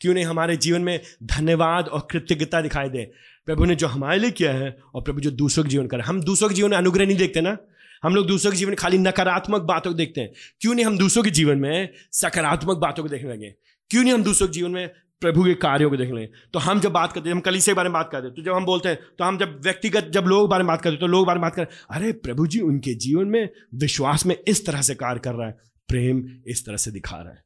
क्यों 0.00 0.14
नहीं 0.14 0.24
हमारे 0.24 0.56
जीवन 0.56 0.80
में 0.80 1.00
धन्यवाद 1.22 1.88
और 1.88 2.08
कृतज्ञता 2.10 2.60
दिखाई 2.60 2.88
दे? 2.88 3.12
प्रभु 3.46 3.64
ने 3.64 3.74
जो 3.74 3.86
हमारे 3.86 4.18
लिए 4.18 4.30
किया 4.30 4.52
है 4.52 4.78
और 4.94 5.02
प्रभु 5.02 5.20
जो 5.20 5.30
दूसरों 5.30 5.64
के 5.64 5.70
जीवन 5.70 5.86
कर 5.86 6.00
हम 6.00 6.22
दूसरों 6.22 6.48
के 6.48 6.54
जीवन 6.54 6.70
में 6.70 6.78
अनुग्रह 6.78 7.06
नहीं 7.06 7.16
देखते 7.16 7.40
ना? 7.40 7.58
हम 8.02 8.14
लोग 8.14 8.26
दूसरों 8.26 8.52
के 8.52 8.58
जीवन 8.58 8.74
खाली 8.74 8.98
नकारात्मक 8.98 9.62
बातों 9.62 9.90
को 9.90 9.96
देखते 9.96 10.20
हैं। 10.20 10.32
क्यों 10.60 10.74
नहीं 10.74 10.84
हम 10.84 10.98
दूसरों 10.98 11.24
के 11.24 11.30
जीवन 11.30 11.58
में 11.58 11.88
सकारात्मक 12.12 12.76
बातों 12.76 13.02
को 13.02 13.08
देखने 13.08 13.32
लगे? 13.32 13.54
क्यों 13.90 14.02
नहीं 14.02 14.12
हम 14.12 14.22
दूसरों 14.22 14.48
के 14.48 14.54
जीवन 14.54 14.70
में 14.70 14.90
प्रभु 15.22 15.44
के 15.44 15.54
कार्यों 15.56 15.90
को 15.90 15.96
देख 15.96 16.10
लें। 16.10 16.28
तो 16.52 16.58
हम 16.58 16.80
जब 16.80 16.92
बात 16.92 17.12
करते 17.12 17.28
हैं, 17.28 17.34
हम 17.34 17.40
कली 17.40 17.60
से 17.60 17.74
बारे 17.74 17.88
में 17.88 17.92
बात 17.94 18.08
करते 18.12 18.26
हैं 18.26 18.34
तो 18.34 18.42
जब 18.42 18.52
हम 18.52 18.64
बोलते 18.64 18.88
हैं 18.88 18.98
तो 19.18 19.24
हम 19.24 19.38
जब 19.38 19.60
व्यक्तिगत, 19.62 20.08
जब 20.08 20.24
लोग 20.24 20.48
बारे 20.50 20.62
में 20.62 20.68
बात 20.68 20.82
करते 20.82 20.92
हैं 20.92 21.00
तो 21.00 21.06
लोग 21.06 21.26
बारे 21.26 21.38
में 21.38 21.42
बात 21.42 21.54
करें 21.54 21.66
अरे 21.90 22.12
प्रभु 22.14 22.46
जी, 22.46 22.60
उनके 22.60 22.94
जीवन 22.96 23.26
में, 23.26 23.48
विश्वास 23.74 24.26
में 24.26 24.36
इस 24.38 24.66
तरह 24.66 24.82
से 24.82 24.94
कार्य 24.94 25.20
कर 25.20 25.34
रहा 25.34 25.46
है, 25.46 25.58
प्रेम 25.88 26.24
इस 26.46 26.64
तरह 26.66 26.76
से 26.76 26.90
दिखा 26.90 27.16
रहा 27.16 27.32
है। 27.32 27.44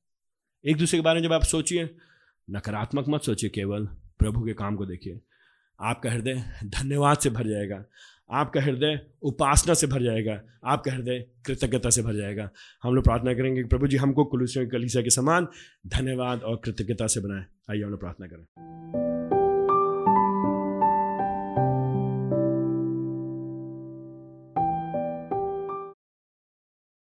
एक 0.64 0.76
दूसरे 0.76 0.98
के 0.98 1.02
बारे 1.02 1.20
में 1.20 1.26
जब 1.28 1.32
आप 1.32 1.42
सोचिए, 1.44 1.88
नकारात्मक 2.48 3.04
मत 3.08 3.22
सोचिए 3.22 3.50
केवल, 3.50 3.84
प्रभु 4.18 4.44
के 4.46 4.52
काम 4.54 4.76
को 4.76 4.86
देखिए। 4.86 5.20
आपका 5.78 6.10
हृदय 6.10 6.42
धन्यवाद 6.64 7.18
से 7.18 7.30
भर 7.30 7.46
जाएगा। 7.46 7.84
आपका 8.32 8.60
हृदय 8.60 9.00
उपासना 9.22 9.74
से 9.74 9.86
भर 9.86 10.02
जाएगा, 10.02 10.40
आपका 10.64 10.92
हृदय 10.92 11.26
कृतज्ञता 11.46 11.90
से 11.90 12.02
भर 12.02 12.14
जाएगा। 12.14 12.50
हम 12.82 12.94
लोग 12.94 13.04
प्रार्थना 13.04 13.34
करेंगे 13.34 13.62
कि 13.62 13.68
प्रभु 13.68 13.86
जी, 13.86 13.96
हमको 13.96 14.24
कुलूसियों 14.24 14.68
कलीसिया 14.68 15.02
के 15.02 15.10
समान 15.10 15.48
धन्यवाद 15.86 16.42
और 16.42 16.60
कृतज्ञता 16.64 17.06
से 17.06 17.20
बनाए। 17.20 17.44
आइए 17.70 17.82
हम 17.82 17.90
लोग 17.90 18.00
प्रार्थना 18.00 18.26
करें। 18.26 19.13